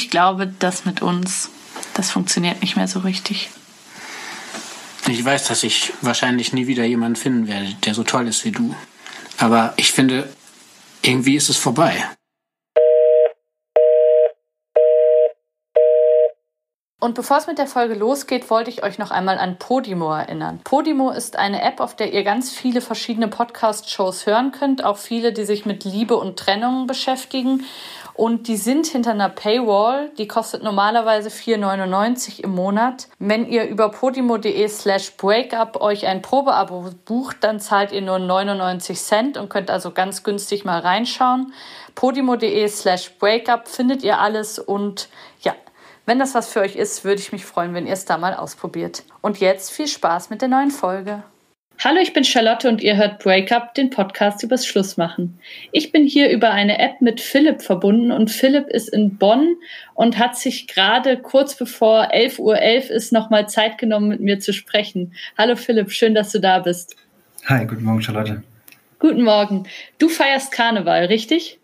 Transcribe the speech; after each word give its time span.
ich 0.00 0.08
glaube, 0.08 0.46
das 0.46 0.86
mit 0.86 1.02
uns, 1.02 1.50
das 1.92 2.10
funktioniert 2.10 2.62
nicht 2.62 2.74
mehr 2.74 2.88
so 2.88 3.00
richtig. 3.00 3.50
Ich 5.06 5.22
weiß, 5.22 5.48
dass 5.48 5.62
ich 5.62 5.92
wahrscheinlich 6.00 6.54
nie 6.54 6.66
wieder 6.66 6.84
jemanden 6.84 7.16
finden 7.16 7.48
werde, 7.48 7.74
der 7.84 7.94
so 7.94 8.02
toll 8.02 8.26
ist 8.26 8.44
wie 8.46 8.52
du. 8.52 8.74
Aber 9.36 9.74
ich 9.76 9.92
finde, 9.92 10.26
irgendwie 11.02 11.36
ist 11.36 11.50
es 11.50 11.58
vorbei. 11.58 12.02
Und 17.02 17.14
bevor 17.14 17.38
es 17.38 17.46
mit 17.46 17.56
der 17.56 17.66
Folge 17.66 17.94
losgeht, 17.94 18.50
wollte 18.50 18.68
ich 18.68 18.82
euch 18.82 18.98
noch 18.98 19.10
einmal 19.10 19.38
an 19.38 19.58
Podimo 19.58 20.12
erinnern. 20.12 20.60
Podimo 20.64 21.10
ist 21.10 21.36
eine 21.36 21.62
App, 21.62 21.80
auf 21.80 21.96
der 21.96 22.12
ihr 22.12 22.24
ganz 22.24 22.50
viele 22.50 22.82
verschiedene 22.82 23.28
Podcast-Shows 23.28 24.26
hören 24.26 24.52
könnt, 24.52 24.84
auch 24.84 24.98
viele, 24.98 25.32
die 25.32 25.44
sich 25.44 25.64
mit 25.64 25.84
Liebe 25.84 26.16
und 26.16 26.38
Trennung 26.38 26.86
beschäftigen. 26.86 27.64
Und 28.20 28.48
die 28.48 28.58
sind 28.58 28.86
hinter 28.86 29.12
einer 29.12 29.30
Paywall, 29.30 30.10
die 30.18 30.28
kostet 30.28 30.62
normalerweise 30.62 31.30
4,99 31.30 32.44
im 32.44 32.50
Monat. 32.50 33.08
Wenn 33.18 33.48
ihr 33.48 33.66
über 33.66 33.88
podimo.de 33.88 34.68
slash 34.68 35.16
breakup 35.16 35.80
euch 35.80 36.06
ein 36.06 36.20
Probeabo 36.20 36.90
bucht, 37.06 37.38
dann 37.40 37.60
zahlt 37.60 37.92
ihr 37.92 38.02
nur 38.02 38.18
99 38.18 39.00
Cent 39.00 39.38
und 39.38 39.48
könnt 39.48 39.70
also 39.70 39.92
ganz 39.92 40.22
günstig 40.22 40.66
mal 40.66 40.80
reinschauen. 40.80 41.54
podimo.de 41.94 42.68
slash 42.68 43.10
breakup 43.18 43.68
findet 43.68 44.02
ihr 44.02 44.18
alles 44.18 44.58
und 44.58 45.08
ja, 45.40 45.54
wenn 46.04 46.18
das 46.18 46.34
was 46.34 46.52
für 46.52 46.60
euch 46.60 46.76
ist, 46.76 47.04
würde 47.04 47.22
ich 47.22 47.32
mich 47.32 47.46
freuen, 47.46 47.72
wenn 47.72 47.86
ihr 47.86 47.94
es 47.94 48.04
da 48.04 48.18
mal 48.18 48.34
ausprobiert. 48.34 49.02
Und 49.22 49.40
jetzt 49.40 49.70
viel 49.70 49.88
Spaß 49.88 50.28
mit 50.28 50.42
der 50.42 50.48
neuen 50.48 50.72
Folge. 50.72 51.22
Hallo, 51.82 51.98
ich 52.02 52.12
bin 52.12 52.24
Charlotte 52.24 52.68
und 52.68 52.82
ihr 52.82 52.98
hört 52.98 53.24
Breakup, 53.24 53.72
den 53.72 53.88
Podcast 53.88 54.42
übers 54.42 54.66
Schlussmachen. 54.66 55.38
Ich 55.72 55.92
bin 55.92 56.04
hier 56.04 56.28
über 56.28 56.50
eine 56.50 56.78
App 56.78 57.00
mit 57.00 57.22
Philipp 57.22 57.62
verbunden 57.62 58.12
und 58.12 58.30
Philipp 58.30 58.68
ist 58.68 58.90
in 58.90 59.16
Bonn 59.16 59.56
und 59.94 60.18
hat 60.18 60.36
sich 60.36 60.66
gerade 60.66 61.16
kurz 61.16 61.56
bevor 61.56 62.12
11.11 62.12 62.38
Uhr 62.38 62.56
.11 62.56 62.90
ist 62.90 63.12
nochmal 63.14 63.48
Zeit 63.48 63.78
genommen, 63.78 64.08
mit 64.08 64.20
mir 64.20 64.40
zu 64.40 64.52
sprechen. 64.52 65.14
Hallo 65.38 65.56
Philipp, 65.56 65.90
schön, 65.90 66.14
dass 66.14 66.32
du 66.32 66.38
da 66.38 66.58
bist. 66.58 66.96
Hi, 67.46 67.64
guten 67.64 67.84
Morgen, 67.84 68.02
Charlotte. 68.02 68.42
Guten 68.98 69.22
Morgen. 69.22 69.66
Du 69.96 70.10
feierst 70.10 70.52
Karneval, 70.52 71.06
richtig? 71.06 71.58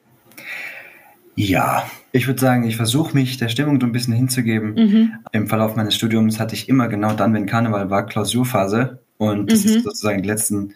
Ja, 1.35 1.91
ich 2.13 2.27
würde 2.27 2.41
sagen, 2.41 2.67
ich 2.67 2.77
versuche 2.77 3.13
mich 3.13 3.37
der 3.37 3.51
Stimmung 3.51 3.79
so 3.79 3.87
ein 3.87 3.93
bisschen 3.93 4.15
hinzugeben. 4.15 4.73
Mhm. 4.77 5.13
Im 5.33 5.47
Verlauf 5.47 5.77
meines 5.77 5.95
Studiums 5.95 6.41
hatte 6.41 6.55
ich 6.55 6.71
immer 6.71 6.89
genau 6.89 7.13
dann, 7.13 7.35
wenn 7.35 7.45
Karneval 7.45 7.91
war, 7.91 8.07
Klausurphase. 8.07 9.01
Und 9.19 9.51
das 9.51 9.65
mhm. 9.65 9.71
ist 9.71 9.85
sozusagen 9.85 10.23
die 10.23 10.29
letzten 10.29 10.75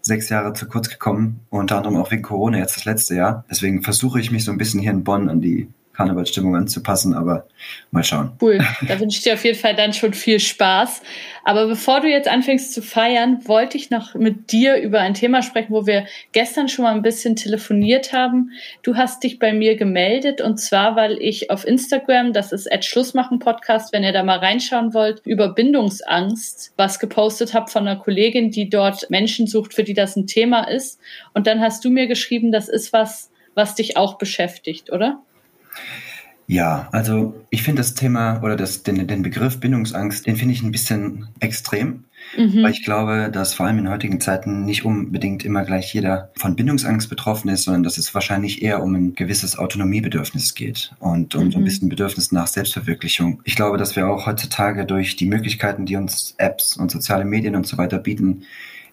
sechs 0.00 0.28
Jahre 0.28 0.52
zu 0.52 0.66
kurz 0.66 0.88
gekommen. 0.88 1.40
Unter 1.50 1.76
anderem 1.76 1.96
auch 1.96 2.10
wegen 2.10 2.22
Corona 2.22 2.58
jetzt 2.58 2.76
das 2.76 2.84
letzte 2.84 3.14
Jahr. 3.14 3.44
Deswegen 3.50 3.82
versuche 3.82 4.20
ich 4.20 4.30
mich 4.30 4.44
so 4.44 4.50
ein 4.50 4.58
bisschen 4.58 4.80
hier 4.80 4.90
in 4.90 5.04
Bonn 5.04 5.28
an 5.28 5.40
die 5.40 5.68
Karnevalsstimmung 5.92 6.56
anzupassen, 6.56 7.14
aber 7.14 7.46
mal 7.90 8.02
schauen. 8.02 8.32
Cool, 8.40 8.58
da 8.88 8.98
wünsche 8.98 9.18
ich 9.18 9.24
dir 9.24 9.34
auf 9.34 9.44
jeden 9.44 9.58
Fall 9.58 9.74
dann 9.74 9.92
schon 9.92 10.14
viel 10.14 10.40
Spaß. 10.40 11.02
Aber 11.44 11.66
bevor 11.66 12.00
du 12.00 12.08
jetzt 12.08 12.28
anfängst 12.28 12.72
zu 12.72 12.82
feiern, 12.82 13.40
wollte 13.46 13.76
ich 13.76 13.90
noch 13.90 14.14
mit 14.14 14.52
dir 14.52 14.76
über 14.76 15.00
ein 15.00 15.14
Thema 15.14 15.42
sprechen, 15.42 15.72
wo 15.72 15.86
wir 15.86 16.06
gestern 16.30 16.68
schon 16.68 16.84
mal 16.84 16.94
ein 16.94 17.02
bisschen 17.02 17.34
telefoniert 17.36 18.12
haben. 18.12 18.52
Du 18.82 18.96
hast 18.96 19.22
dich 19.24 19.38
bei 19.38 19.52
mir 19.52 19.76
gemeldet 19.76 20.40
und 20.40 20.58
zwar, 20.58 20.94
weil 20.96 21.18
ich 21.20 21.50
auf 21.50 21.66
Instagram, 21.66 22.32
das 22.32 22.52
ist 22.52 22.68
Schlussmachen 22.84 23.38
Podcast, 23.38 23.92
wenn 23.92 24.04
ihr 24.04 24.12
da 24.12 24.22
mal 24.22 24.38
reinschauen 24.38 24.94
wollt, 24.94 25.22
über 25.24 25.48
Bindungsangst 25.48 26.72
was 26.76 26.98
gepostet 26.98 27.54
habe 27.54 27.70
von 27.70 27.86
einer 27.86 27.98
Kollegin, 27.98 28.50
die 28.50 28.68
dort 28.68 29.10
Menschen 29.10 29.46
sucht, 29.46 29.74
für 29.74 29.84
die 29.84 29.94
das 29.94 30.16
ein 30.16 30.26
Thema 30.26 30.64
ist. 30.64 31.00
Und 31.34 31.46
dann 31.46 31.60
hast 31.60 31.84
du 31.84 31.90
mir 31.90 32.06
geschrieben, 32.06 32.52
das 32.52 32.68
ist 32.68 32.92
was, 32.92 33.30
was 33.54 33.74
dich 33.74 33.96
auch 33.96 34.18
beschäftigt, 34.18 34.90
oder? 34.92 35.22
Ja, 36.46 36.88
also 36.92 37.34
ich 37.50 37.62
finde 37.62 37.80
das 37.80 37.94
Thema 37.94 38.42
oder 38.42 38.56
das, 38.56 38.82
den, 38.82 39.06
den 39.06 39.22
Begriff 39.22 39.58
Bindungsangst, 39.58 40.26
den 40.26 40.36
finde 40.36 40.52
ich 40.52 40.62
ein 40.62 40.72
bisschen 40.72 41.28
extrem, 41.40 42.04
mhm. 42.36 42.62
weil 42.62 42.72
ich 42.72 42.84
glaube, 42.84 43.30
dass 43.32 43.54
vor 43.54 43.66
allem 43.66 43.78
in 43.78 43.88
heutigen 43.88 44.20
Zeiten 44.20 44.64
nicht 44.64 44.84
unbedingt 44.84 45.44
immer 45.44 45.64
gleich 45.64 45.94
jeder 45.94 46.30
von 46.36 46.56
Bindungsangst 46.56 47.08
betroffen 47.08 47.48
ist, 47.48 47.62
sondern 47.64 47.84
dass 47.84 47.96
es 47.96 48.12
wahrscheinlich 48.14 48.60
eher 48.60 48.82
um 48.82 48.94
ein 48.94 49.14
gewisses 49.14 49.58
Autonomiebedürfnis 49.58 50.54
geht 50.54 50.92
und 50.98 51.34
um 51.36 51.46
mhm. 51.46 51.52
so 51.52 51.58
ein 51.58 51.60
mhm. 51.62 51.64
bisschen 51.64 51.88
Bedürfnis 51.88 52.32
nach 52.32 52.48
Selbstverwirklichung. 52.48 53.40
Ich 53.44 53.56
glaube, 53.56 53.78
dass 53.78 53.96
wir 53.96 54.08
auch 54.08 54.26
heutzutage 54.26 54.84
durch 54.84 55.16
die 55.16 55.26
Möglichkeiten, 55.26 55.86
die 55.86 55.96
uns 55.96 56.34
Apps 56.38 56.76
und 56.76 56.90
soziale 56.90 57.24
Medien 57.24 57.56
und 57.56 57.66
so 57.66 57.78
weiter 57.78 57.98
bieten, 57.98 58.42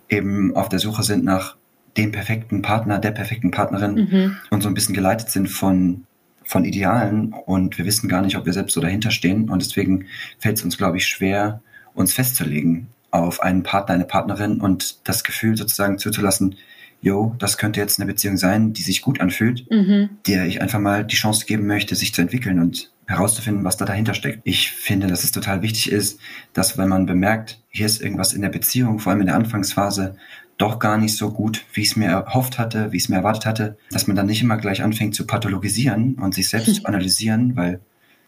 eben 0.07 0.55
auf 0.55 0.69
der 0.69 0.79
Suche 0.79 1.03
sind 1.03 1.23
nach 1.25 1.55
dem 1.97 2.11
perfekten 2.11 2.61
Partner, 2.61 2.99
der 2.99 3.11
perfekten 3.11 3.51
Partnerin 3.51 3.95
mhm. 3.95 4.35
und 4.49 4.61
so 4.61 4.69
ein 4.69 4.75
bisschen 4.75 4.95
geleitet 4.95 5.29
sind 5.29 5.49
von 5.49 6.05
von 6.49 6.65
Idealen 6.65 7.31
und 7.45 7.77
wir 7.77 7.85
wissen 7.85 8.09
gar 8.09 8.23
nicht, 8.23 8.35
ob 8.35 8.47
wir 8.47 8.53
selbst 8.53 8.73
so 8.73 8.81
dahinter 8.81 9.11
stehen. 9.11 9.51
Und 9.51 9.61
deswegen 9.61 10.07
fällt 10.39 10.57
es 10.57 10.63
uns, 10.63 10.79
glaube 10.79 10.97
ich, 10.97 11.05
schwer, 11.05 11.61
uns 11.93 12.11
festzulegen 12.11 12.87
auf 13.11 13.43
einen 13.43 13.61
Partner, 13.61 13.93
eine 13.93 14.05
Partnerin 14.05 14.59
und 14.59 15.07
das 15.07 15.23
Gefühl 15.23 15.55
sozusagen 15.55 15.99
zuzulassen, 15.99 16.55
yo, 17.01 17.35
das 17.37 17.59
könnte 17.59 17.79
jetzt 17.79 17.99
eine 17.99 18.11
Beziehung 18.11 18.37
sein, 18.37 18.73
die 18.73 18.81
sich 18.81 19.03
gut 19.03 19.21
anfühlt, 19.21 19.69
mhm. 19.69 20.09
der 20.25 20.47
ich 20.47 20.59
einfach 20.59 20.79
mal 20.79 21.05
die 21.05 21.15
Chance 21.15 21.45
geben 21.45 21.67
möchte, 21.67 21.93
sich 21.93 22.15
zu 22.15 22.21
entwickeln 22.23 22.59
und 22.59 22.91
herauszufinden, 23.05 23.63
was 23.63 23.77
da 23.77 23.85
dahinter 23.85 24.15
steckt. 24.15 24.41
Ich 24.43 24.71
finde, 24.71 25.05
dass 25.05 25.23
es 25.23 25.31
total 25.31 25.61
wichtig 25.61 25.91
ist, 25.91 26.19
dass 26.53 26.79
wenn 26.79 26.89
man 26.89 27.05
bemerkt, 27.05 27.61
hier 27.69 27.85
ist 27.85 28.01
irgendwas 28.01 28.33
in 28.33 28.41
der 28.41 28.49
Beziehung, 28.49 28.97
vor 28.97 29.11
allem 29.11 29.21
in 29.21 29.27
der 29.27 29.35
Anfangsphase, 29.35 30.15
doch 30.59 30.77
gar 30.77 30.97
nicht 30.97 31.15
so 31.15 31.31
gut, 31.31 31.65
wie 31.73 31.81
ich 31.81 31.91
es 31.91 31.95
mir 31.95 32.09
erhofft 32.09 32.59
hatte, 32.59 32.91
wie 32.91 32.97
ich 32.97 33.03
es 33.03 33.09
mir 33.09 33.15
erwartet 33.15 33.45
hatte, 33.45 33.77
dass 33.91 34.05
man 34.05 34.15
dann 34.15 34.27
nicht 34.27 34.43
immer 34.43 34.57
gleich 34.57 34.83
anfängt 34.83 35.15
zu 35.15 35.25
pathologisieren 35.25 36.15
und 36.15 36.35
sich 36.35 36.49
selbst 36.49 36.75
zu 36.75 36.83
analysieren, 36.85 37.55
weil 37.55 37.79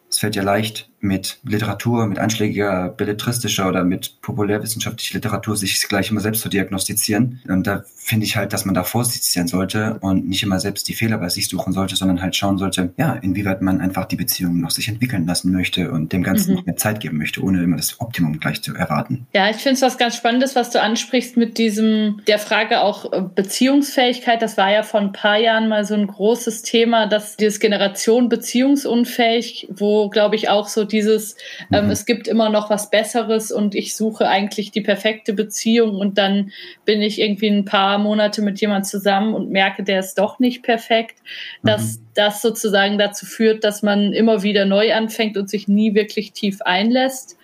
es 0.10 0.18
fällt 0.18 0.36
ja 0.36 0.42
leicht, 0.42 0.91
mit 1.02 1.40
Literatur, 1.44 2.06
mit 2.06 2.20
einschlägiger 2.20 2.90
belletristischer 2.90 3.68
oder 3.68 3.84
mit 3.84 4.22
populärwissenschaftlicher 4.22 5.16
Literatur 5.16 5.58
sich 5.58 5.88
gleich 5.88 6.12
immer 6.12 6.22
selbst 6.22 6.42
zu 6.42 6.50
diagnostizieren. 6.50 7.42
Und 7.48 7.68
da 7.68 7.84
finde 7.98 8.26
ich 8.26 8.36
halt, 8.36 8.54
dass 8.54 8.66
man 8.66 8.76
da 8.76 8.84
vorsichtig 8.84 9.32
sein 9.32 9.48
sollte 9.48 9.98
und 10.02 10.28
nicht 10.28 10.44
immer 10.44 10.60
selbst 10.60 10.88
die 10.88 10.94
Fehler 10.94 11.18
bei 11.18 11.30
sich 11.30 11.48
suchen 11.48 11.74
sollte, 11.74 11.96
sondern 11.96 12.22
halt 12.22 12.36
schauen 12.36 12.58
sollte, 12.58 12.94
ja, 12.98 13.14
inwieweit 13.14 13.62
man 13.62 13.82
einfach 13.82 14.06
die 14.06 14.16
Beziehung 14.16 14.60
noch 14.60 14.72
sich 14.72 14.88
entwickeln 14.88 15.26
lassen 15.26 15.52
möchte 15.52 15.92
und 15.92 16.14
dem 16.14 16.24
Ganzen 16.24 16.52
mhm. 16.52 16.58
noch 16.58 16.66
mehr 16.66 16.78
Zeit 16.78 17.00
geben 17.00 17.18
möchte, 17.18 17.42
ohne 17.44 17.64
immer 17.64 17.78
das 17.78 18.00
Optimum 18.00 18.40
gleich 18.40 18.62
zu 18.62 18.76
erwarten. 18.76 19.28
Ja, 19.34 19.50
ich 19.50 19.58
finde 19.58 19.76
es 19.76 19.82
was 19.82 19.98
ganz 19.98 20.16
Spannendes, 20.16 20.56
was 20.56 20.72
du 20.72 20.82
ansprichst 20.82 21.38
mit 21.38 21.58
diesem, 21.58 22.22
der 22.28 22.40
Frage 22.40 22.82
auch 22.82 23.12
äh, 23.12 23.22
Beziehungsfähigkeit. 23.22 24.42
Das 24.42 24.58
war 24.58 24.72
ja 24.72 24.84
vor 24.84 25.00
ein 25.00 25.12
paar 25.12 25.38
Jahren 25.38 25.70
mal 25.70 25.86
so 25.86 25.94
ein 25.94 26.08
großes 26.08 26.64
Thema, 26.64 27.08
dass 27.08 27.38
dieses 27.38 27.60
Generation 27.60 28.30
beziehungsunfähig, 28.30 29.68
wo, 29.72 30.10
glaube 30.10 30.36
ich, 30.36 30.50
auch 30.50 30.68
so 30.68 30.86
dieses, 30.92 31.36
ähm, 31.72 31.86
mhm. 31.86 31.92
es 31.92 32.06
gibt 32.06 32.28
immer 32.28 32.50
noch 32.50 32.70
was 32.70 32.90
Besseres 32.90 33.52
und 33.52 33.76
ich 33.76 33.96
suche 33.96 34.28
eigentlich 34.28 34.72
die 34.72 34.82
perfekte 34.82 35.34
Beziehung 35.34 35.96
und 35.96 36.18
dann 36.18 36.52
bin 36.86 37.02
ich 37.02 37.20
irgendwie 37.20 37.50
ein 37.50 37.66
paar 37.66 37.98
Monate 37.98 38.42
mit 38.42 38.60
jemand 38.62 38.86
zusammen 38.86 39.34
und 39.34 39.50
merke, 39.50 39.84
der 39.84 40.00
ist 40.00 40.16
doch 40.16 40.40
nicht 40.40 40.64
perfekt, 40.64 41.18
dass 41.64 41.98
mhm. 41.98 42.06
das 42.16 42.42
sozusagen 42.42 42.98
dazu 42.98 43.26
führt, 43.26 43.64
dass 43.64 43.82
man 43.82 44.14
immer 44.14 44.44
wieder 44.44 44.66
neu 44.66 44.94
anfängt 44.94 45.38
und 45.38 45.50
sich 45.50 45.68
nie 45.68 45.96
wirklich 45.96 46.34
tief 46.34 46.62
einlässt. 46.62 47.38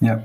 Ja 0.00 0.22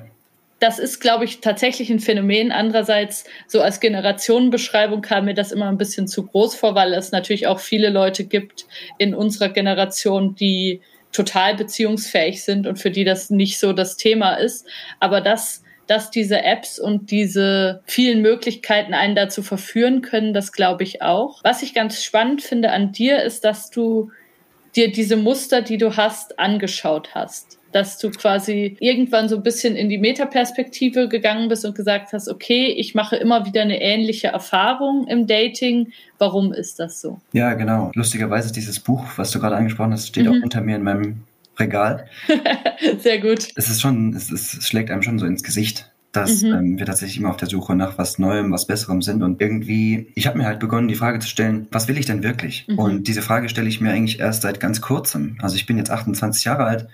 das 0.64 0.80
ist, 0.80 1.02
glaube 1.02 1.26
ich, 1.26 1.42
tatsächlich 1.42 1.90
ein 1.90 2.00
Phänomen. 2.00 2.54
Andererseits, 2.54 3.26
so 3.48 3.60
als 3.60 3.82
Generationenbeschreibung 3.82 5.02
kam 5.02 5.26
mir 5.26 5.34
das 5.34 5.52
immer 5.52 5.68
ein 5.68 5.78
bisschen 5.78 6.08
zu 6.08 6.26
groß 6.26 6.56
vor, 6.56 6.74
weil 6.74 6.94
es 6.94 7.12
natürlich 7.12 7.48
auch 7.48 7.60
viele 7.60 7.90
Leute 7.90 8.24
gibt 8.24 8.66
in 8.98 9.14
unserer 9.14 9.50
Generation, 9.50 10.36
die 10.36 10.80
total 11.14 11.56
beziehungsfähig 11.56 12.44
sind 12.44 12.68
und 12.68 12.78
für 12.78 12.92
die 12.92 13.04
das 13.04 13.30
nicht 13.30 13.60
so 13.60 13.72
das 13.72 13.96
Thema 13.96 14.34
ist. 14.34 14.68
Aber 15.00 15.22
dass, 15.22 15.64
dass 15.88 16.12
diese 16.12 16.44
Apps 16.44 16.80
und 16.80 17.12
diese 17.12 17.82
vielen 17.86 18.22
Möglichkeiten 18.22 18.94
einen 18.94 19.16
dazu 19.16 19.44
verführen 19.44 20.02
können, 20.02 20.34
das 20.34 20.52
glaube 20.52 20.84
ich 20.84 21.02
auch. 21.02 21.44
Was 21.44 21.64
ich 21.64 21.74
ganz 21.74 22.04
spannend 22.04 22.42
finde 22.42 22.72
an 22.72 22.92
dir 22.92 23.24
ist, 23.24 23.46
dass 23.46 23.70
du 23.70 24.12
dir 24.76 24.92
diese 24.92 25.16
Muster, 25.16 25.62
die 25.62 25.78
du 25.78 25.96
hast, 25.96 26.40
angeschaut 26.40 27.14
hast 27.14 27.60
dass 27.74 27.98
du 27.98 28.12
quasi 28.12 28.78
irgendwann 28.80 29.28
so 29.28 29.36
ein 29.36 29.44
bisschen 29.44 29.76
in 29.76 29.90
die 29.90 29.98
Metaperspektive 29.98 31.10
gegangen 31.10 31.50
bist 31.50 31.66
und 31.66 31.76
gesagt 31.76 32.14
hast, 32.14 32.30
okay, 32.30 32.68
ich 32.68 32.96
mache 32.96 33.16
immer 33.16 33.46
wieder 33.46 33.62
eine 33.62 33.82
ähnliche 33.82 34.28
Erfahrung 34.28 35.08
im 35.08 35.28
Dating. 35.28 35.92
Warum 36.18 36.54
ist 36.54 36.80
das 36.80 37.02
so? 37.02 37.20
Ja, 37.34 37.54
genau. 37.56 37.92
Lustigerweise 37.96 38.54
dieses 38.54 38.80
Buch, 38.80 39.06
was 39.18 39.32
du 39.32 39.40
gerade 39.40 39.56
angesprochen 39.56 39.92
hast, 39.92 40.08
steht 40.08 40.26
mhm. 40.26 40.32
auch 40.32 40.42
hinter 40.42 40.62
mir 40.62 40.76
in 40.76 40.84
meinem 40.84 41.24
Regal. 41.60 42.06
Sehr 43.00 43.20
gut. 43.20 43.50
Es 43.56 43.70
ist 43.70 43.82
schon, 43.82 44.14
es, 44.14 44.32
es 44.32 44.68
schlägt 44.68 44.90
einem 44.90 45.02
schon 45.02 45.20
so 45.20 45.26
ins 45.26 45.44
Gesicht, 45.44 45.92
dass 46.12 46.44
mhm. 46.44 46.54
ähm, 46.54 46.80
wir 46.80 46.86
tatsächlich 46.86 47.18
immer 47.18 47.32
auf 47.32 47.38
der 47.38 47.50
Suche 47.50 47.76
nach 47.76 47.98
was 47.98 48.20
Neuem, 48.20 48.52
was 48.52 48.68
Besserem 48.68 49.02
sind. 49.02 49.24
Und 49.24 49.42
irgendwie, 49.42 50.12
ich 50.16 50.28
habe 50.28 50.38
mir 50.38 50.46
halt 50.46 50.60
begonnen, 50.60 50.88
die 50.88 50.96
Frage 50.96 51.20
zu 51.20 51.28
stellen, 51.28 51.68
was 51.72 51.88
will 51.88 51.98
ich 51.98 52.06
denn 52.06 52.24
wirklich? 52.24 52.68
Mhm. 52.68 52.80
Und 52.80 53.08
diese 53.08 53.22
Frage 53.22 53.50
stelle 53.50 53.68
ich 53.68 53.82
mir 53.82 53.92
eigentlich 53.92 54.20
erst 54.20 54.44
seit 54.44 54.60
ganz 54.60 54.80
kurzem. 54.80 55.38
Also 55.42 55.56
ich 55.56 55.66
bin 55.66 55.78
jetzt 55.78 55.90
28 55.90 56.46
Jahre 56.46 56.66
alt 56.66 56.88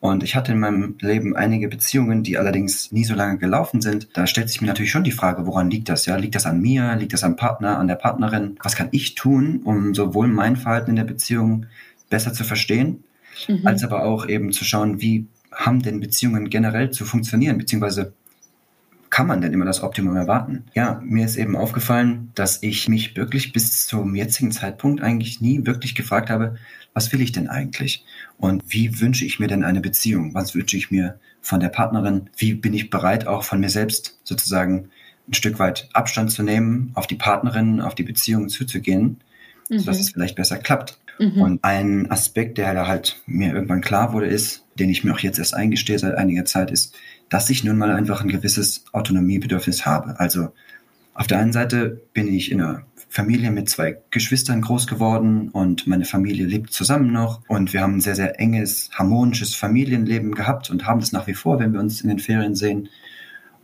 und 0.00 0.22
ich 0.22 0.34
hatte 0.34 0.52
in 0.52 0.60
meinem 0.60 0.96
Leben 1.00 1.36
einige 1.36 1.68
Beziehungen, 1.68 2.22
die 2.22 2.38
allerdings 2.38 2.90
nie 2.90 3.04
so 3.04 3.14
lange 3.14 3.36
gelaufen 3.36 3.82
sind. 3.82 4.08
Da 4.14 4.26
stellt 4.26 4.48
sich 4.48 4.62
mir 4.62 4.66
natürlich 4.66 4.90
schon 4.90 5.04
die 5.04 5.12
Frage, 5.12 5.46
woran 5.46 5.70
liegt 5.70 5.90
das? 5.90 6.06
Ja, 6.06 6.16
liegt 6.16 6.34
das 6.34 6.46
an 6.46 6.60
mir? 6.60 6.96
Liegt 6.96 7.12
das 7.12 7.22
am 7.22 7.36
Partner, 7.36 7.78
an 7.78 7.86
der 7.86 7.96
Partnerin? 7.96 8.56
Was 8.62 8.76
kann 8.76 8.88
ich 8.92 9.14
tun, 9.14 9.60
um 9.62 9.94
sowohl 9.94 10.28
mein 10.28 10.56
Verhalten 10.56 10.90
in 10.90 10.96
der 10.96 11.04
Beziehung 11.04 11.66
besser 12.08 12.32
zu 12.32 12.44
verstehen, 12.44 13.04
mhm. 13.46 13.66
als 13.66 13.84
aber 13.84 14.04
auch 14.04 14.26
eben 14.26 14.52
zu 14.52 14.64
schauen, 14.64 15.02
wie 15.02 15.26
haben 15.52 15.82
denn 15.82 16.00
Beziehungen 16.00 16.48
generell 16.48 16.90
zu 16.90 17.04
funktionieren, 17.04 17.58
beziehungsweise 17.58 18.14
kann 19.10 19.26
man 19.26 19.40
denn 19.40 19.52
immer 19.52 19.64
das 19.64 19.82
Optimum 19.82 20.16
erwarten? 20.16 20.64
Ja, 20.72 21.02
mir 21.04 21.26
ist 21.26 21.36
eben 21.36 21.56
aufgefallen, 21.56 22.30
dass 22.36 22.62
ich 22.62 22.88
mich 22.88 23.16
wirklich 23.16 23.52
bis 23.52 23.86
zum 23.86 24.14
jetzigen 24.14 24.52
Zeitpunkt 24.52 25.02
eigentlich 25.02 25.40
nie 25.40 25.66
wirklich 25.66 25.94
gefragt 25.96 26.30
habe, 26.30 26.56
was 26.94 27.12
will 27.12 27.20
ich 27.20 27.32
denn 27.32 27.48
eigentlich? 27.48 28.04
Und 28.38 28.62
wie 28.66 29.00
wünsche 29.00 29.24
ich 29.24 29.38
mir 29.38 29.46
denn 29.46 29.64
eine 29.64 29.80
Beziehung? 29.80 30.34
Was 30.34 30.54
wünsche 30.54 30.76
ich 30.76 30.90
mir 30.90 31.18
von 31.40 31.60
der 31.60 31.68
Partnerin? 31.68 32.28
Wie 32.36 32.54
bin 32.54 32.74
ich 32.74 32.90
bereit, 32.90 33.26
auch 33.26 33.44
von 33.44 33.60
mir 33.60 33.70
selbst 33.70 34.18
sozusagen 34.24 34.90
ein 35.28 35.34
Stück 35.34 35.58
weit 35.58 35.88
Abstand 35.92 36.32
zu 36.32 36.42
nehmen, 36.42 36.90
auf 36.94 37.06
die 37.06 37.16
Partnerin, 37.16 37.80
auf 37.80 37.94
die 37.94 38.02
Beziehung 38.02 38.48
zuzugehen, 38.48 39.20
mhm. 39.68 39.78
sodass 39.78 40.00
es 40.00 40.10
vielleicht 40.10 40.36
besser 40.36 40.58
klappt? 40.58 40.98
Mhm. 41.18 41.42
Und 41.42 41.64
ein 41.64 42.10
Aspekt, 42.10 42.58
der 42.58 42.86
halt 42.86 43.22
mir 43.26 43.52
irgendwann 43.52 43.82
klar 43.82 44.12
wurde, 44.12 44.26
ist, 44.26 44.64
den 44.78 44.90
ich 44.90 45.04
mir 45.04 45.12
auch 45.12 45.18
jetzt 45.20 45.38
erst 45.38 45.54
eingestehe 45.54 45.98
seit 45.98 46.16
einiger 46.16 46.46
Zeit, 46.46 46.70
ist, 46.70 46.94
dass 47.28 47.50
ich 47.50 47.62
nun 47.62 47.78
mal 47.78 47.92
einfach 47.92 48.22
ein 48.22 48.28
gewisses 48.28 48.84
Autonomiebedürfnis 48.92 49.86
habe. 49.86 50.18
Also 50.18 50.52
auf 51.20 51.26
der 51.26 51.38
einen 51.38 51.52
Seite 51.52 52.00
bin 52.14 52.32
ich 52.32 52.50
in 52.50 52.62
einer 52.62 52.86
Familie 53.10 53.50
mit 53.50 53.68
zwei 53.68 53.98
Geschwistern 54.10 54.62
groß 54.62 54.86
geworden 54.86 55.50
und 55.50 55.86
meine 55.86 56.06
Familie 56.06 56.46
lebt 56.46 56.72
zusammen 56.72 57.12
noch 57.12 57.42
und 57.46 57.74
wir 57.74 57.82
haben 57.82 57.96
ein 57.96 58.00
sehr, 58.00 58.14
sehr 58.14 58.40
enges, 58.40 58.88
harmonisches 58.94 59.54
Familienleben 59.54 60.34
gehabt 60.34 60.70
und 60.70 60.86
haben 60.86 61.00
das 61.00 61.12
nach 61.12 61.26
wie 61.26 61.34
vor, 61.34 61.60
wenn 61.60 61.74
wir 61.74 61.80
uns 61.80 62.00
in 62.00 62.08
den 62.08 62.20
Ferien 62.20 62.54
sehen. 62.54 62.88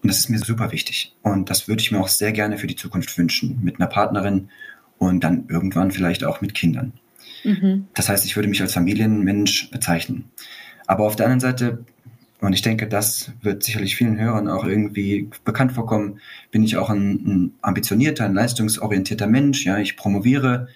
Und 0.02 0.10
das 0.10 0.18
ist 0.18 0.28
mir 0.28 0.38
super 0.38 0.70
wichtig. 0.70 1.16
Und 1.22 1.48
das 1.48 1.66
würde 1.66 1.80
ich 1.80 1.90
mir 1.90 1.98
auch 1.98 2.08
sehr 2.08 2.32
gerne 2.32 2.58
für 2.58 2.66
die 2.66 2.76
Zukunft 2.76 3.16
wünschen, 3.16 3.58
mit 3.62 3.80
einer 3.80 3.88
Partnerin 3.88 4.50
und 4.98 5.24
dann 5.24 5.46
irgendwann 5.48 5.92
vielleicht 5.92 6.24
auch 6.24 6.42
mit 6.42 6.52
Kindern. 6.52 6.92
Mhm. 7.42 7.86
Das 7.94 8.10
heißt, 8.10 8.26
ich 8.26 8.36
würde 8.36 8.50
mich 8.50 8.60
als 8.60 8.74
Familienmensch 8.74 9.70
bezeichnen. 9.70 10.30
Aber 10.86 11.04
auf 11.04 11.16
der 11.16 11.24
anderen 11.24 11.40
Seite 11.40 11.86
und 12.46 12.52
ich 12.52 12.62
denke, 12.62 12.87
das 12.87 13.32
wird 13.43 13.64
sicherlich 13.64 13.96
vielen 13.96 14.20
Hörern 14.20 14.48
auch 14.48 14.64
irgendwie 14.64 15.28
bekannt 15.44 15.72
vorkommen. 15.72 16.20
Bin 16.52 16.62
ich 16.62 16.76
auch 16.76 16.90
ein, 16.90 17.10
ein 17.26 17.54
ambitionierter, 17.60 18.25
ein 18.25 18.34
leistungsorientierter 18.34 19.26
Mensch. 19.26 19.64
Ja, 19.66 19.78
ich 19.78 19.96
promoviere 19.96 20.69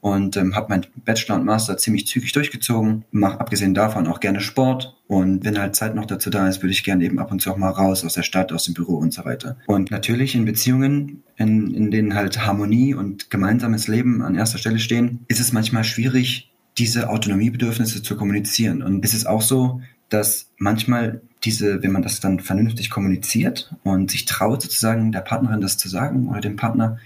und 0.00 0.36
ähm, 0.36 0.54
habe 0.54 0.66
mein 0.68 0.86
Bachelor 1.04 1.34
und 1.34 1.44
Master 1.44 1.76
ziemlich 1.78 2.06
zügig 2.06 2.32
durchgezogen. 2.32 3.04
Mache 3.10 3.40
abgesehen 3.40 3.74
davon 3.74 4.06
auch 4.06 4.20
gerne 4.20 4.40
Sport. 4.40 4.94
Und 5.08 5.44
wenn 5.44 5.58
halt 5.58 5.74
Zeit 5.74 5.96
noch 5.96 6.06
dazu 6.06 6.30
da 6.30 6.46
ist, 6.46 6.62
würde 6.62 6.70
ich 6.70 6.84
gerne 6.84 7.04
eben 7.04 7.18
ab 7.18 7.32
und 7.32 7.42
zu 7.42 7.50
auch 7.50 7.56
mal 7.56 7.70
raus 7.70 8.04
aus 8.04 8.14
der 8.14 8.22
Stadt, 8.22 8.52
aus 8.52 8.62
dem 8.62 8.74
Büro 8.74 8.94
und 8.94 9.12
so 9.12 9.24
weiter. 9.24 9.56
Und 9.66 9.90
natürlich 9.90 10.36
in 10.36 10.44
Beziehungen, 10.44 11.24
in, 11.36 11.74
in 11.74 11.90
denen 11.90 12.14
halt 12.14 12.46
Harmonie 12.46 12.94
und 12.94 13.30
gemeinsames 13.30 13.88
Leben 13.88 14.22
an 14.22 14.36
erster 14.36 14.58
Stelle 14.58 14.78
stehen, 14.78 15.24
ist 15.26 15.40
es 15.40 15.52
manchmal 15.52 15.82
schwierig, 15.82 16.52
diese 16.78 17.10
Autonomiebedürfnisse 17.10 18.00
zu 18.02 18.16
kommunizieren. 18.16 18.82
Und 18.82 19.04
es 19.04 19.12
ist 19.12 19.26
auch 19.26 19.42
so, 19.42 19.80
dass 20.08 20.50
manchmal 20.56 21.20
diese, 21.44 21.82
wenn 21.82 21.92
man 21.92 22.02
das 22.02 22.20
dann 22.20 22.40
vernünftig 22.40 22.90
kommuniziert 22.90 23.74
und 23.82 24.10
sich 24.10 24.24
traut, 24.24 24.62
sozusagen 24.62 25.12
der 25.12 25.20
Partnerin 25.20 25.60
das 25.60 25.78
zu 25.78 25.88
sagen 25.88 26.28
oder 26.28 26.40
dem 26.40 26.56
Partner, 26.56 26.98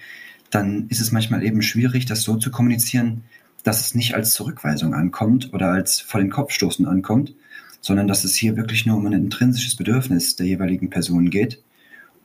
dann 0.50 0.88
ist 0.88 1.00
es 1.00 1.12
manchmal 1.12 1.44
eben 1.44 1.62
schwierig, 1.62 2.06
das 2.06 2.22
so 2.22 2.36
zu 2.36 2.50
kommunizieren, 2.50 3.24
dass 3.62 3.80
es 3.80 3.94
nicht 3.94 4.14
als 4.14 4.34
Zurückweisung 4.34 4.94
ankommt 4.94 5.52
oder 5.52 5.70
als 5.70 6.00
vor 6.00 6.20
den 6.20 6.30
Kopf 6.30 6.52
stoßen 6.52 6.86
ankommt, 6.86 7.34
sondern 7.80 8.08
dass 8.08 8.24
es 8.24 8.34
hier 8.34 8.56
wirklich 8.56 8.86
nur 8.86 8.96
um 8.96 9.06
ein 9.06 9.12
intrinsisches 9.12 9.76
Bedürfnis 9.76 10.36
der 10.36 10.46
jeweiligen 10.46 10.90
Person 10.90 11.30
geht 11.30 11.62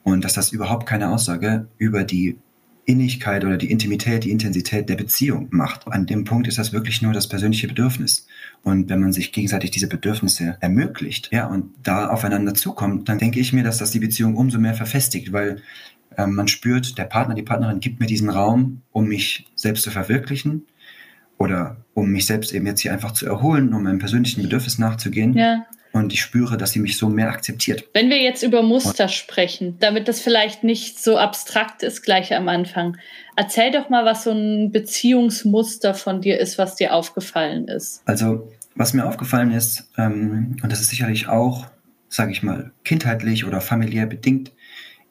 und 0.03 0.23
dass 0.23 0.33
das 0.33 0.51
überhaupt 0.51 0.85
keine 0.85 1.09
Aussage 1.09 1.67
über 1.77 2.03
die 2.03 2.37
Innigkeit 2.85 3.43
oder 3.43 3.57
die 3.57 3.71
Intimität, 3.71 4.23
die 4.23 4.31
Intensität 4.31 4.89
der 4.89 4.95
Beziehung 4.95 5.47
macht. 5.51 5.87
An 5.87 6.05
dem 6.05 6.23
Punkt 6.23 6.47
ist 6.47 6.57
das 6.57 6.71
wirklich 6.71 7.01
nur 7.01 7.13
das 7.13 7.27
persönliche 7.27 7.67
Bedürfnis. 7.67 8.27
Und 8.63 8.89
wenn 8.89 9.01
man 9.01 9.11
sich 9.11 9.31
gegenseitig 9.31 9.71
diese 9.71 9.87
Bedürfnisse 9.87 10.57
ermöglicht, 10.59 11.29
ja, 11.31 11.47
und 11.47 11.73
da 11.83 12.09
aufeinander 12.09 12.53
zukommt, 12.53 13.09
dann 13.09 13.17
denke 13.17 13.39
ich 13.39 13.53
mir, 13.53 13.63
dass 13.63 13.79
das 13.79 13.91
die 13.91 13.99
Beziehung 13.99 14.35
umso 14.35 14.59
mehr 14.59 14.75
verfestigt, 14.75 15.33
weil 15.33 15.61
äh, 16.15 16.27
man 16.27 16.47
spürt, 16.47 16.97
der 16.97 17.05
Partner, 17.05 17.33
die 17.33 17.43
Partnerin 17.43 17.79
gibt 17.79 17.99
mir 17.99 18.07
diesen 18.07 18.29
Raum, 18.29 18.81
um 18.91 19.07
mich 19.07 19.47
selbst 19.55 19.83
zu 19.83 19.91
verwirklichen 19.91 20.63
oder 21.37 21.77
um 21.93 22.11
mich 22.11 22.25
selbst 22.27 22.53
eben 22.53 22.67
jetzt 22.67 22.81
hier 22.81 22.93
einfach 22.93 23.11
zu 23.11 23.25
erholen, 23.25 23.73
um 23.73 23.83
meinem 23.83 23.99
persönlichen 23.99 24.43
Bedürfnis 24.43 24.77
nachzugehen. 24.77 25.33
Ja 25.33 25.65
und 25.95 26.11
ich 26.11 26.21
spüre, 26.21 26.57
dass 26.57 26.71
sie 26.71 26.79
mich 26.79 26.97
so 26.97 27.07
mehr 27.07 27.29
akzeptiert. 27.29 27.85
Wenn 27.93 28.09
wir 28.09 28.21
jetzt 28.21 28.43
über 28.43 28.61
Muster 28.61 29.07
sprechen, 29.07 29.77
damit 29.79 30.09
das 30.09 30.19
vielleicht 30.19 30.65
nicht 30.65 31.01
so 31.01 31.17
abstrakt 31.17 31.83
ist 31.83 32.01
gleich 32.01 32.35
am 32.35 32.49
Anfang, 32.49 32.97
erzähl 33.37 33.71
doch 33.71 33.89
mal, 33.89 34.03
was 34.03 34.25
so 34.25 34.31
ein 34.31 34.73
Beziehungsmuster 34.73 35.93
von 35.93 36.19
dir 36.19 36.37
ist, 36.37 36.57
was 36.57 36.75
dir 36.75 36.93
aufgefallen 36.93 37.69
ist. 37.69 38.01
Also, 38.05 38.51
was 38.75 38.93
mir 38.93 39.05
aufgefallen 39.05 39.51
ist, 39.51 39.89
ähm, 39.97 40.57
und 40.61 40.69
das 40.69 40.81
ist 40.81 40.89
sicherlich 40.89 41.29
auch, 41.29 41.65
sage 42.09 42.33
ich 42.33 42.43
mal, 42.43 42.71
kindheitlich 42.83 43.45
oder 43.45 43.61
familiär 43.61 44.05
bedingt, 44.05 44.51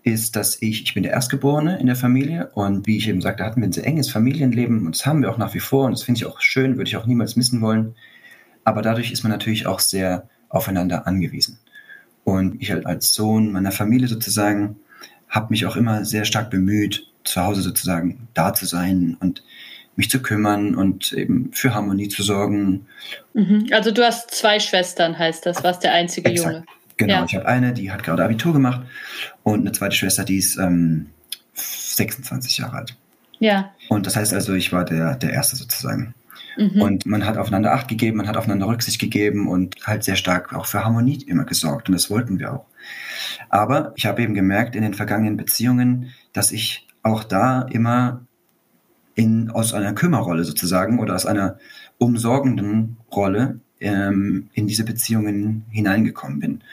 ist, 0.03 0.37
dass 0.37 0.61
ich, 0.61 0.83
ich 0.83 0.93
bin 0.93 1.03
der 1.03 1.13
Erstgeborene 1.13 1.79
in 1.79 1.87
der 1.87 1.97
Familie 1.97 2.51
und 2.53 2.87
wie 2.87 2.99
ich 2.99 3.09
eben 3.09 3.23
sagte, 3.23 3.43
hatten 3.43 3.63
wir 3.63 3.69
ein 3.69 3.73
sehr 3.73 3.87
enges 3.87 4.11
Familienleben 4.11 4.85
und 4.85 4.95
das 4.95 5.07
haben 5.07 5.23
wir 5.23 5.31
auch 5.31 5.39
nach 5.39 5.55
wie 5.55 5.61
vor 5.61 5.87
und 5.87 5.93
das 5.93 6.03
finde 6.03 6.19
ich 6.19 6.27
auch 6.27 6.43
schön, 6.43 6.77
würde 6.77 6.89
ich 6.89 6.99
auch 6.99 7.07
niemals 7.07 7.37
missen 7.37 7.63
wollen. 7.63 7.95
Aber 8.65 8.83
dadurch 8.83 9.13
ist 9.13 9.23
man 9.23 9.33
natürlich 9.33 9.67
auch 9.67 9.81
sehr 9.81 10.29
aufeinander 10.55 11.06
angewiesen. 11.06 11.59
Und 12.25 12.61
ich 12.61 12.71
halt 12.71 12.87
als 12.87 13.12
Sohn 13.12 13.53
meiner 13.53 13.73
Familie 13.73 14.09
sozusagen 14.09 14.77
habe 15.29 15.49
mich 15.51 15.67
auch 15.67 15.77
immer 15.77 16.05
sehr 16.05 16.25
stark 16.25 16.51
bemüht, 16.51 17.06
zu 17.25 17.43
Hause 17.43 17.62
sozusagen 17.62 18.29
da 18.35 18.55
zu 18.55 18.67
sein 18.67 19.17
und 19.21 19.43
mich 19.97 20.11
zu 20.11 20.21
kümmern 20.21 20.75
und 20.75 21.12
eben 21.12 21.51
für 21.53 21.75
Harmonie 21.75 22.09
zu 22.09 22.23
sorgen. 22.23 22.87
Mhm. 23.33 23.67
Also 23.73 23.91
du 23.91 24.05
hast 24.05 24.31
zwei 24.31 24.61
Schwestern, 24.61 25.19
heißt 25.19 25.47
das, 25.47 25.62
warst 25.65 25.83
der 25.83 25.93
einzige 25.93 26.31
Exakt. 26.31 26.53
Junge. 26.55 26.67
Genau, 26.97 27.15
ja. 27.15 27.25
ich 27.25 27.35
habe 27.35 27.47
eine, 27.47 27.73
die 27.73 27.91
hat 27.91 28.05
gerade 28.05 28.25
Abitur 28.25 28.53
gemacht 28.53 28.83
und 29.43 29.61
eine 29.61 29.73
zweite 29.73 29.97
Schwester, 29.97 30.25
die 30.25 30.37
ist 30.37 30.56
ähm, 30.59 31.06
26 31.55 32.59
Jahre 32.59 32.77
alt. 32.79 32.97
Ja. 33.41 33.73
Und 33.89 34.06
das 34.06 34.17
heißt 34.17 34.33
also, 34.33 34.55
ich 34.55 34.73
war 34.73 34.85
der, 34.85 35.17
der 35.17 35.33
Erste 35.33 35.56
sozusagen. 35.56 36.15
Mhm. 36.56 36.81
Und 36.81 37.06
man 37.06 37.27
hat 37.27 37.37
aufeinander 37.37 37.73
Acht 37.73 37.89
gegeben, 37.89 38.19
man 38.19 38.29
hat 38.29 38.37
aufeinander 38.37 38.69
Rücksicht 38.69 39.01
gegeben 39.01 39.49
und 39.49 39.77
halt 39.87 40.05
sehr 40.05 40.17
stark 40.17 40.55
auch 40.55 40.67
für 40.67 40.85
Harmonie 40.85 41.23
immer 41.27 41.45
gesorgt. 41.45 41.89
Und 41.89 41.95
das 41.95 42.11
wollten 42.11 42.39
wir 42.39 42.53
auch. 42.53 42.67
Aber 43.49 43.93
ich 43.97 44.06
habe 44.06 44.23
eben 44.23 44.35
gemerkt 44.35 44.77
in 44.77 44.83
den 44.83 44.95
vergangenen 44.95 45.37
Beziehungen, 45.37 46.11
dass 46.33 46.53
ich 46.53 46.87
auch 47.03 47.25
da 47.25 47.62
immer 47.62 48.27
in, 49.15 49.51
aus 49.51 49.75
einer 49.75 49.93
Kümmerrolle 49.93 50.45
sozusagen 50.45 50.99
oder 50.99 51.15
aus 51.15 51.27
einer 51.27 51.59
umsorgenden 51.99 52.96
Rolle 53.13 53.61
ähm, 53.81 54.49
in 54.55 54.67
diese 54.67 54.84
Beziehungen 54.84 55.65
hineingekommen 55.70 56.41
bin. 56.41 56.65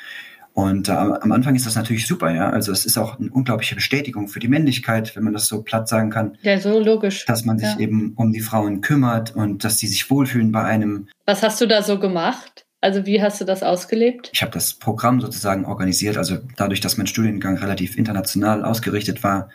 Und 0.54 0.90
äh, 0.90 0.92
am 0.92 1.32
Anfang 1.32 1.56
ist 1.56 1.66
das 1.66 1.76
natürlich 1.76 2.06
super, 2.06 2.30
ja. 2.34 2.50
Also 2.50 2.72
es 2.72 2.86
ist 2.86 2.98
auch 2.98 3.20
eine 3.20 3.30
unglaubliche 3.30 3.76
Bestätigung 3.76 4.28
für 4.28 4.40
die 4.40 4.50
Männlichkeit, 4.50 5.16
wenn 5.16 5.24
man 5.24 5.34
das 5.34 5.48
so 5.48 5.62
platt 5.62 5.88
sagen 5.88 6.10
kann. 6.10 6.38
Ja, 6.42 6.60
so 6.60 6.78
logisch. 6.80 7.26
Dass 7.26 7.46
man 7.46 7.58
sich 7.58 7.70
ja. 7.70 7.80
eben 7.80 8.14
um 8.18 8.34
die 8.34 8.42
Frauen 8.42 8.82
kümmert 8.82 9.34
und 9.36 9.64
dass 9.64 9.80
sie 9.80 9.88
sich 9.88 10.10
wohlfühlen 10.10 10.52
bei 10.52 10.64
einem. 10.64 11.08
Was 11.26 11.42
hast 11.42 11.62
du 11.62 11.68
da 11.68 11.82
so 11.82 12.00
gemacht? 12.00 12.66
Also 12.82 13.06
wie 13.06 13.22
hast 13.22 13.40
du 13.40 13.46
das 13.46 13.64
ausgelebt? 13.64 14.32
Ich 14.34 14.42
habe 14.42 14.52
das 14.52 14.74
Programm 14.74 15.22
sozusagen 15.22 15.66
organisiert. 15.66 16.18
Also 16.18 16.40
dadurch, 16.58 16.82
dass 16.82 16.98
mein 16.98 17.08
Studiengang 17.08 17.58
relativ 17.58 17.96
international 17.96 18.66
ausgerichtet 18.66 19.24
war, 19.24 19.50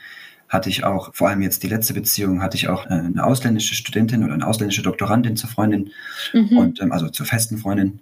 hatte 0.48 0.70
ich 0.70 0.84
auch, 0.84 1.12
vor 1.12 1.28
allem 1.28 1.42
jetzt 1.42 1.62
die 1.64 1.68
letzte 1.68 1.92
Beziehung, 1.92 2.40
hatte 2.40 2.56
ich 2.56 2.68
auch 2.68 2.86
äh, 2.86 2.90
eine 2.90 3.24
ausländische 3.24 3.74
Studentin 3.74 4.24
oder 4.24 4.34
eine 4.34 4.46
ausländische 4.46 4.82
Doktorandin 4.82 5.36
zur 5.36 5.50
Freundin 5.50 5.90
mhm. 6.32 6.56
und 6.56 6.80
ähm, 6.80 6.92
also 6.92 7.08
zur 7.08 7.26
festen 7.26 7.58
Freundin. 7.58 8.00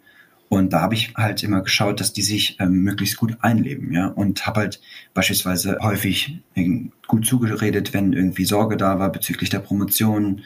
Und 0.49 0.73
da 0.73 0.83
habe 0.83 0.95
ich 0.95 1.15
halt 1.15 1.43
immer 1.43 1.63
geschaut, 1.63 2.01
dass 2.01 2.13
die 2.13 2.23
sich 2.23 2.59
ähm, 2.61 2.83
möglichst 2.83 3.17
gut 3.17 3.37
einleben, 3.41 3.93
ja. 3.93 4.09
Und 4.09 4.47
habe 4.47 4.61
halt 4.61 4.81
beispielsweise 5.13 5.79
häufig 5.81 6.39
gut 7.07 7.27
zugeredet, 7.27 7.93
wenn 7.95 8.13
irgendwie 8.13 8.45
Sorge 8.45 8.77
da 8.77 8.99
war 8.99 9.11
bezüglich 9.11 9.51
der 9.51 9.61
Promotion, 9.61 10.43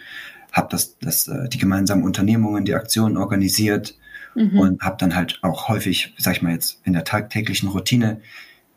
habe 0.53 0.69
das, 0.71 0.99
das, 0.99 1.29
äh, 1.29 1.49
die 1.49 1.59
gemeinsamen 1.59 2.05
Unternehmungen, 2.05 2.65
die 2.65 2.75
Aktionen 2.75 3.17
organisiert 3.17 3.97
mhm. 4.35 4.59
und 4.59 4.83
habe 4.83 4.97
dann 4.99 5.15
halt 5.15 5.39
auch 5.43 5.69
häufig, 5.69 6.15
sag 6.17 6.37
ich 6.37 6.43
mal 6.43 6.53
jetzt, 6.53 6.81
in 6.85 6.93
der 6.93 7.05
tagtäglichen 7.05 7.69
Routine 7.69 8.21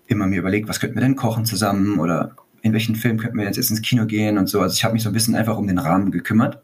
immer 0.08 0.28
mir 0.28 0.40
überlegt, 0.40 0.68
was 0.68 0.80
könnten 0.80 0.96
wir 0.96 1.02
denn 1.02 1.16
kochen 1.16 1.46
zusammen 1.46 2.00
oder 2.00 2.36
in 2.62 2.74
welchen 2.74 2.96
Film 2.96 3.18
könnten 3.18 3.38
wir 3.38 3.46
jetzt, 3.46 3.58
jetzt 3.58 3.72
ins 3.72 3.82
Kino 3.82 4.06
gehen 4.06 4.38
und 4.38 4.48
so. 4.48 4.62
Also 4.62 4.76
ich 4.76 4.84
habe 4.84 4.94
mich 4.94 5.04
so 5.04 5.10
ein 5.10 5.14
bisschen 5.14 5.36
einfach 5.36 5.58
um 5.58 5.68
den 5.68 5.80
Rahmen 5.80 6.12
gekümmert. 6.12 6.62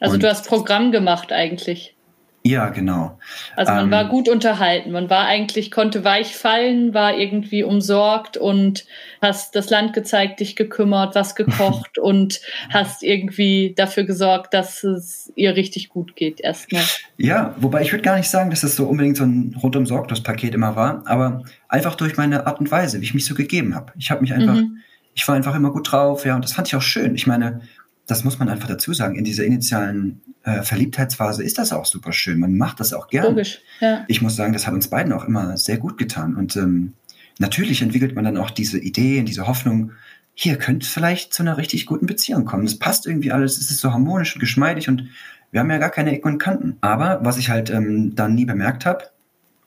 Also 0.00 0.14
und 0.14 0.22
du 0.22 0.28
hast 0.28 0.46
Programm 0.46 0.92
gemacht 0.92 1.32
eigentlich. 1.32 1.93
Ja, 2.46 2.68
genau. 2.68 3.18
Also 3.56 3.72
man 3.72 3.86
ähm, 3.86 3.90
war 3.90 4.08
gut 4.10 4.28
unterhalten. 4.28 4.90
Man 4.90 5.08
war 5.08 5.24
eigentlich, 5.24 5.70
konnte 5.70 6.04
weich 6.04 6.36
fallen, 6.36 6.92
war 6.92 7.16
irgendwie 7.16 7.62
umsorgt 7.62 8.36
und 8.36 8.84
hast 9.22 9.56
das 9.56 9.70
Land 9.70 9.94
gezeigt, 9.94 10.40
dich 10.40 10.54
gekümmert, 10.54 11.14
was 11.14 11.36
gekocht 11.36 11.96
und 12.02 12.42
hast 12.68 13.02
irgendwie 13.02 13.72
dafür 13.74 14.04
gesorgt, 14.04 14.52
dass 14.52 14.84
es 14.84 15.32
ihr 15.36 15.56
richtig 15.56 15.88
gut 15.88 16.16
geht 16.16 16.38
erstmal. 16.38 16.82
Ja, 17.16 17.54
wobei 17.56 17.80
ich 17.80 17.92
würde 17.92 18.04
gar 18.04 18.18
nicht 18.18 18.28
sagen, 18.28 18.50
dass 18.50 18.62
es 18.62 18.76
so 18.76 18.84
unbedingt 18.84 19.16
so 19.16 19.24
ein 19.24 19.56
rundum 19.62 19.86
sorglos 19.86 20.22
Paket 20.22 20.54
immer 20.54 20.76
war, 20.76 21.02
aber 21.06 21.44
einfach 21.70 21.94
durch 21.94 22.18
meine 22.18 22.46
Art 22.46 22.60
und 22.60 22.70
Weise, 22.70 23.00
wie 23.00 23.04
ich 23.04 23.14
mich 23.14 23.24
so 23.24 23.34
gegeben 23.34 23.74
habe. 23.74 23.94
Ich 23.98 24.10
habe 24.10 24.20
mich 24.20 24.34
einfach, 24.34 24.56
mhm. 24.56 24.80
ich 25.14 25.26
war 25.26 25.34
einfach 25.34 25.54
immer 25.54 25.70
gut 25.70 25.90
drauf, 25.90 26.26
ja, 26.26 26.34
und 26.34 26.44
das 26.44 26.52
fand 26.52 26.68
ich 26.68 26.76
auch 26.76 26.82
schön. 26.82 27.14
Ich 27.14 27.26
meine, 27.26 27.62
das 28.06 28.24
muss 28.24 28.38
man 28.38 28.48
einfach 28.48 28.68
dazu 28.68 28.92
sagen, 28.92 29.16
in 29.16 29.24
dieser 29.24 29.44
initialen 29.44 30.20
äh, 30.42 30.62
Verliebtheitsphase 30.62 31.42
ist 31.42 31.58
das 31.58 31.72
auch 31.72 31.86
super 31.86 32.12
schön. 32.12 32.38
Man 32.38 32.56
macht 32.56 32.80
das 32.80 32.92
auch 32.92 33.08
gerne. 33.08 33.28
Logisch, 33.28 33.60
ja. 33.80 34.04
Ich 34.08 34.20
muss 34.20 34.36
sagen, 34.36 34.52
das 34.52 34.66
hat 34.66 34.74
uns 34.74 34.88
beiden 34.88 35.12
auch 35.12 35.24
immer 35.24 35.56
sehr 35.56 35.78
gut 35.78 35.96
getan. 35.96 36.34
Und 36.34 36.56
ähm, 36.56 36.92
natürlich 37.38 37.80
entwickelt 37.80 38.14
man 38.14 38.24
dann 38.24 38.36
auch 38.36 38.50
diese 38.50 38.78
Idee 38.78 39.20
und 39.20 39.26
diese 39.26 39.46
Hoffnung, 39.46 39.92
hier 40.34 40.56
könnte 40.56 40.84
es 40.84 40.92
vielleicht 40.92 41.32
zu 41.32 41.42
einer 41.42 41.56
richtig 41.56 41.86
guten 41.86 42.06
Beziehung 42.06 42.44
kommen. 42.44 42.66
Es 42.66 42.78
passt 42.78 43.06
irgendwie 43.06 43.32
alles, 43.32 43.56
es 43.56 43.70
ist 43.70 43.80
so 43.80 43.92
harmonisch 43.92 44.34
und 44.34 44.40
geschmeidig 44.40 44.88
und 44.88 45.08
wir 45.52 45.60
haben 45.60 45.70
ja 45.70 45.78
gar 45.78 45.90
keine 45.90 46.12
Ecken 46.12 46.32
und 46.32 46.38
Kanten. 46.38 46.76
Aber 46.80 47.20
was 47.22 47.38
ich 47.38 47.48
halt 47.48 47.70
ähm, 47.70 48.14
dann 48.16 48.34
nie 48.34 48.44
bemerkt 48.44 48.84
habe, 48.84 49.04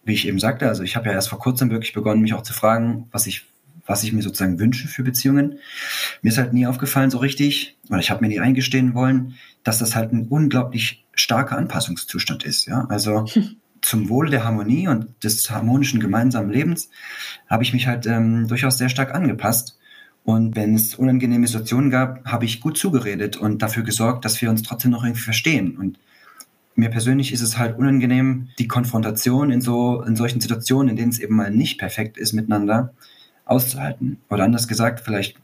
wie 0.04 0.14
ich 0.14 0.28
eben 0.28 0.40
sagte, 0.40 0.68
also 0.68 0.84
ich 0.84 0.96
habe 0.96 1.08
ja 1.08 1.14
erst 1.14 1.30
vor 1.30 1.40
kurzem 1.40 1.72
wirklich 1.72 1.94
begonnen, 1.94 2.22
mich 2.22 2.34
auch 2.34 2.44
zu 2.44 2.54
fragen, 2.54 3.08
was 3.12 3.26
ich 3.26 3.46
was 3.88 4.04
ich 4.04 4.14
mir 4.14 4.22
sozusagen 4.22 4.60
wünsche 4.60 4.88
für 4.88 5.02
Beziehungen. 5.02 5.60
Mir 6.22 6.30
ist 6.30 6.38
halt 6.38 6.54
nie 6.54 6.68
aufgefallen 6.68 7.10
so 7.10 7.18
richtig, 7.18 7.78
oder 7.90 8.00
ich 8.00 8.12
habe 8.12 8.22
mir 8.22 8.28
nie 8.28 8.40
eingestehen 8.40 8.94
wollen, 8.94 9.36
dass 9.64 9.80
das 9.80 9.96
halt 9.96 10.12
ein 10.12 10.28
unglaublich 10.28 11.06
starker 11.14 11.58
Anpassungszustand 11.58 12.44
ist. 12.44 12.68
Ja, 12.68 12.86
also 12.90 13.26
zum 13.82 14.10
Wohle 14.10 14.30
der 14.30 14.44
Harmonie 14.44 14.88
und 14.88 15.08
des 15.24 15.50
harmonischen 15.50 16.00
gemeinsamen 16.00 16.52
Lebens 16.52 16.90
habe 17.48 17.64
ich 17.64 17.74
mich 17.74 17.88
halt 17.88 18.06
ähm, 18.06 18.48
durchaus 18.48 18.78
sehr 18.78 18.90
stark 18.90 19.16
angepasst. 19.16 19.80
Und 20.24 20.58
wenn 20.58 20.76
es 20.76 20.96
unangenehme 20.96 21.48
Situationen 21.48 21.90
gab, 21.90 22.26
habe 22.26 22.44
ich 22.44 22.60
gut 22.60 22.78
zugeredet 22.78 23.38
und 23.38 23.62
dafür 23.62 23.84
gesorgt, 23.84 24.26
dass 24.26 24.42
wir 24.42 24.50
uns 24.50 24.62
trotzdem 24.62 24.92
noch 24.92 25.06
irgendwie 25.06 25.22
verstehen. 25.22 25.78
Und 25.78 26.00
mir 26.76 26.90
persönlich 26.90 27.32
ist 27.32 27.42
es 27.42 27.58
halt 27.58 27.78
unangenehm, 27.78 28.50
die 28.60 28.68
Konfrontation 28.68 29.52
in 29.52 29.62
so, 29.62 30.02
in 30.02 30.18
solchen 30.18 30.42
Situationen, 30.42 30.90
in 30.90 30.96
denen 30.98 31.10
es 31.12 31.20
eben 31.20 31.36
mal 31.36 31.50
nicht 31.50 31.80
perfekt 31.80 32.18
ist 32.18 32.34
miteinander, 32.34 32.94
auszuhalten. 33.50 34.20
Oder 34.30 34.44
anders 34.44 34.68
gesagt, 34.68 35.02
vielleicht, 35.02 35.38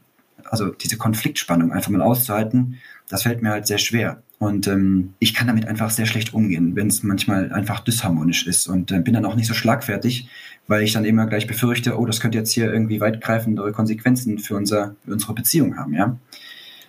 also 0.44 0.70
diese 0.70 0.96
Konfliktspannung 0.96 1.72
einfach 1.72 1.90
mal 1.90 2.02
auszuhalten, 2.02 2.78
das 3.08 3.22
fällt 3.22 3.42
mir 3.42 3.50
halt 3.50 3.66
sehr 3.66 3.78
schwer. 3.78 4.22
Und 4.38 4.66
ähm, 4.66 5.14
ich 5.20 5.32
kann 5.32 5.46
damit 5.46 5.66
einfach 5.66 5.90
sehr 5.90 6.06
schlecht 6.06 6.34
umgehen, 6.34 6.76
wenn 6.76 6.88
es 6.88 7.02
manchmal 7.02 7.52
einfach 7.52 7.80
disharmonisch 7.80 8.46
ist 8.46 8.66
und 8.66 8.90
äh, 8.90 9.00
bin 9.00 9.14
dann 9.14 9.24
auch 9.24 9.36
nicht 9.36 9.46
so 9.46 9.54
schlagfertig, 9.54 10.28
weil 10.66 10.82
ich 10.82 10.92
dann 10.92 11.04
immer 11.04 11.26
gleich 11.26 11.46
befürchte, 11.46 11.98
oh, 11.98 12.04
das 12.04 12.20
könnte 12.20 12.38
jetzt 12.38 12.52
hier 12.52 12.72
irgendwie 12.72 13.00
weitgreifendere 13.00 13.72
Konsequenzen 13.72 14.38
für, 14.38 14.56
unser, 14.56 14.96
für 15.04 15.12
unsere 15.12 15.34
Beziehung 15.34 15.76
haben, 15.76 15.94
ja. 15.94 16.18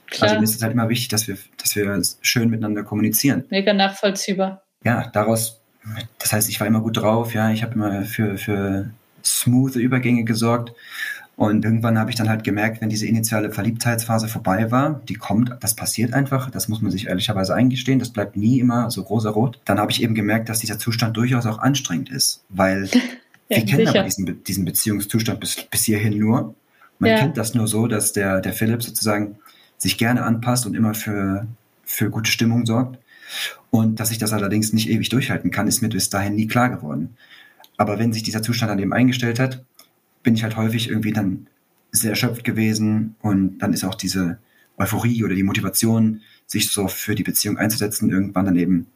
Klar. 0.07 0.29
Also 0.29 0.39
mir 0.39 0.43
ist 0.43 0.55
es 0.55 0.61
halt 0.61 0.73
immer 0.73 0.89
wichtig, 0.89 1.07
dass 1.09 1.27
wir, 1.27 1.37
dass 1.57 1.75
wir 1.75 2.01
schön 2.21 2.49
miteinander 2.49 2.83
kommunizieren. 2.83 3.43
Mega 3.49 3.73
nachvollziehbar. 3.73 4.61
Ja, 4.83 5.09
daraus, 5.13 5.61
das 6.19 6.31
heißt, 6.31 6.49
ich 6.49 6.59
war 6.59 6.67
immer 6.67 6.81
gut 6.81 6.97
drauf, 6.97 7.33
ja, 7.33 7.51
ich 7.51 7.63
habe 7.63 7.73
immer 7.73 8.03
für, 8.03 8.37
für 8.37 8.89
smooth 9.25 9.75
Übergänge 9.75 10.23
gesorgt. 10.23 10.73
Und 11.37 11.65
irgendwann 11.65 11.99
habe 11.99 12.09
ich 12.09 12.15
dann 12.15 12.29
halt 12.29 12.45
gemerkt, 12.45 12.79
wenn 12.81 12.89
diese 12.89 13.07
initiale 13.07 13.51
Verliebtheitsphase 13.51 14.29
vorbei 14.29 14.71
war, 14.71 15.01
die 15.09 15.15
kommt, 15.15 15.51
das 15.59 15.75
passiert 15.75 16.13
einfach, 16.13 16.49
das 16.49 16.69
muss 16.69 16.81
man 16.81 16.91
sich 16.91 17.07
ehrlicherweise 17.07 17.53
eingestehen, 17.53 17.99
das 17.99 18.11
bleibt 18.11 18.37
nie 18.37 18.59
immer 18.59 18.89
so 18.89 19.01
rosa-rot. 19.01 19.59
Dann 19.65 19.77
habe 19.77 19.91
ich 19.91 20.01
eben 20.01 20.15
gemerkt, 20.15 20.47
dass 20.47 20.59
dieser 20.59 20.79
Zustand 20.79 21.17
durchaus 21.17 21.45
auch 21.45 21.59
anstrengend 21.59 22.09
ist, 22.09 22.43
weil 22.47 22.85
ja, 23.49 23.57
wir 23.57 23.65
kennen 23.65 23.85
sicher. 23.85 23.99
aber 23.99 24.03
diesen, 24.03 24.43
diesen 24.45 24.63
Beziehungszustand 24.63 25.41
bis, 25.41 25.61
bis 25.69 25.83
hierhin 25.83 26.17
nur. 26.17 26.55
Man 26.99 27.11
ja. 27.11 27.19
kennt 27.19 27.35
das 27.35 27.53
nur 27.53 27.67
so, 27.67 27.87
dass 27.87 28.13
der, 28.13 28.39
der 28.39 28.53
Philipp 28.53 28.81
sozusagen 28.81 29.37
sich 29.77 29.97
gerne 29.97 30.23
anpasst 30.23 30.65
und 30.65 30.73
immer 30.73 30.93
für, 30.93 31.47
für 31.83 32.09
gute 32.09 32.31
Stimmung 32.31 32.65
sorgt. 32.65 32.97
Und 33.71 33.99
dass 33.99 34.11
ich 34.11 34.19
das 34.19 34.31
allerdings 34.31 34.71
nicht 34.71 34.89
ewig 34.89 35.09
durchhalten 35.09 35.51
kann, 35.51 35.67
ist 35.67 35.81
mir 35.81 35.89
bis 35.89 36.09
dahin 36.09 36.35
nie 36.35 36.47
klar 36.47 36.69
geworden. 36.69 37.17
Aber 37.77 37.99
wenn 37.99 38.13
sich 38.13 38.23
dieser 38.23 38.41
Zustand 38.41 38.71
dann 38.71 38.79
eben 38.79 38.93
eingestellt 38.93 39.39
hat, 39.39 39.63
bin 40.23 40.35
ich 40.35 40.43
halt 40.43 40.57
häufig 40.57 40.89
irgendwie 40.89 41.13
dann 41.13 41.47
sehr 41.91 42.11
erschöpft 42.11 42.43
gewesen 42.43 43.15
und 43.21 43.59
dann 43.59 43.73
ist 43.73 43.83
auch 43.83 43.95
diese 43.95 44.39
Euphorie 44.77 45.23
oder 45.23 45.35
die 45.35 45.43
Motivation, 45.43 46.21
sich 46.45 46.71
so 46.71 46.87
für 46.87 47.15
die 47.15 47.23
Beziehung 47.23 47.57
einzusetzen, 47.57 48.09
irgendwann 48.09 48.45
dann 48.45 48.57
eben 48.57 48.87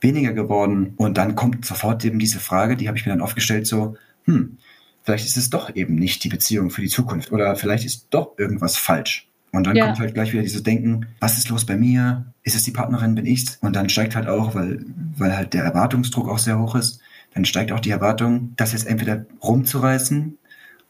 weniger 0.00 0.32
geworden. 0.32 0.94
Und 0.96 1.18
dann 1.18 1.34
kommt 1.34 1.64
sofort 1.64 2.04
eben 2.04 2.18
diese 2.18 2.38
Frage, 2.38 2.76
die 2.76 2.88
habe 2.88 2.96
ich 2.96 3.06
mir 3.06 3.12
dann 3.12 3.20
oft 3.20 3.34
gestellt, 3.34 3.66
so, 3.66 3.96
hm, 4.24 4.58
vielleicht 5.02 5.26
ist 5.26 5.36
es 5.36 5.50
doch 5.50 5.74
eben 5.74 5.96
nicht 5.96 6.24
die 6.24 6.28
Beziehung 6.28 6.70
für 6.70 6.80
die 6.80 6.88
Zukunft 6.88 7.32
oder 7.32 7.56
vielleicht 7.56 7.84
ist 7.84 8.08
doch 8.10 8.38
irgendwas 8.38 8.76
falsch. 8.76 9.28
Und 9.52 9.66
dann 9.66 9.76
ja. 9.76 9.86
kommt 9.86 10.00
halt 10.00 10.14
gleich 10.14 10.32
wieder 10.32 10.42
dieses 10.42 10.62
Denken, 10.62 11.06
was 11.20 11.38
ist 11.38 11.48
los 11.48 11.64
bei 11.64 11.76
mir? 11.76 12.26
Ist 12.42 12.56
es 12.56 12.64
die 12.64 12.72
Partnerin, 12.72 13.14
bin 13.14 13.26
ich's? 13.26 13.58
Und 13.62 13.74
dann 13.74 13.88
steigt 13.88 14.14
halt 14.14 14.28
auch, 14.28 14.54
weil, 14.54 14.84
weil 15.16 15.36
halt 15.36 15.54
der 15.54 15.64
Erwartungsdruck 15.64 16.28
auch 16.28 16.38
sehr 16.38 16.58
hoch 16.58 16.74
ist, 16.74 17.00
dann 17.36 17.44
steigt 17.44 17.70
auch 17.70 17.80
die 17.80 17.90
Erwartung, 17.90 18.54
das 18.56 18.72
jetzt 18.72 18.86
entweder 18.86 19.26
rumzureißen 19.42 20.38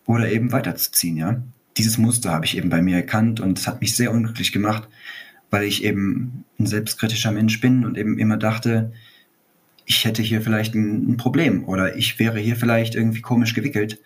oder 0.06 0.30
eben 0.30 0.52
weiterzuziehen, 0.52 1.16
ja. 1.16 1.42
Dieses 1.76 1.98
Muster 1.98 2.30
habe 2.30 2.46
ich 2.46 2.56
eben 2.56 2.70
bei 2.70 2.80
mir 2.80 2.96
erkannt 2.96 3.40
und 3.40 3.58
es 3.58 3.66
hat 3.66 3.80
mich 3.80 3.96
sehr 3.96 4.12
unglücklich 4.12 4.52
gemacht, 4.52 4.88
weil 5.50 5.64
ich 5.64 5.84
eben 5.84 6.44
ein 6.58 6.66
selbstkritischer 6.66 7.32
Mensch 7.32 7.60
bin 7.60 7.84
und 7.84 7.98
eben 7.98 8.18
immer 8.18 8.36
dachte, 8.36 8.92
ich 9.84 10.04
hätte 10.04 10.22
hier 10.22 10.40
vielleicht 10.40 10.74
ein, 10.74 11.10
ein 11.10 11.16
Problem 11.16 11.64
oder 11.68 11.96
ich 11.96 12.18
wäre 12.20 12.38
hier 12.38 12.56
vielleicht 12.56 12.94
irgendwie 12.94 13.20
komisch 13.20 13.52
gewickelt. 13.52 13.98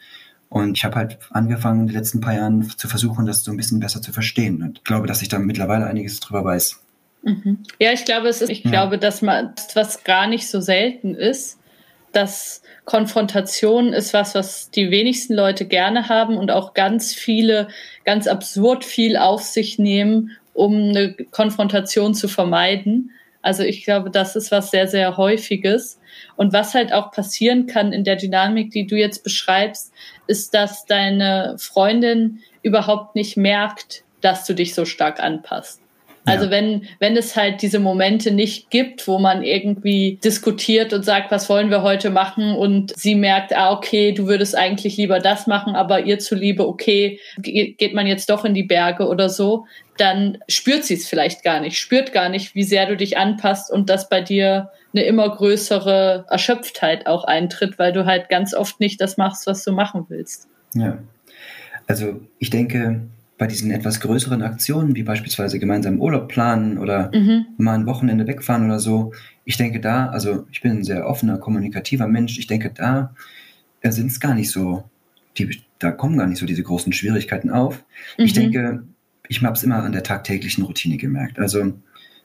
Und 0.48 0.78
ich 0.78 0.84
habe 0.84 0.96
halt 0.96 1.18
angefangen, 1.30 1.82
in 1.82 1.86
den 1.88 1.96
letzten 1.96 2.20
paar 2.20 2.34
Jahren 2.34 2.68
zu 2.70 2.88
versuchen, 2.88 3.24
das 3.26 3.44
so 3.44 3.50
ein 3.52 3.56
bisschen 3.56 3.80
besser 3.80 4.02
zu 4.02 4.12
verstehen. 4.12 4.62
Und 4.62 4.84
glaube, 4.84 5.06
dass 5.06 5.22
ich 5.22 5.28
da 5.28 5.38
mittlerweile 5.38 5.86
einiges 5.86 6.18
drüber 6.20 6.44
weiß. 6.44 6.80
Mhm. 7.22 7.58
Ja, 7.78 7.92
ich 7.92 8.04
glaube, 8.04 8.28
es 8.28 8.42
ist, 8.42 8.48
ich 8.48 8.64
ja. 8.64 8.70
glaube, 8.70 8.98
dass 8.98 9.22
man, 9.22 9.52
was 9.74 10.02
gar 10.04 10.26
nicht 10.26 10.48
so 10.48 10.60
selten 10.60 11.14
ist, 11.14 11.59
dass 12.12 12.62
Konfrontation 12.84 13.92
ist 13.92 14.14
was, 14.14 14.34
was 14.34 14.70
die 14.70 14.90
wenigsten 14.90 15.34
Leute 15.34 15.64
gerne 15.66 16.08
haben 16.08 16.36
und 16.36 16.50
auch 16.50 16.74
ganz 16.74 17.14
viele 17.14 17.68
ganz 18.04 18.26
absurd 18.26 18.84
viel 18.84 19.16
auf 19.16 19.42
sich 19.42 19.78
nehmen, 19.78 20.36
um 20.52 20.74
eine 20.74 21.14
Konfrontation 21.30 22.14
zu 22.14 22.28
vermeiden. 22.28 23.12
Also 23.42 23.62
ich 23.62 23.84
glaube, 23.84 24.10
das 24.10 24.36
ist 24.36 24.50
was 24.50 24.70
sehr, 24.70 24.86
sehr 24.86 25.16
häufiges. 25.16 25.98
Und 26.36 26.52
was 26.52 26.74
halt 26.74 26.92
auch 26.92 27.12
passieren 27.12 27.66
kann 27.66 27.92
in 27.92 28.04
der 28.04 28.16
Dynamik, 28.16 28.70
die 28.70 28.86
du 28.86 28.96
jetzt 28.96 29.24
beschreibst, 29.24 29.92
ist, 30.26 30.52
dass 30.52 30.84
deine 30.84 31.56
Freundin 31.58 32.40
überhaupt 32.62 33.14
nicht 33.14 33.36
merkt, 33.36 34.04
dass 34.20 34.44
du 34.44 34.54
dich 34.54 34.74
so 34.74 34.84
stark 34.84 35.20
anpasst. 35.20 35.80
Also 36.26 36.46
ja. 36.46 36.50
wenn, 36.50 36.82
wenn 36.98 37.16
es 37.16 37.34
halt 37.34 37.62
diese 37.62 37.78
Momente 37.78 38.30
nicht 38.30 38.70
gibt, 38.70 39.08
wo 39.08 39.18
man 39.18 39.42
irgendwie 39.42 40.18
diskutiert 40.22 40.92
und 40.92 41.02
sagt, 41.02 41.30
was 41.30 41.48
wollen 41.48 41.70
wir 41.70 41.82
heute 41.82 42.10
machen 42.10 42.54
und 42.54 42.94
sie 42.96 43.14
merkt, 43.14 43.56
ah, 43.56 43.72
okay, 43.72 44.12
du 44.12 44.26
würdest 44.26 44.54
eigentlich 44.54 44.96
lieber 44.96 45.18
das 45.18 45.46
machen, 45.46 45.74
aber 45.74 46.04
ihr 46.04 46.18
zuliebe, 46.18 46.68
okay, 46.68 47.18
geht 47.38 47.94
man 47.94 48.06
jetzt 48.06 48.28
doch 48.28 48.44
in 48.44 48.52
die 48.52 48.62
Berge 48.62 49.08
oder 49.08 49.30
so, 49.30 49.64
dann 49.96 50.38
spürt 50.48 50.84
sie 50.84 50.94
es 50.94 51.08
vielleicht 51.08 51.42
gar 51.42 51.60
nicht, 51.60 51.78
spürt 51.78 52.12
gar 52.12 52.28
nicht, 52.28 52.54
wie 52.54 52.64
sehr 52.64 52.86
du 52.86 52.96
dich 52.96 53.16
anpasst 53.16 53.72
und 53.72 53.88
dass 53.88 54.08
bei 54.08 54.20
dir 54.20 54.70
eine 54.92 55.04
immer 55.04 55.28
größere 55.28 56.26
Erschöpftheit 56.28 57.06
auch 57.06 57.24
eintritt, 57.24 57.78
weil 57.78 57.92
du 57.92 58.06
halt 58.06 58.28
ganz 58.28 58.54
oft 58.54 58.80
nicht 58.80 59.00
das 59.00 59.16
machst, 59.16 59.46
was 59.46 59.64
du 59.64 59.72
machen 59.72 60.06
willst. 60.08 60.48
Ja. 60.74 60.98
Also 61.86 62.20
ich 62.38 62.50
denke, 62.50 63.02
bei 63.40 63.46
diesen 63.46 63.70
etwas 63.70 64.00
größeren 64.00 64.42
Aktionen, 64.42 64.94
wie 64.94 65.02
beispielsweise 65.02 65.58
gemeinsam 65.58 65.98
Urlaub 65.98 66.28
planen 66.28 66.76
oder 66.76 67.10
mhm. 67.14 67.46
mal 67.56 67.72
ein 67.72 67.86
Wochenende 67.86 68.26
wegfahren 68.26 68.66
oder 68.66 68.78
so, 68.78 69.14
ich 69.46 69.56
denke 69.56 69.80
da, 69.80 70.10
also 70.10 70.46
ich 70.52 70.60
bin 70.60 70.72
ein 70.72 70.84
sehr 70.84 71.06
offener, 71.06 71.38
kommunikativer 71.38 72.06
Mensch, 72.06 72.38
ich 72.38 72.48
denke 72.48 72.70
da 72.70 73.14
äh, 73.80 73.92
sind 73.92 74.10
es 74.10 74.20
gar 74.20 74.34
nicht 74.34 74.50
so, 74.50 74.84
die, 75.38 75.62
da 75.78 75.90
kommen 75.90 76.18
gar 76.18 76.26
nicht 76.26 76.36
so 76.36 76.44
diese 76.44 76.62
großen 76.62 76.92
Schwierigkeiten 76.92 77.48
auf. 77.48 77.82
Mhm. 78.18 78.24
Ich 78.26 78.34
denke, 78.34 78.82
ich 79.26 79.42
habe 79.42 79.54
es 79.54 79.62
immer 79.62 79.76
an 79.76 79.92
der 79.92 80.02
tagtäglichen 80.02 80.64
Routine 80.64 80.98
gemerkt. 80.98 81.38
Also 81.38 81.72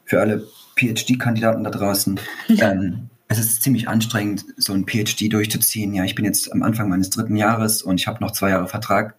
für 0.03 0.19
alle 0.19 0.45
PhD-Kandidaten 0.75 1.63
da 1.63 1.69
draußen, 1.69 2.19
ähm, 2.59 3.09
es 3.29 3.39
ist 3.39 3.63
ziemlich 3.63 3.87
anstrengend, 3.87 4.43
so 4.57 4.73
ein 4.73 4.85
PhD 4.85 5.31
durchzuziehen. 5.31 5.93
Ja, 5.93 6.03
ich 6.03 6.15
bin 6.15 6.25
jetzt 6.25 6.51
am 6.51 6.61
Anfang 6.61 6.89
meines 6.89 7.09
dritten 7.09 7.37
Jahres 7.37 7.83
und 7.83 8.01
ich 8.01 8.07
habe 8.07 8.21
noch 8.21 8.31
zwei 8.31 8.49
Jahre 8.49 8.67
Vertrag. 8.67 9.15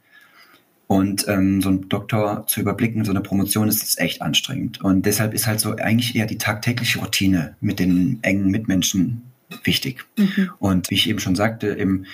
Und 0.88 1.26
ähm, 1.26 1.62
so 1.62 1.70
ein 1.70 1.88
Doktor 1.88 2.46
zu 2.46 2.60
überblicken, 2.60 3.04
so 3.04 3.10
eine 3.10 3.20
Promotion 3.20 3.68
ist, 3.68 3.82
ist 3.82 3.98
echt 3.98 4.22
anstrengend. 4.22 4.80
Und 4.82 5.04
deshalb 5.04 5.34
ist 5.34 5.48
halt 5.48 5.58
so 5.58 5.74
eigentlich 5.76 6.14
eher 6.14 6.26
die 6.26 6.38
tagtägliche 6.38 7.00
Routine 7.00 7.56
mit 7.60 7.80
den 7.80 8.20
engen 8.22 8.50
Mitmenschen 8.50 9.22
wichtig. 9.64 10.04
Mhm. 10.16 10.50
Und 10.58 10.90
wie 10.90 10.94
ich 10.94 11.08
eben 11.08 11.18
schon 11.18 11.34
sagte, 11.34 11.76
eben, 11.76 12.06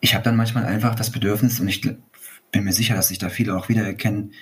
ich 0.00 0.14
habe 0.14 0.22
dann 0.22 0.36
manchmal 0.36 0.66
einfach 0.66 0.94
das 0.94 1.10
Bedürfnis, 1.10 1.58
und 1.58 1.66
ich 1.66 1.80
bin 1.80 2.64
mir 2.64 2.72
sicher, 2.72 2.94
dass 2.94 3.08
sich 3.08 3.18
da 3.18 3.28
viele 3.28 3.56
auch 3.56 3.68
wiedererkennen, 3.68 4.32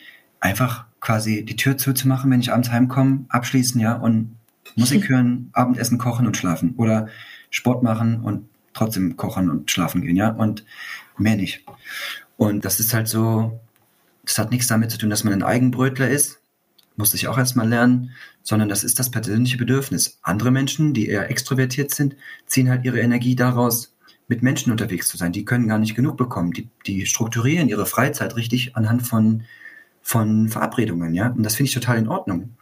einfach 0.40 0.84
quasi 1.00 1.44
die 1.44 1.56
Tür 1.56 1.78
zuzumachen, 1.78 2.30
wenn 2.30 2.40
ich 2.40 2.52
abends 2.52 2.70
heimkomme, 2.70 3.24
abschließen, 3.28 3.80
ja, 3.80 3.94
und 3.94 4.36
Musik 4.74 5.08
hören, 5.08 5.48
Abendessen 5.52 5.96
kochen 5.96 6.26
und 6.26 6.36
schlafen. 6.36 6.74
Oder 6.76 7.08
Sport 7.50 7.82
machen 7.82 8.20
und 8.20 8.48
trotzdem 8.74 9.16
kochen 9.16 9.48
und 9.48 9.70
schlafen 9.70 10.02
gehen, 10.02 10.16
ja, 10.16 10.28
und 10.28 10.64
mehr 11.16 11.36
nicht. 11.36 11.64
Und 12.36 12.64
das 12.64 12.80
ist 12.80 12.92
halt 12.92 13.08
so, 13.08 13.60
das 14.24 14.38
hat 14.38 14.50
nichts 14.50 14.66
damit 14.66 14.90
zu 14.90 14.98
tun, 14.98 15.10
dass 15.10 15.24
man 15.24 15.32
ein 15.32 15.42
Eigenbrötler 15.42 16.08
ist, 16.08 16.40
musste 16.96 17.16
ich 17.16 17.28
auch 17.28 17.38
erstmal 17.38 17.68
lernen, 17.68 18.10
sondern 18.42 18.68
das 18.68 18.84
ist 18.84 18.98
das 18.98 19.10
persönliche 19.10 19.58
Bedürfnis. 19.58 20.18
Andere 20.22 20.50
Menschen, 20.50 20.94
die 20.94 21.08
eher 21.08 21.30
extrovertiert 21.30 21.94
sind, 21.94 22.16
ziehen 22.46 22.70
halt 22.70 22.84
ihre 22.84 23.00
Energie 23.00 23.36
daraus, 23.36 23.92
mit 24.28 24.42
Menschen 24.42 24.72
unterwegs 24.72 25.08
zu 25.08 25.16
sein. 25.16 25.32
Die 25.32 25.44
können 25.44 25.68
gar 25.68 25.78
nicht 25.78 25.94
genug 25.94 26.16
bekommen. 26.16 26.52
Die, 26.52 26.68
die 26.86 27.06
strukturieren 27.06 27.68
ihre 27.68 27.86
Freizeit 27.86 28.36
richtig 28.36 28.76
anhand 28.76 29.06
von, 29.06 29.44
von 30.02 30.48
Verabredungen, 30.48 31.14
ja. 31.14 31.28
Und 31.28 31.42
das 31.44 31.54
finde 31.54 31.68
ich 31.68 31.74
total 31.74 31.98
in 31.98 32.08
Ordnung. 32.08 32.56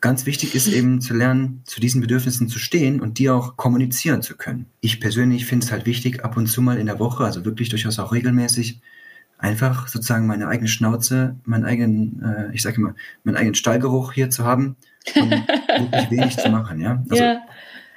Ganz 0.00 0.26
wichtig 0.26 0.54
ist 0.54 0.66
eben 0.66 1.00
zu 1.00 1.14
lernen, 1.14 1.62
zu 1.64 1.80
diesen 1.80 2.00
Bedürfnissen 2.00 2.48
zu 2.48 2.58
stehen 2.58 3.00
und 3.00 3.18
die 3.18 3.30
auch 3.30 3.56
kommunizieren 3.56 4.22
zu 4.22 4.36
können. 4.36 4.66
Ich 4.80 5.00
persönlich 5.00 5.46
finde 5.46 5.64
es 5.64 5.72
halt 5.72 5.86
wichtig, 5.86 6.24
ab 6.24 6.36
und 6.36 6.46
zu 6.46 6.60
mal 6.60 6.78
in 6.78 6.86
der 6.86 6.98
Woche, 6.98 7.24
also 7.24 7.44
wirklich 7.44 7.70
durchaus 7.70 7.98
auch 7.98 8.12
regelmäßig, 8.12 8.80
einfach 9.44 9.88
sozusagen 9.88 10.26
meine 10.26 10.48
eigene 10.48 10.68
Schnauze, 10.68 11.36
meinen 11.44 11.64
eigenen, 11.64 12.22
äh, 12.22 12.54
ich 12.54 12.62
sage 12.62 12.76
immer, 12.76 12.94
meinen 13.24 13.36
eigenen 13.36 13.54
Stallgeruch 13.54 14.12
hier 14.12 14.30
zu 14.30 14.44
haben 14.44 14.76
und 15.14 15.30
wirklich 15.30 16.10
wenig 16.10 16.36
zu 16.38 16.48
machen, 16.48 16.80
ja. 16.80 17.02
Also 17.10 17.22
ja. 17.22 17.42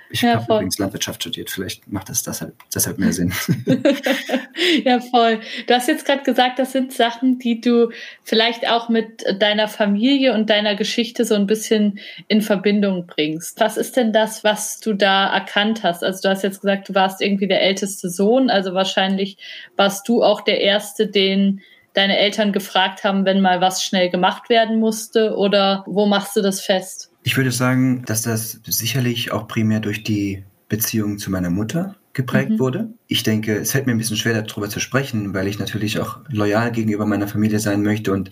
Ich 0.09 0.21
ja, 0.21 0.35
habe 0.35 0.43
übrigens 0.45 0.77
Landwirtschaft 0.77 1.21
studiert, 1.21 1.49
vielleicht 1.49 1.91
macht 1.91 2.09
das 2.09 2.23
deshalb, 2.23 2.53
deshalb 2.73 2.97
mehr 2.97 3.11
Sinn. 3.11 3.33
ja, 4.85 4.99
voll. 4.99 5.39
Du 5.67 5.73
hast 5.73 5.87
jetzt 5.87 6.05
gerade 6.05 6.23
gesagt, 6.23 6.59
das 6.59 6.71
sind 6.71 6.93
Sachen, 6.93 7.39
die 7.39 7.59
du 7.59 7.91
vielleicht 8.23 8.69
auch 8.69 8.89
mit 8.89 9.25
deiner 9.39 9.67
Familie 9.67 10.33
und 10.33 10.49
deiner 10.49 10.75
Geschichte 10.75 11.25
so 11.25 11.35
ein 11.35 11.47
bisschen 11.47 11.99
in 12.27 12.41
Verbindung 12.41 13.05
bringst. 13.05 13.59
Was 13.59 13.77
ist 13.77 13.97
denn 13.97 14.13
das, 14.13 14.43
was 14.43 14.79
du 14.79 14.93
da 14.93 15.33
erkannt 15.33 15.83
hast? 15.83 16.03
Also 16.03 16.21
du 16.21 16.29
hast 16.29 16.43
jetzt 16.43 16.61
gesagt, 16.61 16.89
du 16.89 16.95
warst 16.95 17.21
irgendwie 17.21 17.47
der 17.47 17.61
älteste 17.61 18.09
Sohn, 18.09 18.49
also 18.49 18.73
wahrscheinlich 18.73 19.37
warst 19.75 20.07
du 20.07 20.23
auch 20.23 20.41
der 20.41 20.61
Erste, 20.61 21.07
den 21.07 21.61
deine 21.97 22.17
Eltern 22.19 22.53
gefragt 22.53 23.03
haben, 23.03 23.25
wenn 23.25 23.41
mal 23.41 23.59
was 23.59 23.83
schnell 23.83 24.09
gemacht 24.09 24.49
werden 24.49 24.79
musste? 24.79 25.35
Oder 25.35 25.83
wo 25.87 26.05
machst 26.05 26.35
du 26.35 26.41
das 26.41 26.61
fest? 26.61 27.11
Ich 27.27 27.35
würde 27.35 27.51
sagen, 27.51 28.03
dass 28.05 28.21
das 28.21 28.61
sicherlich 28.65 29.33
auch 29.33 29.49
primär 29.49 29.81
durch 29.81 30.01
die 30.01 30.45
Beziehung 30.69 31.17
zu 31.17 31.29
meiner 31.29 31.49
Mutter 31.49 31.97
geprägt 32.13 32.51
mhm. 32.51 32.59
wurde. 32.59 32.89
Ich 33.07 33.23
denke, 33.23 33.57
es 33.57 33.73
fällt 33.73 33.85
mir 33.85 33.91
ein 33.91 33.97
bisschen 33.97 34.15
schwer 34.15 34.41
darüber 34.41 34.69
zu 34.69 34.79
sprechen, 34.79 35.33
weil 35.33 35.45
ich 35.49 35.59
natürlich 35.59 35.99
auch 35.99 36.21
loyal 36.29 36.71
gegenüber 36.71 37.05
meiner 37.05 37.27
Familie 37.27 37.59
sein 37.59 37.83
möchte 37.83 38.13
und 38.13 38.31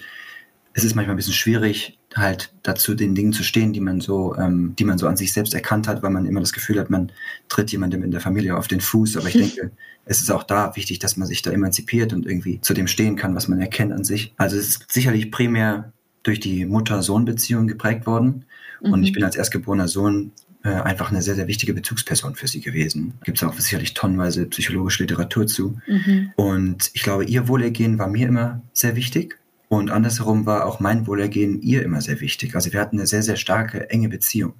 es 0.71 0.85
ist 0.85 0.95
manchmal 0.95 1.15
ein 1.15 1.17
bisschen 1.17 1.33
schwierig, 1.33 1.99
halt 2.15 2.53
dazu 2.63 2.95
den 2.95 3.15
Dingen 3.15 3.33
zu 3.33 3.43
stehen, 3.43 3.73
die 3.73 3.81
man 3.81 3.99
so, 3.99 4.33
ähm, 4.37 4.77
die 4.79 4.85
man 4.85 4.97
so 4.97 5.09
an 5.09 5.17
sich 5.17 5.33
selbst 5.33 5.53
erkannt 5.53 5.89
hat, 5.89 6.01
weil 6.01 6.11
man 6.11 6.25
immer 6.25 6.39
das 6.39 6.53
Gefühl 6.53 6.79
hat, 6.79 6.89
man 6.89 7.11
tritt 7.49 7.73
jemandem 7.73 8.01
in 8.01 8.11
der 8.11 8.21
Familie 8.21 8.55
auf 8.55 8.69
den 8.69 8.79
Fuß. 8.79 9.17
Aber 9.17 9.27
ich 9.27 9.33
denke, 9.37 9.71
es 10.05 10.21
ist 10.21 10.31
auch 10.31 10.43
da 10.43 10.73
wichtig, 10.77 10.99
dass 10.99 11.17
man 11.17 11.27
sich 11.27 11.41
da 11.41 11.51
emanzipiert 11.51 12.13
und 12.13 12.25
irgendwie 12.25 12.61
zu 12.61 12.73
dem 12.73 12.87
stehen 12.87 13.17
kann, 13.17 13.35
was 13.35 13.49
man 13.49 13.59
erkennt 13.59 13.91
an 13.91 14.05
sich. 14.05 14.33
Also 14.37 14.55
es 14.55 14.67
ist 14.69 14.85
sicherlich 14.89 15.31
primär 15.31 15.91
durch 16.23 16.39
die 16.39 16.65
Mutter-Sohn-Beziehung 16.65 17.67
geprägt 17.67 18.07
worden. 18.07 18.45
Mhm. 18.85 18.93
Und 18.93 19.03
ich 19.03 19.11
mhm. 19.11 19.15
bin 19.15 19.23
als 19.23 19.35
erstgeborener 19.35 19.87
Sohn 19.87 20.31
äh, 20.63 20.69
einfach 20.69 21.11
eine 21.11 21.21
sehr, 21.21 21.35
sehr 21.35 21.47
wichtige 21.47 21.73
Bezugsperson 21.73 22.35
für 22.35 22.47
sie 22.47 22.61
gewesen. 22.61 23.13
Gibt 23.23 23.37
es 23.37 23.43
auch 23.43 23.53
sicherlich 23.53 23.93
tonnenweise 23.93 24.45
psychologische 24.47 25.03
Literatur 25.03 25.47
zu. 25.47 25.77
Mhm. 25.87 26.31
Und 26.35 26.91
ich 26.93 27.03
glaube, 27.03 27.25
ihr 27.25 27.47
Wohlergehen 27.47 27.99
war 27.99 28.07
mir 28.07 28.27
immer 28.27 28.61
sehr 28.73 28.95
wichtig. 28.95 29.37
Und 29.67 29.89
andersherum 29.91 30.45
war 30.45 30.65
auch 30.65 30.79
mein 30.79 31.07
Wohlergehen 31.07 31.61
ihr 31.61 31.83
immer 31.83 32.01
sehr 32.01 32.21
wichtig. 32.21 32.55
Also 32.55 32.71
wir 32.71 32.79
hatten 32.79 32.97
eine 32.97 33.07
sehr, 33.07 33.23
sehr 33.23 33.35
starke, 33.35 33.89
enge 33.89 34.09
Beziehung 34.09 34.53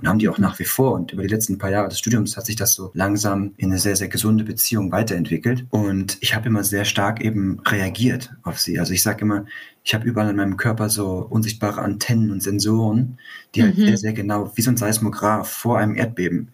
und 0.00 0.08
haben 0.08 0.18
die 0.18 0.28
auch 0.28 0.38
nach 0.38 0.58
wie 0.58 0.64
vor. 0.64 0.92
Und 0.92 1.12
über 1.12 1.22
die 1.22 1.28
letzten 1.28 1.58
paar 1.58 1.70
Jahre 1.70 1.88
des 1.88 1.98
Studiums 1.98 2.36
hat 2.36 2.46
sich 2.46 2.56
das 2.56 2.72
so 2.72 2.90
langsam 2.94 3.52
in 3.56 3.70
eine 3.70 3.78
sehr, 3.78 3.96
sehr 3.96 4.08
gesunde 4.08 4.44
Beziehung 4.44 4.92
weiterentwickelt. 4.92 5.66
Und 5.70 6.16
ich 6.20 6.34
habe 6.34 6.48
immer 6.48 6.64
sehr 6.64 6.84
stark 6.84 7.20
eben 7.20 7.60
reagiert 7.66 8.32
auf 8.42 8.58
sie. 8.58 8.78
Also 8.78 8.92
ich 8.92 9.02
sage 9.02 9.22
immer, 9.22 9.44
ich 9.84 9.94
habe 9.94 10.06
überall 10.06 10.30
in 10.30 10.36
meinem 10.36 10.56
Körper 10.56 10.88
so 10.88 11.26
unsichtbare 11.28 11.82
Antennen 11.82 12.30
und 12.30 12.42
Sensoren, 12.42 13.18
die 13.54 13.62
halt 13.62 13.76
mhm. 13.76 13.86
sehr, 13.86 13.96
sehr 13.98 14.12
genau, 14.12 14.52
wie 14.54 14.62
so 14.62 14.70
ein 14.70 14.76
Seismograph 14.76 15.50
vor 15.50 15.78
einem 15.78 15.96
Erdbeben, 15.96 16.48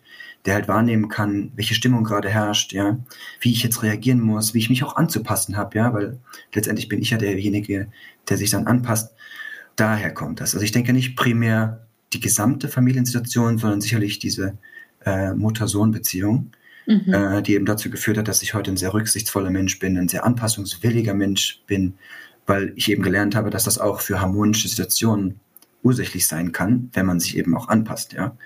der 0.45 0.55
halt 0.55 0.69
wahrnehmen 0.69 1.09
kann, 1.09 1.53
welche 1.57 1.75
Stimmung 1.75 2.05
gerade 2.05 2.29
herrscht, 2.29 2.73
ja, 2.73 2.99
wie 3.41 3.53
ich 3.53 3.63
jetzt 3.63 3.83
reagieren 3.83 4.21
muss, 4.21 4.55
wie 4.55 4.59
ich 4.59 4.71
mich 4.71 4.85
auch 4.85 4.97
anzupassen 4.97 5.57
habe, 5.57 5.79
ja, 5.79 5.93
weil 5.93 6.19
letztendlich 6.55 6.89
bin 6.89 7.03
ich 7.03 7.11
ja 7.11 7.19
derjenige, 7.19 7.89
der 8.29 8.37
sich 8.37 8.51
dann 8.51 8.67
anpasst. 8.67 9.15
Daher 9.75 10.15
kommt 10.15 10.41
das. 10.41 10.55
Also 10.55 10.65
ich 10.65 10.73
denke 10.73 10.93
nicht 10.93 11.17
primär 11.17 11.86
die 12.17 12.21
gesamte 12.21 12.69
Familiensituation, 12.69 13.59
sondern 13.59 13.81
sicherlich 13.81 14.19
diese 14.19 14.57
äh, 15.05 15.33
Mutter-Sohn-Beziehung, 15.33 16.53
mhm. 16.87 17.13
äh, 17.13 17.43
die 17.43 17.55
eben 17.55 17.67
dazu 17.67 17.91
geführt 17.91 18.19
hat, 18.19 18.29
dass 18.29 18.43
ich 18.43 18.55
heute 18.55 18.71
ein 18.71 18.77
sehr 18.77 18.95
rücksichtsvoller 18.95 19.51
Mensch 19.51 19.79
bin, 19.79 19.97
ein 19.97 20.09
sehr 20.09 20.25
anpassungswilliger 20.25 21.15
Mensch 21.15 21.63
bin, 21.67 21.95
weil 22.47 22.73
ich 22.77 22.91
eben 22.91 23.03
gelernt 23.03 23.35
habe, 23.35 23.51
dass 23.51 23.65
das 23.65 23.79
auch 23.79 24.01
für 24.01 24.21
harmonische 24.21 24.69
Situationen 24.69 25.41
ursächlich 25.83 26.27
sein 26.27 26.53
kann, 26.53 26.91
wenn 26.93 27.07
man 27.07 27.21
sich 27.21 27.37
eben 27.37 27.57
auch 27.57 27.69
anpasst, 27.69 28.13
ja 28.13 28.37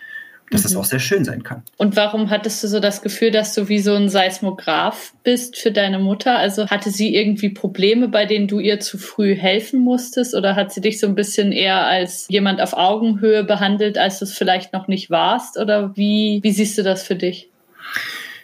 dass 0.50 0.60
mhm. 0.60 0.64
das 0.64 0.76
auch 0.76 0.84
sehr 0.84 0.98
schön 0.98 1.24
sein 1.24 1.42
kann. 1.42 1.62
Und 1.76 1.96
warum 1.96 2.30
hattest 2.30 2.62
du 2.62 2.68
so 2.68 2.80
das 2.80 3.02
Gefühl, 3.02 3.30
dass 3.30 3.54
du 3.54 3.68
wie 3.68 3.78
so 3.78 3.94
ein 3.94 4.08
Seismograph 4.08 5.12
bist 5.22 5.56
für 5.56 5.70
deine 5.70 5.98
Mutter? 5.98 6.38
Also 6.38 6.66
hatte 6.68 6.90
sie 6.90 7.14
irgendwie 7.14 7.50
Probleme, 7.50 8.08
bei 8.08 8.26
denen 8.26 8.48
du 8.48 8.58
ihr 8.58 8.80
zu 8.80 8.98
früh 8.98 9.34
helfen 9.34 9.80
musstest? 9.80 10.34
Oder 10.34 10.56
hat 10.56 10.72
sie 10.72 10.80
dich 10.80 10.98
so 10.98 11.06
ein 11.06 11.14
bisschen 11.14 11.52
eher 11.52 11.86
als 11.86 12.26
jemand 12.28 12.60
auf 12.60 12.74
Augenhöhe 12.74 13.44
behandelt, 13.44 13.96
als 13.96 14.18
du 14.18 14.24
es 14.24 14.36
vielleicht 14.36 14.72
noch 14.72 14.88
nicht 14.88 15.10
warst? 15.10 15.56
Oder 15.56 15.96
wie, 15.96 16.40
wie 16.42 16.52
siehst 16.52 16.76
du 16.76 16.82
das 16.82 17.02
für 17.04 17.16
dich? 17.16 17.48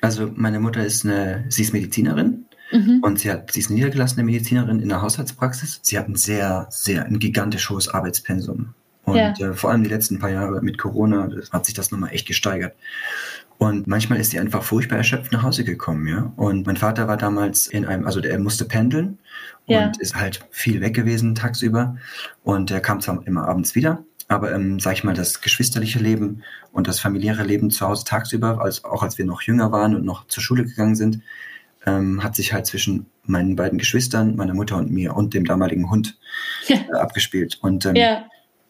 Also 0.01 0.31
meine 0.35 0.61
Mutter 0.61 0.85
ist 0.85 1.05
eine, 1.05 1.45
sie 1.49 1.62
ist 1.62 1.73
Medizinerin. 1.73 2.45
Mhm. 2.71 3.01
Und 3.03 3.21
sie, 3.21 3.31
hat, 3.31 3.53
sie 3.53 3.61
ist 3.61 3.69
eine 3.69 3.77
niedergelassene 3.77 4.25
Medizinerin 4.25 4.81
in 4.81 4.88
der 4.88 5.03
Haushaltspraxis. 5.03 5.81
Sie 5.83 5.99
hat 5.99 6.09
ein 6.09 6.16
sehr, 6.16 6.66
sehr, 6.71 7.05
ein 7.05 7.19
gigantisch 7.19 7.71
hohes 7.71 7.88
Arbeitspensum. 7.88 8.75
Und 9.07 9.16
ja. 9.16 9.31
äh, 9.31 9.55
vor 9.55 9.71
allem 9.71 9.85
die 9.85 9.88
letzten 9.88 10.19
paar 10.19 10.31
Jahre 10.31 10.61
mit 10.62 10.79
Corona 10.79 11.31
hat 11.53 11.64
sich 11.64 11.75
das 11.75 11.90
nochmal 11.92 12.11
echt 12.12 12.27
gesteigert. 12.27 12.75
Und 13.57 13.87
manchmal 13.87 14.19
ist 14.19 14.33
sie 14.33 14.40
einfach 14.40 14.62
furchtbar 14.62 14.97
erschöpft 14.99 15.33
nach 15.33 15.42
Hause 15.42 15.64
gekommen, 15.64 16.07
ja. 16.09 16.33
Und 16.37 16.66
mein 16.66 16.77
Vater 16.77 17.09
war 17.09 17.16
damals 17.16 17.69
in 17.69 17.87
einem, 17.87 18.05
also 18.05 18.21
der 18.21 18.38
musste 18.38 18.66
pendeln 18.66 19.19
ja. 19.66 19.87
und 19.87 19.99
ist 19.99 20.16
halt 20.16 20.45
viel 20.51 20.81
weg 20.81 20.95
gewesen 20.95 21.35
tagsüber. 21.35 21.97
Und 22.42 22.71
er 22.71 22.81
kam 22.81 23.01
zwar 23.01 23.25
immer 23.27 23.49
abends 23.49 23.75
wieder, 23.77 24.03
aber 24.29 24.53
ähm, 24.53 24.81
sag 24.81 24.95
ich 24.95 25.05
mal, 25.05 25.14
das 25.14 25.40
geschwisterliche 25.40 26.01
Leben 26.01 26.42
und 26.73 26.88
das 26.88 26.99
familiäre 26.99 27.45
Leben 27.45 27.71
zu 27.71 27.87
Hause 27.87 28.05
tagsüber, 28.05 28.61
als, 28.61 28.85
auch 28.85 29.05
als 29.05 29.16
wir 29.16 29.25
noch 29.25 29.40
jünger 29.40 29.71
waren 29.73 29.95
und 29.95 30.05
noch 30.05 30.27
zur 30.27 30.42
Schule 30.42 30.64
gegangen 30.64 30.97
sind, 30.97 31.23
ähm, 31.87 32.25
hat 32.25 32.35
sich 32.35 32.53
halt 32.53 32.66
zwischen 32.66 33.07
meinen 33.25 33.55
beiden 33.55 33.79
Geschwistern, 33.79 34.35
meiner 34.35 34.53
Mutter 34.53 34.77
und 34.77 34.90
mir 34.90 35.14
und 35.14 35.33
dem 35.33 35.45
damaligen 35.45 35.90
Hund 35.90 36.19
ja. 36.66 36.77
äh, 36.77 36.97
abgespielt. 36.97 37.59
Und 37.62 37.87
ähm, 37.87 37.95
ja 37.95 38.25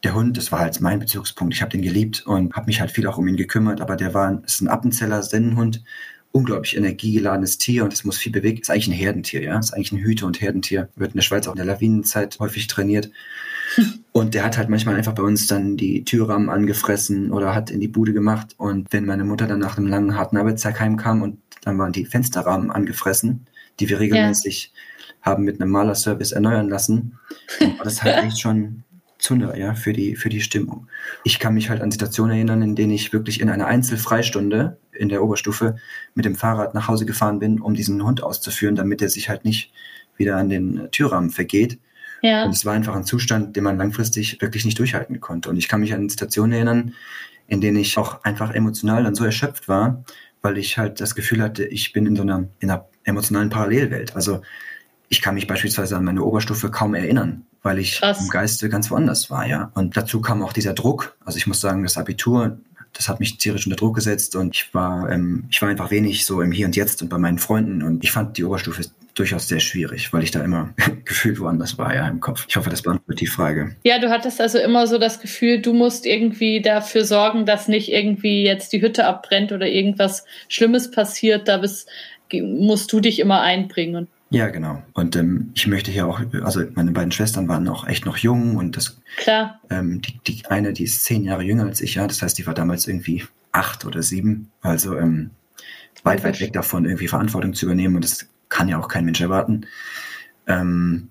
der 0.07 0.15
Hund, 0.15 0.37
das 0.37 0.53
war 0.53 0.61
halt 0.61 0.81
mein 0.81 1.01
Bezugspunkt. 1.01 1.53
Ich 1.53 1.63
habe 1.63 1.73
den 1.73 1.83
geliebt 1.83 2.25
und 2.25 2.55
habe 2.55 2.67
mich 2.67 2.81
halt 2.81 2.93
viel 2.93 3.09
auch 3.09 3.19
um 3.19 3.27
ihn 3.27 3.37
gekümmert, 3.37 3.81
aber 3.81 3.97
der 3.97 4.15
war 4.15 4.41
ist 4.45 4.61
ein 4.61 4.69
Appenzeller 4.69 5.21
Sennenhund, 5.25 5.83
unglaublich 6.31 6.77
energiegeladenes 6.77 7.59
Tier 7.59 7.83
und 7.83 7.93
es 7.93 8.05
muss 8.05 8.17
viel 8.17 8.31
bewegen. 8.31 8.61
Ist 8.61 8.71
eigentlich 8.71 8.87
ein 8.87 8.93
Herdentier, 8.93 9.43
ja. 9.43 9.59
Ist 9.59 9.75
eigentlich 9.75 9.91
ein 9.91 9.99
Hüte- 9.99 10.25
und 10.25 10.41
Herdentier. 10.41 10.91
Wird 10.95 11.11
in 11.11 11.17
der 11.17 11.23
Schweiz 11.23 11.49
auch 11.49 11.55
in 11.55 11.57
der 11.57 11.67
Lawinenzeit 11.67 12.39
häufig 12.39 12.69
trainiert. 12.69 13.11
Und 14.13 14.33
der 14.33 14.45
hat 14.45 14.57
halt 14.57 14.71
manchmal 14.71 14.95
einfach 14.95 15.13
bei 15.13 15.23
uns 15.23 15.47
dann 15.47 15.77
die 15.77 16.03
Türrahmen 16.05 16.49
angefressen 16.49 17.33
oder 17.33 17.55
hat 17.55 17.71
in 17.71 17.81
die 17.81 17.89
Bude 17.89 18.15
gemacht. 18.15 18.55
Und 18.57 18.91
wenn 18.91 19.05
meine 19.05 19.25
Mutter 19.25 19.47
dann 19.47 19.59
nach 19.59 19.77
einem 19.77 19.89
langen, 19.89 20.17
harten 20.17 20.39
Arbeitstag 20.39 20.81
heimkam 20.81 21.21
und 21.21 21.39
dann 21.63 21.77
waren 21.77 21.93
die 21.93 22.07
Fensterrahmen 22.07 22.71
angefressen, 22.71 23.47
die 23.79 23.91
wir 23.91 24.01
regelmäßig 24.01 24.73
ja. 24.73 25.33
haben 25.33 25.45
mit 25.45 25.61
einem 25.61 25.71
Malerservice 25.71 26.33
erneuern 26.33 26.71
lassen, 26.71 27.19
dann 27.61 27.77
war 27.77 27.85
das 27.85 28.03
halt 28.03 28.17
echt 28.25 28.41
schon 28.41 28.85
Zünder, 29.19 29.57
ja, 29.57 29.75
für 29.75 29.93
die, 29.93 30.15
für 30.17 30.29
die 30.29 30.41
Stimmung. 30.41 30.89
Ich 31.25 31.39
kann 31.39 31.55
mich 31.55 31.71
halt 31.71 31.81
an 31.81 31.91
Situationen 31.91 32.37
erinnern, 32.37 32.63
in 32.63 32.77
denen 32.77 32.93
ich 32.93 33.13
wirklich 33.13 33.41
in 33.41 33.49
einer 33.49 33.67
Einzelfreistunde 33.67 34.79
in 34.93 35.09
der 35.09 35.23
Oberstufe 35.23 35.77
mit 36.15 36.25
dem 36.25 36.35
Fahrrad 36.35 36.75
nach 36.75 36.89
Hause 36.89 37.07
gefahren 37.07 37.39
bin, 37.39 37.61
um 37.61 37.75
diesen 37.75 38.05
Hund 38.05 38.23
auszuführen, 38.23 38.77
damit 38.77 39.01
er 39.01 39.09
sich 39.09 39.29
halt 39.29 39.45
nicht 39.45 39.73
wieder 40.17 40.37
an 40.37 40.49
den 40.49 40.89
Türrahmen 40.91 41.31
vergeht. 41.31 41.79
Ja. 42.23 42.45
Und 42.45 42.51
es 42.51 42.65
war 42.65 42.75
einfach 42.75 42.95
ein 42.95 43.05
Zustand, 43.05 43.57
den 43.57 43.65
man 43.65 43.79
langfristig 43.79 44.41
wirklich 44.41 44.65
nicht 44.65 44.79
durchhalten 44.79 45.21
konnte. 45.21 45.49
Und 45.49 45.57
ich 45.57 45.69
kann 45.69 45.81
mich 45.81 45.95
an 45.95 46.09
Situationen 46.09 46.53
erinnern, 46.53 46.95
in 47.47 47.61
denen 47.61 47.77
ich 47.79 47.97
auch 47.99 48.23
einfach 48.25 48.53
emotional 48.53 49.05
dann 49.05 49.15
so 49.15 49.25
erschöpft 49.25 49.69
war, 49.69 50.05
weil 50.43 50.59
ich 50.59 50.79
halt 50.79 51.01
das 51.01 51.15
Gefühl 51.15 51.43
hatte, 51.43 51.65
ich 51.65 51.93
bin 51.93 52.07
in 52.07 52.17
so 52.17 52.23
einer, 52.23 52.49
in 52.59 52.71
einer 52.71 52.89
emotionalen 53.05 53.51
Parallelwelt. 53.51 54.17
Also 54.17 54.43
ich 55.09 55.23
kann 55.23 55.35
mich 55.35 55.47
beispielsweise 55.47 55.97
an 55.97 56.05
meine 56.05 56.23
Oberstufe 56.23 56.71
kaum 56.71 56.95
erinnern 56.95 57.47
weil 57.67 57.81
ich 57.81 57.99
Krass. 57.99 58.21
im 58.21 58.29
Geiste 58.29 58.69
ganz 58.69 58.93
woanders 58.93 59.29
war, 59.29 59.45
ja. 59.45 59.73
Und 59.75 59.97
dazu 59.97 60.21
kam 60.21 60.43
auch 60.43 60.53
dieser 60.53 60.73
Druck. 60.73 61.17
Also 61.25 61.37
ich 61.37 61.49
muss 61.49 61.61
sagen, 61.61 61.83
das 61.83 61.99
Abitur, 61.99 62.59
das 62.93 63.09
hat 63.09 63.19
mich 63.19 63.39
tierisch 63.39 63.67
unter 63.67 63.77
Druck 63.77 63.97
gesetzt 63.97 64.37
und 64.37 64.55
ich 64.55 64.73
war, 64.73 65.11
ähm, 65.11 65.45
ich 65.51 65.61
war 65.61 65.69
einfach 65.69 65.91
wenig 65.91 66.25
so 66.25 66.41
im 66.41 66.53
Hier 66.53 66.67
und 66.67 66.77
Jetzt 66.77 67.03
und 67.03 67.09
bei 67.09 67.19
meinen 67.19 67.39
Freunden 67.39 67.83
und 67.83 68.05
ich 68.05 68.13
fand 68.13 68.39
die 68.39 68.45
Oberstufe 68.45 68.83
durchaus 69.17 69.49
sehr 69.49 69.59
schwierig, 69.59 70.13
weil 70.13 70.23
ich 70.23 70.31
da 70.31 70.45
immer 70.45 70.75
gefühlt 71.05 71.41
woanders 71.41 71.77
war, 71.77 71.93
ja, 71.93 72.07
im 72.07 72.21
Kopf. 72.21 72.47
Ich 72.49 72.57
hoffe, 72.57 72.71
das 72.71 72.83
beantwortet 72.83 73.21
die 73.21 73.27
Frage. 73.27 73.75
Ja, 73.83 73.99
du 73.99 74.11
hattest 74.11 74.41
also 74.41 74.59
immer 74.59 74.87
so 74.87 74.99
das 74.99 75.21
Gefühl, 75.21 75.61
du 75.61 75.73
musst 75.73 76.07
irgendwie 76.07 76.63
dafür 76.63 77.05
sorgen, 77.05 77.47
dass 77.47 77.67
nicht 77.67 77.91
irgendwie 77.91 78.45
jetzt 78.45 78.73
die 78.73 78.81
Hütte 78.81 79.07
abbrennt 79.07 79.51
oder 79.51 79.67
irgendwas 79.67 80.25
Schlimmes 80.49 80.93
passiert. 80.93 81.49
Da 81.49 81.59
bist, 81.59 81.89
musst 82.33 82.93
du 82.93 83.01
dich 83.01 83.19
immer 83.19 83.41
einbringen. 83.41 84.07
Ja, 84.31 84.49
genau. 84.49 84.83
Und 84.93 85.15
ähm, 85.15 85.53
ich 85.55 85.67
möchte 85.69 85.91
hier 85.91 86.07
auch, 86.07 86.21
also 86.43 86.65
meine 86.75 86.91
beiden 86.91 87.13
Schwestern 87.13 87.47
waren 87.49 87.69
auch 87.69 87.87
echt 87.87 88.07
noch 88.07 88.17
jung 88.17 88.57
und 88.57 88.77
das 88.77 89.01
Klar. 89.17 89.61
Ähm, 89.71 90.03
die, 90.03 90.19
die 90.27 90.47
eine, 90.47 90.73
die 90.73 90.85
ist 90.85 91.05
zehn 91.05 91.25
Jahre 91.25 91.43
jünger 91.43 91.65
als 91.65 91.81
ich, 91.81 91.95
ja. 91.95 92.07
Das 92.07 92.23
heißt, 92.23 92.37
die 92.37 92.47
war 92.47 92.55
damals 92.55 92.89
irgendwie 92.89 93.25
acht 93.53 93.85
oder 93.85 94.03
sieben. 94.03 94.51
Also 94.63 94.97
ähm, 94.97 95.31
weit, 96.03 96.25
weit 96.25 96.41
weg 96.41 96.53
davon, 96.53 96.85
irgendwie 96.85 97.09
Verantwortung 97.09 97.55
zu 97.55 97.67
übernehmen 97.67 97.97
und 97.97 98.05
das 98.05 98.27
kann 98.49 98.69
ja 98.69 98.79
auch 98.79 98.89
kein 98.89 99.05
Mensch 99.05 99.21
erwarten. 99.21 99.67
Ähm, 100.47 101.09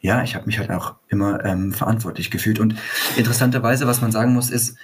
ja, 0.00 0.22
ich 0.22 0.34
habe 0.34 0.46
mich 0.46 0.58
halt 0.58 0.70
auch 0.70 0.94
immer 1.08 1.44
ähm, 1.44 1.72
verantwortlich 1.72 2.30
gefühlt. 2.30 2.60
Und 2.60 2.74
interessanterweise, 3.16 3.86
was 3.86 4.00
man 4.00 4.12
sagen 4.12 4.32
muss, 4.32 4.50
ist, 4.50 4.76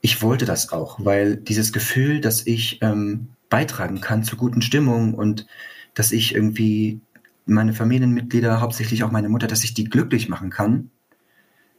ich 0.00 0.22
wollte 0.22 0.44
das 0.44 0.72
auch, 0.72 0.98
weil 1.04 1.36
dieses 1.36 1.72
Gefühl, 1.72 2.20
dass 2.20 2.46
ich 2.46 2.80
ähm, 2.82 3.28
beitragen 3.48 4.00
kann 4.00 4.24
zur 4.24 4.38
guten 4.38 4.62
Stimmung 4.62 5.14
und 5.14 5.46
dass 5.94 6.12
ich 6.12 6.34
irgendwie 6.34 7.00
meine 7.46 7.72
Familienmitglieder, 7.72 8.60
hauptsächlich 8.60 9.04
auch 9.04 9.10
meine 9.10 9.28
Mutter, 9.28 9.46
dass 9.46 9.64
ich 9.64 9.74
die 9.74 9.84
glücklich 9.84 10.28
machen 10.28 10.50
kann, 10.50 10.90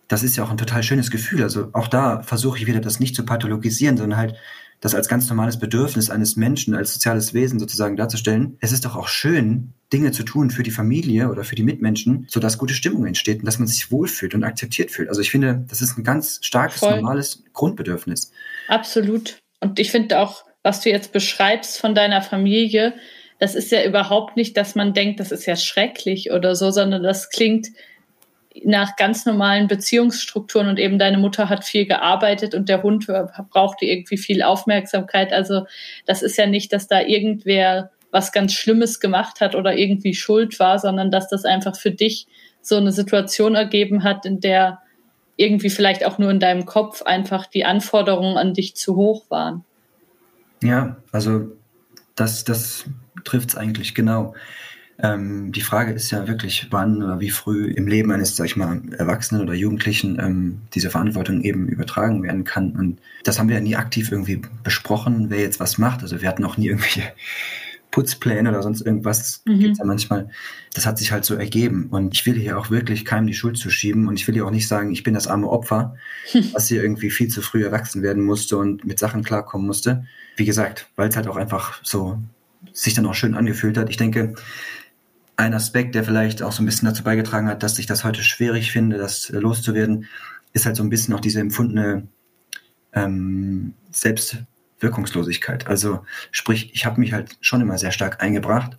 das 0.07 0.23
ist 0.23 0.35
ja 0.35 0.43
auch 0.43 0.51
ein 0.51 0.57
total 0.57 0.83
schönes 0.83 1.09
Gefühl. 1.09 1.43
Also 1.43 1.69
auch 1.73 1.87
da 1.87 2.21
versuche 2.21 2.57
ich 2.57 2.67
wieder 2.67 2.79
das 2.79 2.99
nicht 2.99 3.15
zu 3.15 3.25
pathologisieren, 3.25 3.97
sondern 3.97 4.19
halt 4.19 4.35
das 4.81 4.93
als 4.93 5.07
ganz 5.07 5.27
normales 5.29 5.57
Bedürfnis 5.57 6.09
eines 6.09 6.35
Menschen, 6.35 6.75
als 6.75 6.93
soziales 6.93 7.33
Wesen 7.33 7.59
sozusagen 7.59 7.95
darzustellen. 7.95 8.57
Es 8.59 8.71
ist 8.71 8.85
doch 8.85 8.95
auch 8.95 9.07
schön, 9.07 9.73
Dinge 9.91 10.11
zu 10.11 10.23
tun 10.23 10.51
für 10.51 10.63
die 10.63 10.71
Familie 10.71 11.29
oder 11.29 11.43
für 11.43 11.55
die 11.55 11.63
Mitmenschen, 11.63 12.27
sodass 12.29 12.57
gute 12.57 12.73
Stimmung 12.73 13.05
entsteht 13.05 13.39
und 13.39 13.45
dass 13.45 13.57
man 13.57 13.67
sich 13.67 13.91
wohlfühlt 13.91 14.35
und 14.35 14.43
akzeptiert 14.43 14.91
fühlt. 14.91 15.09
Also 15.09 15.21
ich 15.21 15.31
finde, 15.31 15.65
das 15.67 15.81
ist 15.81 15.97
ein 15.97 16.03
ganz 16.03 16.39
starkes, 16.41 16.79
Voll. 16.79 16.97
normales 16.97 17.43
Grundbedürfnis. 17.53 18.31
Absolut. 18.67 19.39
Und 19.59 19.79
ich 19.79 19.91
finde 19.91 20.19
auch, 20.19 20.43
was 20.61 20.81
du 20.81 20.89
jetzt 20.89 21.13
beschreibst 21.13 21.79
von 21.79 21.95
deiner 21.95 22.21
Familie, 22.21 22.93
das 23.39 23.55
ist 23.55 23.71
ja 23.71 23.83
überhaupt 23.83 24.37
nicht, 24.37 24.55
dass 24.57 24.75
man 24.75 24.93
denkt, 24.93 25.19
das 25.19 25.31
ist 25.31 25.45
ja 25.45 25.55
schrecklich 25.55 26.31
oder 26.31 26.55
so, 26.55 26.71
sondern 26.71 27.03
das 27.03 27.29
klingt 27.29 27.67
nach 28.63 28.95
ganz 28.95 29.25
normalen 29.25 29.67
Beziehungsstrukturen 29.67 30.69
und 30.69 30.79
eben 30.79 30.97
deine 30.97 31.17
Mutter 31.17 31.49
hat 31.49 31.65
viel 31.65 31.85
gearbeitet 31.85 32.55
und 32.55 32.69
der 32.69 32.83
Hund 32.83 33.07
brauchte 33.49 33.85
irgendwie 33.85 34.17
viel 34.17 34.41
Aufmerksamkeit. 34.41 35.33
Also 35.33 35.65
das 36.05 36.21
ist 36.21 36.37
ja 36.37 36.45
nicht, 36.45 36.71
dass 36.71 36.87
da 36.87 37.01
irgendwer 37.01 37.91
was 38.11 38.31
ganz 38.31 38.53
Schlimmes 38.53 39.01
gemacht 39.01 39.41
hat 39.41 39.55
oder 39.55 39.77
irgendwie 39.77 40.13
schuld 40.13 40.57
war, 40.59 40.79
sondern 40.79 41.11
dass 41.11 41.27
das 41.27 41.43
einfach 41.43 41.75
für 41.75 41.91
dich 41.91 42.27
so 42.61 42.77
eine 42.77 42.93
Situation 42.93 43.55
ergeben 43.55 44.03
hat, 44.03 44.25
in 44.25 44.39
der 44.39 44.79
irgendwie 45.35 45.69
vielleicht 45.69 46.05
auch 46.05 46.17
nur 46.17 46.31
in 46.31 46.39
deinem 46.39 46.65
Kopf 46.65 47.01
einfach 47.01 47.45
die 47.45 47.65
Anforderungen 47.65 48.37
an 48.37 48.53
dich 48.53 48.75
zu 48.75 48.95
hoch 48.95 49.25
waren. 49.29 49.65
Ja, 50.63 50.95
also 51.11 51.51
das, 52.15 52.45
das 52.45 52.85
trifft 53.23 53.49
es 53.49 53.55
eigentlich 53.55 53.95
genau. 53.95 54.35
Ähm, 54.97 55.51
die 55.51 55.61
Frage 55.61 55.91
ist 55.91 56.11
ja 56.11 56.27
wirklich, 56.27 56.67
wann 56.71 57.03
oder 57.03 57.19
wie 57.19 57.29
früh 57.29 57.69
im 57.71 57.87
Leben 57.87 58.11
eines, 58.11 58.35
sag 58.35 58.45
ich 58.45 58.55
mal, 58.55 58.81
Erwachsenen 58.97 59.41
oder 59.41 59.53
Jugendlichen 59.53 60.19
ähm, 60.19 60.61
diese 60.73 60.89
Verantwortung 60.89 61.41
eben 61.41 61.67
übertragen 61.67 62.23
werden 62.23 62.45
kann. 62.45 62.71
Und 62.71 62.99
das 63.23 63.37
haben 63.37 63.49
wir 63.49 63.55
ja 63.55 63.61
nie 63.61 63.75
aktiv 63.75 64.11
irgendwie 64.11 64.41
besprochen, 64.63 65.29
wer 65.29 65.39
jetzt 65.39 65.59
was 65.59 65.77
macht. 65.77 66.01
Also 66.01 66.21
wir 66.21 66.29
hatten 66.29 66.45
auch 66.45 66.55
nie 66.55 66.67
irgendwelche 66.67 67.03
Putzpläne 67.91 68.49
oder 68.49 68.63
sonst 68.63 68.81
irgendwas 68.81 69.41
mhm. 69.45 69.59
gibt's 69.59 69.79
ja 69.79 69.85
manchmal. 69.85 70.29
Das 70.73 70.85
hat 70.85 70.97
sich 70.97 71.11
halt 71.11 71.25
so 71.25 71.35
ergeben. 71.35 71.87
Und 71.91 72.13
ich 72.13 72.25
will 72.25 72.35
hier 72.35 72.57
auch 72.57 72.69
wirklich 72.69 73.03
keinem 73.03 73.27
die 73.27 73.33
Schuld 73.33 73.57
zuschieben. 73.57 74.07
Und 74.07 74.17
ich 74.17 74.25
will 74.27 74.35
hier 74.35 74.45
auch 74.45 74.51
nicht 74.51 74.67
sagen, 74.69 74.93
ich 74.93 75.03
bin 75.03 75.13
das 75.13 75.27
arme 75.27 75.49
Opfer, 75.49 75.97
was 76.53 76.69
hier 76.69 76.81
irgendwie 76.81 77.09
viel 77.09 77.27
zu 77.27 77.41
früh 77.41 77.65
erwachsen 77.65 78.01
werden 78.01 78.23
musste 78.23 78.57
und 78.57 78.85
mit 78.85 78.99
Sachen 78.99 79.23
klarkommen 79.23 79.67
musste. 79.67 80.05
Wie 80.37 80.45
gesagt, 80.45 80.87
weil 80.95 81.09
es 81.09 81.17
halt 81.17 81.27
auch 81.27 81.37
einfach 81.37 81.81
so 81.83 82.17
sich 82.75 82.93
dann 82.93 83.05
auch 83.05 83.15
schön 83.15 83.33
angefühlt 83.33 83.77
hat. 83.77 83.89
Ich 83.89 83.97
denke, 83.97 84.35
ein 85.37 85.53
Aspekt, 85.53 85.95
der 85.95 86.03
vielleicht 86.03 86.43
auch 86.43 86.51
so 86.51 86.61
ein 86.61 86.65
bisschen 86.65 86.87
dazu 86.87 87.03
beigetragen 87.03 87.47
hat, 87.47 87.63
dass 87.63 87.79
ich 87.79 87.87
das 87.87 88.03
heute 88.03 88.21
schwierig 88.21 88.71
finde, 88.71 88.97
das 88.97 89.29
loszuwerden, 89.29 90.05
ist 90.53 90.65
halt 90.65 90.75
so 90.75 90.83
ein 90.83 90.89
bisschen 90.89 91.13
auch 91.13 91.19
diese 91.19 91.39
empfundene 91.39 92.07
ähm, 92.93 93.73
Selbstwirkungslosigkeit. 93.91 95.67
Also 95.67 96.05
sprich, 96.31 96.73
ich 96.73 96.85
habe 96.85 96.99
mich 96.99 97.13
halt 97.13 97.37
schon 97.41 97.61
immer 97.61 97.77
sehr 97.77 97.91
stark 97.91 98.21
eingebracht, 98.21 98.77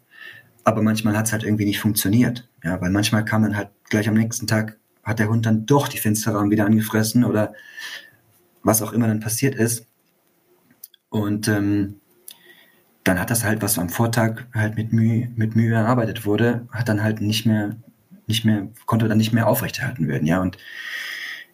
aber 0.65 0.83
manchmal 0.83 1.17
hat 1.17 1.27
es 1.27 1.33
halt 1.33 1.43
irgendwie 1.43 1.67
nicht 1.67 1.81
funktioniert. 1.81 2.49
Ja, 2.63 2.81
weil 2.81 2.91
manchmal 2.91 3.25
kam 3.25 3.43
dann 3.43 3.57
halt 3.57 3.69
gleich 3.89 4.09
am 4.09 4.15
nächsten 4.15 4.47
Tag, 4.47 4.79
hat 5.05 5.19
der 5.19 5.29
Hund 5.29 5.47
dann 5.47 5.67
doch 5.67 5.89
die 5.89 5.99
Fensterrahmen 5.99 6.51
wieder 6.51 6.67
angefressen 6.67 7.25
oder 7.25 7.55
was 8.63 8.83
auch 8.83 8.93
immer 8.93 9.07
dann 9.07 9.21
passiert 9.21 9.55
ist. 9.55 9.87
Und 11.09 11.49
ähm, 11.49 12.01
dann 13.07 13.21
hat 13.21 13.31
das 13.31 13.45
halt, 13.45 13.63
was 13.63 13.79
am 13.79 13.89
Vortag 13.89 14.47
halt 14.53 14.77
mit 14.77 14.93
Mühe, 14.93 15.29
mit 15.37 15.55
Mühe 15.55 15.75
erarbeitet 15.75 16.27
wurde, 16.27 16.67
hat 16.73 16.89
dann 16.89 17.03
halt 17.03 17.21
nicht 17.21 17.47
mehr, 17.47 17.77
nicht 18.27 18.45
mehr, 18.45 18.69
konnte 18.87 19.09
dann 19.09 19.19
nicht 19.19 19.33
mehr 19.33 19.47
aufrechterhalten 19.47 20.09
werden, 20.09 20.27
ja. 20.27 20.41
Und 20.41 20.59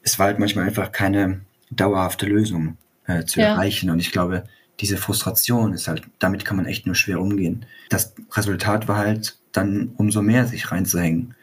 es 0.02 0.18
war 0.18 0.26
halt 0.26 0.38
manchmal 0.38 0.66
einfach 0.66 0.92
keine 0.92 1.42
dauerhafte 1.70 2.26
Lösung 2.26 2.76
äh, 3.06 3.24
zu 3.24 3.40
ja. 3.40 3.48
erreichen. 3.48 3.90
Und 3.90 3.98
ich 3.98 4.12
glaube, 4.12 4.44
diese 4.80 4.96
Frustration 4.96 5.74
ist 5.74 5.88
halt, 5.88 6.02
damit 6.18 6.44
kann 6.44 6.56
man 6.56 6.66
echt 6.66 6.86
nur 6.86 6.94
schwer 6.94 7.20
umgehen. 7.20 7.66
Das 7.90 8.14
Resultat 8.32 8.88
war 8.88 8.96
halt 8.96 9.38
dann 9.52 9.92
umso 9.96 10.22
mehr 10.22 10.46
sich 10.46 10.72
reinzuhängen. 10.72 11.34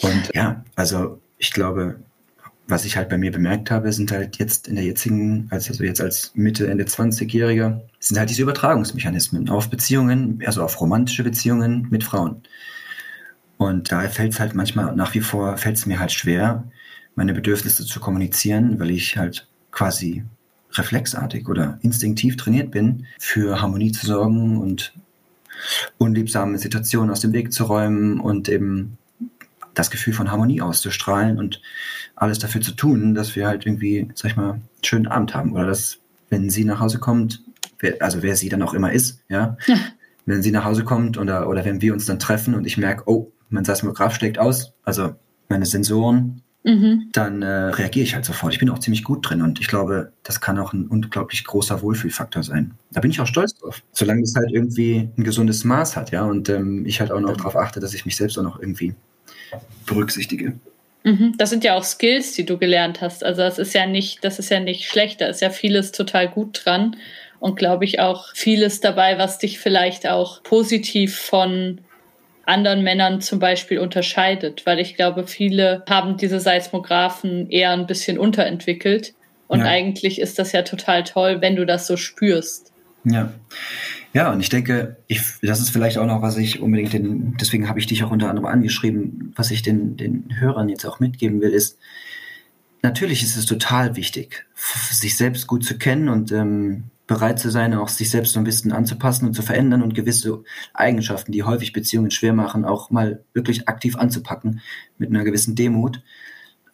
Und 0.00 0.30
ja, 0.34 0.64
also 0.76 1.20
ich 1.38 1.52
glaube, 1.52 1.96
was 2.68 2.84
ich 2.84 2.96
halt 2.96 3.08
bei 3.08 3.16
mir 3.16 3.32
bemerkt 3.32 3.70
habe, 3.70 3.92
sind 3.92 4.12
halt 4.12 4.36
jetzt 4.36 4.68
in 4.68 4.76
der 4.76 4.84
jetzigen, 4.84 5.48
also 5.50 5.82
jetzt 5.82 6.02
als 6.02 6.32
Mitte, 6.34 6.68
Ende 6.68 6.84
20-Jähriger, 6.84 7.80
sind 7.98 8.18
halt 8.18 8.28
diese 8.28 8.42
Übertragungsmechanismen 8.42 9.48
auf 9.48 9.70
Beziehungen, 9.70 10.42
also 10.44 10.62
auf 10.62 10.78
romantische 10.80 11.24
Beziehungen 11.24 11.88
mit 11.90 12.04
Frauen. 12.04 12.42
Und 13.56 13.90
da 13.90 14.02
fällt 14.08 14.34
es 14.34 14.40
halt 14.40 14.54
manchmal 14.54 14.94
nach 14.94 15.14
wie 15.14 15.20
vor, 15.20 15.56
fällt 15.56 15.76
es 15.76 15.86
mir 15.86 15.98
halt 15.98 16.12
schwer, 16.12 16.64
meine 17.14 17.32
Bedürfnisse 17.32 17.86
zu 17.86 18.00
kommunizieren, 18.00 18.78
weil 18.78 18.90
ich 18.90 19.16
halt 19.16 19.48
quasi 19.72 20.24
reflexartig 20.74 21.48
oder 21.48 21.78
instinktiv 21.82 22.36
trainiert 22.36 22.70
bin, 22.70 23.06
für 23.18 23.60
Harmonie 23.62 23.92
zu 23.92 24.06
sorgen 24.06 24.58
und 24.58 24.92
unliebsame 25.96 26.58
Situationen 26.58 27.10
aus 27.10 27.20
dem 27.20 27.32
Weg 27.32 27.52
zu 27.52 27.64
räumen 27.64 28.20
und 28.20 28.48
eben 28.48 28.98
das 29.78 29.90
Gefühl 29.90 30.12
von 30.12 30.30
Harmonie 30.30 30.60
auszustrahlen 30.60 31.38
und 31.38 31.62
alles 32.16 32.40
dafür 32.40 32.60
zu 32.60 32.72
tun, 32.72 33.14
dass 33.14 33.36
wir 33.36 33.46
halt 33.46 33.64
irgendwie, 33.64 34.08
sag 34.14 34.32
ich 34.32 34.36
mal, 34.36 34.54
einen 34.54 34.68
schönen 34.82 35.06
Abend 35.06 35.34
haben. 35.34 35.52
Oder 35.52 35.66
dass, 35.66 35.98
wenn 36.30 36.50
sie 36.50 36.64
nach 36.64 36.80
Hause 36.80 36.98
kommt, 36.98 37.42
wer, 37.78 37.94
also 38.00 38.22
wer 38.22 38.34
sie 38.34 38.48
dann 38.48 38.62
auch 38.62 38.74
immer 38.74 38.92
ist, 38.92 39.22
ja, 39.28 39.56
ja. 39.66 39.76
wenn 40.26 40.42
sie 40.42 40.50
nach 40.50 40.64
Hause 40.64 40.84
kommt 40.84 41.16
oder, 41.16 41.48
oder 41.48 41.64
wenn 41.64 41.80
wir 41.80 41.92
uns 41.92 42.06
dann 42.06 42.18
treffen 42.18 42.54
und 42.54 42.66
ich 42.66 42.76
merke, 42.76 43.04
oh, 43.06 43.30
mein 43.50 43.64
Seismograph 43.64 44.14
schlägt 44.14 44.38
aus, 44.38 44.74
also 44.84 45.14
meine 45.48 45.64
Sensoren, 45.64 46.42
mhm. 46.64 47.08
dann 47.12 47.42
äh, 47.42 47.46
reagiere 47.46 48.04
ich 48.04 48.14
halt 48.14 48.24
sofort. 48.24 48.52
Ich 48.52 48.58
bin 48.58 48.68
auch 48.68 48.80
ziemlich 48.80 49.04
gut 49.04 49.30
drin 49.30 49.40
und 49.42 49.60
ich 49.60 49.68
glaube, 49.68 50.12
das 50.24 50.40
kann 50.40 50.58
auch 50.58 50.72
ein 50.72 50.88
unglaublich 50.88 51.44
großer 51.44 51.80
Wohlfühlfaktor 51.82 52.42
sein. 52.42 52.74
Da 52.90 53.00
bin 53.00 53.10
ich 53.10 53.20
auch 53.20 53.26
stolz 53.26 53.54
drauf, 53.54 53.80
solange 53.92 54.22
es 54.22 54.34
halt 54.34 54.50
irgendwie 54.50 55.08
ein 55.16 55.24
gesundes 55.24 55.64
Maß 55.64 55.96
hat, 55.96 56.10
ja, 56.10 56.24
und 56.24 56.48
ähm, 56.48 56.84
ich 56.84 57.00
halt 57.00 57.12
auch 57.12 57.20
noch 57.20 57.36
darauf 57.36 57.56
achte, 57.56 57.80
dass 57.80 57.94
ich 57.94 58.04
mich 58.04 58.16
selbst 58.16 58.36
auch 58.38 58.42
noch 58.42 58.60
irgendwie 58.60 58.94
berücksichtige. 59.86 60.54
Mhm. 61.04 61.34
Das 61.38 61.50
sind 61.50 61.64
ja 61.64 61.74
auch 61.74 61.84
Skills, 61.84 62.32
die 62.32 62.44
du 62.44 62.58
gelernt 62.58 63.00
hast. 63.00 63.24
Also 63.24 63.42
das 63.42 63.58
ist 63.58 63.74
ja 63.74 63.86
nicht, 63.86 64.24
das 64.24 64.38
ist 64.38 64.50
ja 64.50 64.60
nicht 64.60 64.86
schlecht, 64.86 65.20
da 65.20 65.26
ist 65.26 65.40
ja 65.40 65.50
vieles 65.50 65.92
total 65.92 66.28
gut 66.28 66.62
dran 66.64 66.96
und 67.40 67.56
glaube 67.56 67.84
ich 67.84 68.00
auch 68.00 68.34
vieles 68.34 68.80
dabei, 68.80 69.18
was 69.18 69.38
dich 69.38 69.58
vielleicht 69.58 70.08
auch 70.08 70.42
positiv 70.42 71.16
von 71.16 71.80
anderen 72.44 72.82
Männern 72.82 73.20
zum 73.20 73.38
Beispiel 73.38 73.78
unterscheidet, 73.78 74.64
weil 74.64 74.78
ich 74.80 74.96
glaube, 74.96 75.26
viele 75.26 75.84
haben 75.88 76.16
diese 76.16 76.40
Seismographen 76.40 77.50
eher 77.50 77.70
ein 77.72 77.86
bisschen 77.86 78.18
unterentwickelt 78.18 79.14
und 79.48 79.60
ja. 79.60 79.66
eigentlich 79.66 80.20
ist 80.20 80.38
das 80.38 80.52
ja 80.52 80.62
total 80.62 81.04
toll, 81.04 81.40
wenn 81.40 81.56
du 81.56 81.66
das 81.66 81.86
so 81.86 81.96
spürst. 81.96 82.72
Ja. 83.04 83.32
Ja, 84.14 84.32
und 84.32 84.40
ich 84.40 84.48
denke, 84.48 84.96
ich, 85.06 85.22
das 85.42 85.60
ist 85.60 85.70
vielleicht 85.70 85.98
auch 85.98 86.06
noch, 86.06 86.22
was 86.22 86.38
ich 86.38 86.60
unbedingt 86.60 86.92
den, 86.92 87.36
deswegen 87.38 87.68
habe 87.68 87.78
ich 87.78 87.86
dich 87.86 88.02
auch 88.04 88.10
unter 88.10 88.30
anderem 88.30 88.46
angeschrieben, 88.46 89.32
was 89.36 89.50
ich 89.50 89.62
den, 89.62 89.96
den 89.96 90.40
Hörern 90.40 90.68
jetzt 90.68 90.86
auch 90.86 90.98
mitgeben 90.98 91.40
will, 91.40 91.50
ist, 91.50 91.78
natürlich 92.82 93.22
ist 93.22 93.36
es 93.36 93.46
total 93.46 93.96
wichtig, 93.96 94.46
sich 94.90 95.16
selbst 95.16 95.46
gut 95.46 95.64
zu 95.64 95.76
kennen 95.76 96.08
und 96.08 96.32
ähm, 96.32 96.84
bereit 97.06 97.38
zu 97.38 97.50
sein, 97.50 97.74
auch 97.74 97.88
sich 97.88 98.10
selbst 98.10 98.34
so 98.34 98.40
ein 98.40 98.44
bisschen 98.44 98.72
anzupassen 98.72 99.26
und 99.26 99.34
zu 99.34 99.42
verändern 99.42 99.82
und 99.82 99.94
gewisse 99.94 100.42
Eigenschaften, 100.74 101.32
die 101.32 101.42
häufig 101.42 101.72
Beziehungen 101.72 102.10
schwer 102.10 102.34
machen, 102.34 102.64
auch 102.64 102.90
mal 102.90 103.24
wirklich 103.32 103.68
aktiv 103.68 103.96
anzupacken 103.96 104.60
mit 104.98 105.10
einer 105.10 105.24
gewissen 105.24 105.54
Demut. 105.54 106.02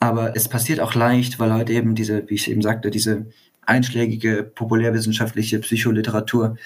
Aber 0.01 0.37
es 0.37 0.49
passiert 0.49 0.81
auch 0.81 0.95
leicht, 0.95 1.39
weil 1.39 1.55
heute 1.55 1.73
eben 1.73 1.95
diese, 1.95 2.29
wie 2.29 2.35
ich 2.35 2.51
eben 2.51 2.63
sagte, 2.63 2.91
diese 2.91 3.27
einschlägige 3.65 4.43
populärwissenschaftliche 4.43 5.61
Psycholiteratur 5.61 6.57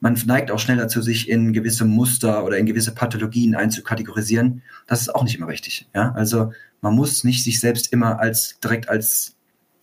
man 0.00 0.16
neigt 0.26 0.50
auch 0.50 0.58
schneller 0.58 0.88
zu 0.88 1.02
sich 1.02 1.28
in 1.28 1.52
gewisse 1.52 1.84
Muster 1.84 2.44
oder 2.44 2.58
in 2.58 2.66
gewisse 2.66 2.94
Pathologien 2.94 3.54
einzukategorisieren. 3.54 4.62
Das 4.86 5.00
ist 5.00 5.14
auch 5.14 5.24
nicht 5.24 5.36
immer 5.36 5.48
richtig. 5.48 5.88
Ja? 5.94 6.12
Also 6.12 6.52
man 6.80 6.94
muss 6.94 7.24
nicht 7.24 7.42
sich 7.42 7.60
selbst 7.60 7.92
immer 7.92 8.20
als 8.20 8.60
direkt 8.60 8.88
als, 8.88 9.36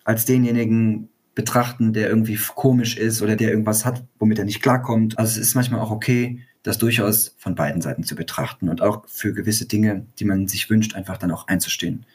als 0.03 0.25
denjenigen 0.25 1.09
betrachten, 1.33 1.91
der 1.91 2.07
irgendwie 2.07 2.39
komisch 2.55 2.95
ist 2.95 3.21
oder 3.21 3.35
der 3.35 3.49
irgendwas 3.49 3.83
hat, 3.83 4.03
womit 4.19 4.39
er 4.39 4.45
nicht 4.45 4.61
klarkommt. 4.61 5.19
Also 5.19 5.31
es 5.31 5.47
ist 5.47 5.55
manchmal 5.55 5.81
auch 5.81 5.91
okay, 5.91 6.39
das 6.63 6.77
durchaus 6.79 7.35
von 7.37 7.53
beiden 7.53 7.81
Seiten 7.81 8.03
zu 8.03 8.15
betrachten 8.15 8.69
und 8.69 8.81
auch 8.81 9.03
für 9.07 9.33
gewisse 9.33 9.67
Dinge, 9.67 10.05
die 10.17 10.25
man 10.25 10.47
sich 10.47 10.69
wünscht, 10.69 10.95
einfach 10.95 11.17
dann 11.17 11.29
auch 11.29 11.47
einzustehen. 11.47 12.05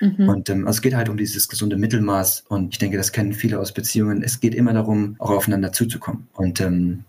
Mhm. 0.00 0.28
Und 0.28 0.50
ähm, 0.50 0.66
also 0.66 0.76
es 0.76 0.82
geht 0.82 0.94
halt 0.94 1.08
um 1.08 1.16
dieses 1.16 1.48
gesunde 1.48 1.76
Mittelmaß 1.76 2.44
und 2.48 2.74
ich 2.74 2.78
denke, 2.78 2.98
das 2.98 3.10
kennen 3.10 3.32
viele 3.32 3.58
aus 3.58 3.72
Beziehungen. 3.72 4.22
Es 4.22 4.38
geht 4.38 4.54
immer 4.54 4.74
darum, 4.74 5.16
auch 5.18 5.30
aufeinander 5.30 5.72
zuzukommen. 5.72 6.28
Und 6.34 6.60
ähm, 6.60 7.04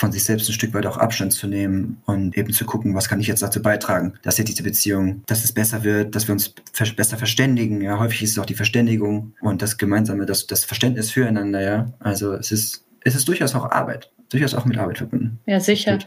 von 0.00 0.12
sich 0.12 0.24
selbst 0.24 0.48
ein 0.48 0.54
Stück 0.54 0.72
weit 0.72 0.86
auch 0.86 0.96
Abstand 0.96 1.34
zu 1.34 1.46
nehmen 1.46 2.00
und 2.06 2.36
eben 2.36 2.54
zu 2.54 2.64
gucken, 2.64 2.94
was 2.94 3.10
kann 3.10 3.20
ich 3.20 3.26
jetzt 3.26 3.42
dazu 3.42 3.60
beitragen, 3.60 4.14
dass 4.22 4.38
jetzt 4.38 4.48
diese 4.48 4.62
Beziehung, 4.62 5.22
dass 5.26 5.44
es 5.44 5.52
besser 5.52 5.84
wird, 5.84 6.16
dass 6.16 6.26
wir 6.26 6.32
uns 6.32 6.54
besser 6.96 7.18
verständigen. 7.18 7.82
Ja, 7.82 7.98
häufig 7.98 8.22
ist 8.22 8.30
es 8.30 8.38
auch 8.38 8.46
die 8.46 8.54
Verständigung 8.54 9.34
und 9.42 9.60
das 9.60 9.76
gemeinsame, 9.76 10.24
das, 10.24 10.46
das 10.46 10.64
Verständnis 10.64 11.10
füreinander. 11.10 11.60
Ja, 11.60 11.92
also 11.98 12.32
es 12.32 12.50
ist, 12.50 12.82
es 13.04 13.14
ist 13.14 13.28
durchaus 13.28 13.54
auch 13.54 13.70
Arbeit, 13.70 14.10
durchaus 14.30 14.54
auch 14.54 14.64
mit 14.64 14.78
Arbeit 14.78 14.98
verbunden. 14.98 15.38
Ja, 15.44 15.60
sicher. 15.60 15.98
Gut. 15.98 16.06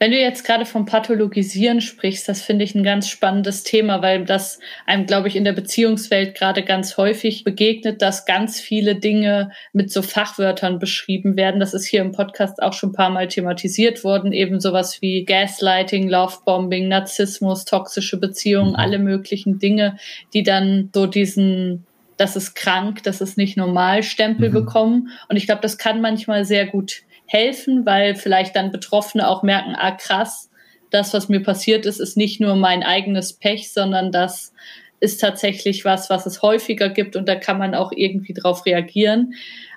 Wenn 0.00 0.10
du 0.10 0.18
jetzt 0.18 0.44
gerade 0.44 0.66
vom 0.66 0.86
Pathologisieren 0.86 1.80
sprichst, 1.80 2.28
das 2.28 2.42
finde 2.42 2.64
ich 2.64 2.74
ein 2.74 2.82
ganz 2.82 3.08
spannendes 3.08 3.62
Thema, 3.62 4.02
weil 4.02 4.24
das 4.24 4.58
einem, 4.86 5.06
glaube 5.06 5.28
ich, 5.28 5.36
in 5.36 5.44
der 5.44 5.52
Beziehungswelt 5.52 6.34
gerade 6.36 6.64
ganz 6.64 6.96
häufig 6.96 7.44
begegnet, 7.44 8.02
dass 8.02 8.26
ganz 8.26 8.60
viele 8.60 8.96
Dinge 8.96 9.52
mit 9.72 9.92
so 9.92 10.02
Fachwörtern 10.02 10.80
beschrieben 10.80 11.36
werden. 11.36 11.60
Das 11.60 11.74
ist 11.74 11.86
hier 11.86 12.00
im 12.00 12.10
Podcast 12.10 12.60
auch 12.60 12.72
schon 12.72 12.90
ein 12.90 12.94
paar 12.94 13.10
Mal 13.10 13.28
thematisiert 13.28 14.02
worden. 14.02 14.32
Eben 14.32 14.58
sowas 14.58 15.00
wie 15.00 15.24
Gaslighting, 15.24 16.08
Lovebombing, 16.08 16.88
Narzissmus, 16.88 17.64
toxische 17.64 18.18
Beziehungen, 18.18 18.70
mhm. 18.70 18.76
alle 18.76 18.98
möglichen 18.98 19.60
Dinge, 19.60 19.96
die 20.34 20.42
dann 20.42 20.90
so 20.92 21.06
diesen 21.06 21.86
das 22.16 22.36
ist 22.36 22.54
krank, 22.54 23.02
das 23.02 23.20
ist 23.20 23.36
nicht 23.36 23.56
normal 23.56 24.02
Stempel 24.02 24.48
mhm. 24.50 24.54
bekommen. 24.54 25.10
Und 25.28 25.36
ich 25.36 25.46
glaube, 25.46 25.62
das 25.62 25.78
kann 25.78 26.00
manchmal 26.00 26.44
sehr 26.44 26.66
gut 26.66 27.02
helfen, 27.26 27.86
weil 27.86 28.14
vielleicht 28.14 28.56
dann 28.56 28.72
Betroffene 28.72 29.28
auch 29.28 29.42
merken, 29.42 29.74
ah 29.76 29.92
krass, 29.92 30.50
das, 30.90 31.12
was 31.12 31.28
mir 31.28 31.42
passiert 31.42 31.86
ist, 31.86 32.00
ist 32.00 32.16
nicht 32.16 32.40
nur 32.40 32.54
mein 32.54 32.82
eigenes 32.82 33.32
Pech, 33.32 33.72
sondern 33.72 34.12
das 34.12 34.52
ist 35.00 35.20
tatsächlich 35.20 35.84
was, 35.84 36.08
was 36.08 36.24
es 36.26 36.42
häufiger 36.42 36.88
gibt 36.88 37.16
und 37.16 37.28
da 37.28 37.34
kann 37.34 37.58
man 37.58 37.74
auch 37.74 37.92
irgendwie 37.94 38.32
drauf 38.32 38.64
reagieren. 38.64 39.34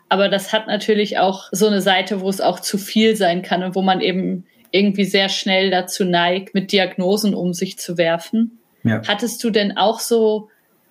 Aber 0.10 0.30
das 0.30 0.54
hat 0.54 0.68
natürlich 0.68 1.18
auch 1.18 1.50
so 1.52 1.68
eine 1.68 1.82
Seite, 1.82 2.22
wo 2.22 2.30
es 2.30 2.40
auch 2.40 2.60
zu 2.60 2.78
viel 2.78 3.16
sein 3.16 3.42
kann 3.42 3.64
und 3.64 3.76
wo 3.76 3.82
man 3.82 4.00
eben 4.00 4.46
irgendwie 4.72 5.06
sehr 5.06 5.30
schnell 5.30 5.70
dazu 5.70 6.06
neigt, 6.06 6.54
mit 6.54 6.72
Diagnosen 6.72 7.34
um 7.34 7.54
sich 7.54 7.78
zu 7.78 7.98
werfen. 7.98 8.60
Ja. 8.84 9.02
Hattest 9.08 9.44
du 9.44 9.50
denn 9.50 9.76
auch 9.78 10.00
so 10.00 10.50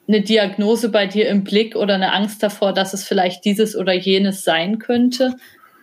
eine 0.09 0.21
Diagnose 0.21 0.91
bei 0.91 1.07
dir 1.07 1.29
im 1.29 1.45
Blick 1.45 1.77
oder 1.77 1.95
eine 1.95 2.13
Angst 2.13 2.43
davor, 2.43 2.73
dass 2.73 2.95
es 2.95 3.05
vielleicht 3.05 3.45
dieses 3.45 3.77
oder 3.77 3.93
jenes 3.93 4.45
sein 4.45 4.79
könnte? 4.79 5.35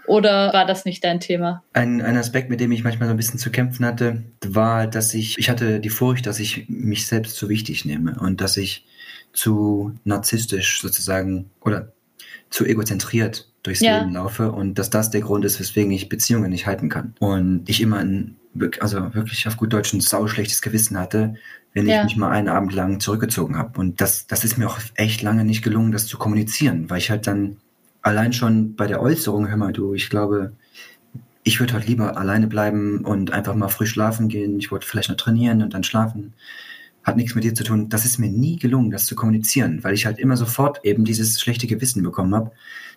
Oder 0.05 0.51
war 0.53 0.65
das 0.65 0.85
nicht 0.85 1.03
dein 1.03 1.19
Thema? 1.19 1.63
Ein, 1.73 2.01
ein 2.01 2.17
Aspekt, 2.17 2.49
mit 2.49 2.59
dem 2.59 2.71
ich 2.71 2.83
manchmal 2.83 3.07
so 3.07 3.13
ein 3.13 3.17
bisschen 3.17 3.39
zu 3.39 3.51
kämpfen 3.51 3.85
hatte, 3.85 4.23
war, 4.45 4.87
dass 4.87 5.13
ich, 5.13 5.37
ich 5.37 5.49
hatte 5.49 5.79
die 5.79 5.89
Furcht, 5.89 6.25
dass 6.25 6.39
ich 6.39 6.67
mich 6.67 7.07
selbst 7.07 7.35
zu 7.35 7.49
wichtig 7.49 7.85
nehme 7.85 8.19
und 8.19 8.41
dass 8.41 8.57
ich 8.57 8.85
zu 9.31 9.93
narzisstisch 10.03 10.81
sozusagen 10.81 11.49
oder 11.61 11.93
zu 12.49 12.65
egozentriert 12.65 13.49
durchs 13.63 13.81
ja. 13.81 13.99
Leben 13.99 14.13
laufe 14.13 14.51
und 14.51 14.77
dass 14.77 14.89
das 14.89 15.09
der 15.09 15.21
Grund 15.21 15.45
ist, 15.45 15.59
weswegen 15.59 15.91
ich 15.91 16.09
Beziehungen 16.09 16.51
nicht 16.51 16.67
halten 16.67 16.89
kann. 16.89 17.15
Und 17.19 17.67
ich 17.67 17.81
immer 17.81 17.97
ein, 17.97 18.35
also 18.79 19.13
wirklich 19.15 19.47
auf 19.47 19.57
gut 19.57 19.73
Deutsch 19.73 19.93
ein 19.93 20.01
sauschlechtes 20.01 20.61
Gewissen 20.61 20.99
hatte, 20.99 21.35
wenn 21.73 21.87
ja. 21.87 21.99
ich 21.99 22.03
mich 22.03 22.17
mal 22.17 22.29
einen 22.29 22.49
Abend 22.49 22.73
lang 22.73 22.99
zurückgezogen 22.99 23.57
habe. 23.57 23.79
Und 23.79 24.01
das, 24.01 24.27
das 24.27 24.43
ist 24.43 24.57
mir 24.57 24.67
auch 24.67 24.77
echt 24.95 25.21
lange 25.21 25.45
nicht 25.45 25.63
gelungen, 25.63 25.91
das 25.91 26.05
zu 26.05 26.17
kommunizieren, 26.17 26.89
weil 26.89 26.99
ich 26.99 27.09
halt 27.09 27.25
dann 27.25 27.57
allein 28.03 28.33
schon 28.33 28.75
bei 28.75 28.85
der 28.85 29.01
Äußerung, 29.01 29.49
hör 29.49 29.57
mal 29.57 29.73
du, 29.73 29.93
ich 29.95 30.09
glaube, 30.09 30.53
ich 31.43 31.59
würde 31.59 31.73
heute 31.73 31.87
lieber 31.87 32.17
alleine 32.17 32.47
bleiben 32.47 33.03
und 33.03 33.31
einfach 33.31 33.55
mal 33.55 33.69
früh 33.69 33.85
schlafen 33.85 34.29
gehen. 34.29 34.59
Ich 34.59 34.71
wollte 34.71 34.87
vielleicht 34.87 35.09
noch 35.09 35.17
trainieren 35.17 35.61
und 35.61 35.73
dann 35.73 35.83
schlafen. 35.83 36.33
Hat 37.03 37.17
nichts 37.17 37.35
mit 37.35 37.43
dir 37.43 37.53
zu 37.53 37.65
tun. 37.65 37.89
Das 37.89 38.05
ist 38.05 38.17
mir 38.17 38.29
nie 38.29 38.57
gelungen, 38.57 38.91
das 38.91 39.07
zu 39.07 39.15
kommunizieren, 39.15 39.83
weil 39.83 39.93
ich 39.93 40.05
halt 40.05 40.19
immer 40.19 40.37
sofort 40.37 40.85
eben 40.85 41.03
dieses 41.03 41.41
schlechte 41.41 41.67
Gewissen 41.67 42.01
bekommen 42.01 42.33
habe, 42.33 42.51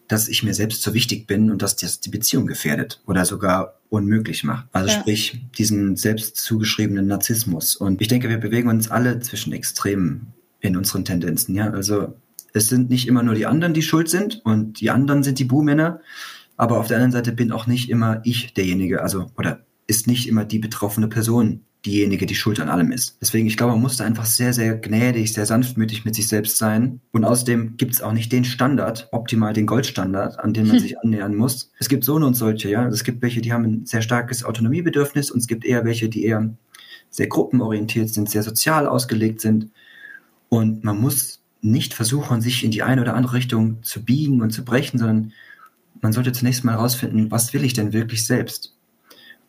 dass 0.07 0.29
ich 0.29 0.45
mir 0.45 0.55
selbst 0.55 0.83
so 0.83 0.95
wichtig 0.95 1.27
bin 1.27 1.51
und 1.51 1.63
dass 1.63 1.75
das 1.75 1.99
die 1.99 2.11
Beziehung 2.11 2.47
gefährdet 2.47 3.03
oder 3.07 3.25
sogar 3.25 3.81
unmöglich 3.89 4.45
macht. 4.45 4.67
Also 4.73 4.91
ja. 4.91 5.01
sprich, 5.01 5.41
diesen 5.59 5.97
selbst 5.97 6.37
zugeschriebenen 6.37 7.09
Narzissmus. 7.09 7.75
Und 7.75 8.01
ich 8.01 8.07
denke, 8.07 8.29
wir 8.29 8.39
bewegen 8.39 8.69
uns 8.69 8.91
alle 8.91 9.19
zwischen 9.19 9.53
Extremen 9.53 10.33
in 10.61 10.77
unseren 10.77 11.05
Tendenzen. 11.05 11.57
Ja, 11.57 11.71
also 11.71 12.15
es 12.57 12.69
sind 12.69 12.91
nicht 12.91 13.07
immer 13.07 13.23
nur 13.23 13.35
die 13.35 13.47
anderen, 13.47 13.75
die 13.75 13.83
schuld 13.83 14.09
sind 14.09 14.41
und 14.45 14.81
die 14.81 14.91
anderen 14.91 15.23
sind 15.23 15.39
die 15.39 15.45
Buhmänner. 15.45 16.01
Aber 16.57 16.79
auf 16.79 16.89
der 16.89 16.97
anderen 16.97 17.13
Seite 17.13 17.33
bin 17.33 17.53
auch 17.53 17.67
nicht 17.67 17.91
immer 17.91 18.21
ich 18.25 18.55
derjenige, 18.55 19.03
also, 19.03 19.27
oder 19.37 19.61
ist 19.87 20.07
nicht 20.07 20.27
immer 20.27 20.45
die 20.45 20.59
betroffene 20.59 21.07
Person 21.07 21.61
diejenige, 21.85 22.27
die 22.27 22.35
schuld 22.35 22.59
an 22.59 22.69
allem 22.69 22.91
ist. 22.91 23.19
Deswegen, 23.21 23.47
ich 23.47 23.57
glaube, 23.57 23.75
man 23.75 23.83
muss 23.83 23.99
da 23.99 24.05
einfach 24.05 24.25
sehr, 24.25 24.53
sehr 24.53 24.77
gnädig, 24.77 25.33
sehr 25.33 25.47
sanftmütig 25.47 26.05
mit 26.05 26.15
sich 26.17 26.27
selbst 26.27 26.59
sein. 26.59 27.01
Und 27.13 27.25
außerdem 27.25 27.77
gibt 27.77 27.93
es 27.93 28.01
auch 28.01 28.13
nicht 28.13 28.33
den 28.33 28.45
Standard, 28.45 29.09
optimal 29.13 29.53
den 29.53 29.67
Goldstandard, 29.67 30.41
an 30.41 30.53
den 30.53 30.67
man 30.67 30.79
sich 30.81 30.99
annähern 30.99 31.37
muss. 31.37 31.71
Es 31.79 31.89
gibt 31.89 32.03
so 32.05 32.15
und 32.15 32.35
solche, 32.35 32.71
ja. 32.71 32.89
Es 32.89 33.05
gibt 33.05 33.23
welche, 33.23 33.41
die 33.41 33.53
haben 33.53 33.65
ein 33.65 33.87
sehr 33.87 34.03
starkes 34.03 34.45
Autonomiebedürfnis 34.45 35.31
und 35.31 35.41
es 35.41 35.47
gibt 35.47 35.65
eher 35.65 35.85
welche, 35.85 36.09
die 36.09 36.25
eher 36.25 36.57
sehr 37.11 37.29
gruppenorientiert 37.29 38.09
sind, 38.09 38.31
sehr 38.31 38.43
sozial 38.43 38.89
ausgelegt 38.89 39.41
sind. 39.41 39.71
Und 40.49 40.83
man 40.83 41.01
muss 41.01 41.43
nicht 41.67 41.95
versuchen, 41.95 42.41
sich 42.41 42.65
in 42.65 42.71
die 42.71 42.83
eine 42.83 43.03
oder 43.03 43.15
andere 43.15 43.35
Richtung 43.35 43.83
zu 43.83 44.05
biegen 44.05 44.41
und 44.41 44.51
zu 44.51 44.65
brechen, 44.65 44.99
sondern 44.99 45.33
man 46.01 46.13
sollte 46.13 46.33
zunächst 46.33 46.65
mal 46.65 46.73
herausfinden, 46.73 47.31
was 47.31 47.53
will 47.53 47.65
ich 47.65 47.73
denn 47.73 47.93
wirklich 47.93 48.27
selbst? 48.27 48.75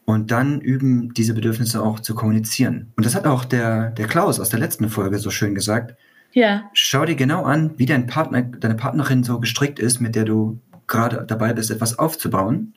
Und 0.06 0.32
dann 0.32 0.62
üben, 0.62 1.14
diese 1.14 1.34
Bedürfnisse 1.34 1.84
auch 1.84 2.00
zu 2.00 2.16
kommunizieren. 2.16 2.94
Und 2.96 3.06
das 3.06 3.14
hat 3.14 3.28
auch 3.28 3.44
der, 3.44 3.92
der 3.92 4.08
Klaus 4.08 4.40
aus 4.40 4.50
der 4.50 4.60
letzten 4.60 4.90
Folge 4.90 5.20
so 5.20 5.30
schön 5.30 5.54
gesagt. 5.54 5.96
Ja. 6.32 6.70
Schau 6.74 7.06
dir 7.06 7.16
genau 7.16 7.44
an, 7.44 7.74
wie 7.78 7.86
dein 7.86 8.08
Partner, 8.08 8.42
deine 8.42 8.76
Partnerin 8.76 9.24
so 9.24 9.40
gestrickt 9.40 9.80
ist, 9.80 10.00
mit 10.00 10.16
der 10.16 10.24
du 10.24 10.62
gerade 10.88 11.26
dabei 11.28 11.54
bist, 11.54 11.72
etwas 11.72 12.00
aufzubauen. 12.00 12.74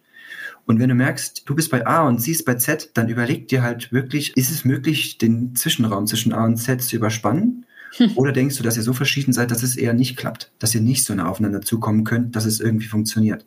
Und 0.66 0.78
wenn 0.80 0.88
du 0.88 0.94
merkst, 0.94 1.48
du 1.48 1.54
bist 1.54 1.70
bei 1.70 1.86
A 1.86 2.06
und 2.06 2.20
sie 2.20 2.32
ist 2.32 2.44
bei 2.44 2.54
Z, 2.54 2.90
dann 2.94 3.08
überleg 3.08 3.48
dir 3.48 3.62
halt 3.62 3.92
wirklich, 3.92 4.36
ist 4.36 4.50
es 4.50 4.64
möglich, 4.64 5.18
den 5.18 5.54
Zwischenraum 5.54 6.06
zwischen 6.06 6.32
A 6.32 6.44
und 6.44 6.56
Z 6.56 6.82
zu 6.82 6.96
überspannen? 6.96 7.64
Oder 8.14 8.32
denkst 8.32 8.56
du, 8.56 8.62
dass 8.62 8.76
ihr 8.76 8.82
so 8.82 8.92
verschieden 8.92 9.32
seid, 9.32 9.50
dass 9.50 9.62
es 9.62 9.76
eher 9.76 9.92
nicht 9.92 10.16
klappt, 10.16 10.52
dass 10.58 10.74
ihr 10.74 10.80
nicht 10.80 11.04
so 11.04 11.14
nah 11.14 11.28
aufeinander 11.28 11.60
zukommen 11.60 12.04
könnt, 12.04 12.36
dass 12.36 12.44
es 12.44 12.60
irgendwie 12.60 12.86
funktioniert? 12.86 13.46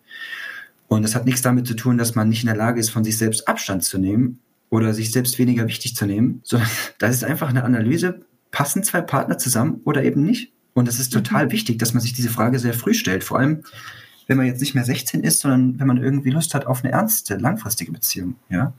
Und 0.88 1.04
das 1.04 1.16
hat 1.16 1.26
nichts 1.26 1.42
damit 1.42 1.66
zu 1.66 1.76
tun, 1.76 1.98
dass 1.98 2.16
man 2.16 2.30
nicht 2.30 2.44
in 2.44 2.48
der 2.48 2.56
Lage 2.56 2.80
ist, 2.80 2.90
von 2.90 3.04
sich 3.04 3.18
selbst 3.18 3.48
Abstand 3.48 3.84
zu 3.84 3.98
nehmen 3.98 4.40
oder 4.70 4.94
sich 4.94 5.12
selbst 5.12 5.40
weniger 5.40 5.68
wichtig 5.68 5.96
zu 5.96 6.06
nehmen, 6.06 6.42
sondern 6.44 6.70
das 7.00 7.16
ist 7.16 7.24
einfach 7.24 7.50
eine 7.50 7.64
Analyse, 7.64 8.22
passen 8.52 8.84
zwei 8.84 9.02
Partner 9.02 9.38
zusammen 9.38 9.82
oder 9.86 10.04
eben 10.04 10.24
nicht? 10.24 10.52
Und 10.74 10.88
es 10.88 11.00
ist 11.00 11.14
total 11.14 11.48
mhm. 11.48 11.52
wichtig, 11.52 11.80
dass 11.80 11.94
man 11.94 12.02
sich 12.02 12.14
diese 12.14 12.30
Frage 12.30 12.60
sehr 12.60 12.74
früh 12.74 12.94
stellt, 12.94 13.24
vor 13.24 13.40
allem 13.40 13.64
wenn 14.26 14.38
man 14.38 14.46
jetzt 14.46 14.62
nicht 14.62 14.74
mehr 14.74 14.86
16 14.86 15.22
ist, 15.22 15.42
sondern 15.42 15.80
wenn 15.80 15.88
man 15.88 16.02
irgendwie 16.02 16.30
Lust 16.30 16.54
hat 16.54 16.66
auf 16.66 16.84
eine 16.84 16.94
ernste, 16.94 17.36
langfristige 17.36 17.92
Beziehung, 17.92 18.36
ja 18.50 18.74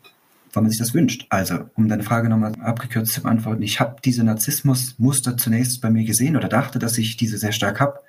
weil 0.54 0.62
man 0.62 0.70
sich 0.70 0.78
das 0.78 0.94
wünscht. 0.94 1.26
Also, 1.28 1.70
um 1.74 1.88
deine 1.88 2.02
Frage 2.02 2.28
nochmal 2.28 2.54
abgekürzt 2.60 3.12
zu 3.12 3.22
beantworten, 3.22 3.62
ich 3.62 3.80
habe 3.80 3.96
diese 4.04 4.24
Narzissmusmuster 4.24 5.36
zunächst 5.36 5.80
bei 5.80 5.90
mir 5.90 6.04
gesehen 6.04 6.36
oder 6.36 6.48
dachte, 6.48 6.78
dass 6.78 6.98
ich 6.98 7.16
diese 7.16 7.38
sehr 7.38 7.52
stark 7.52 7.80
habe 7.80 8.00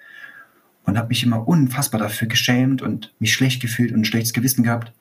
und 0.86 0.98
habe 0.98 1.10
mich 1.10 1.24
immer 1.24 1.48
unfassbar 1.48 2.00
dafür 2.00 2.28
geschämt 2.28 2.82
und 2.82 3.14
mich 3.20 3.34
schlecht 3.34 3.62
gefühlt 3.62 3.92
und 3.92 4.02
ein 4.02 4.06
schlechtes 4.06 4.34
Gewissen 4.34 4.64
gehabt, 4.64 4.94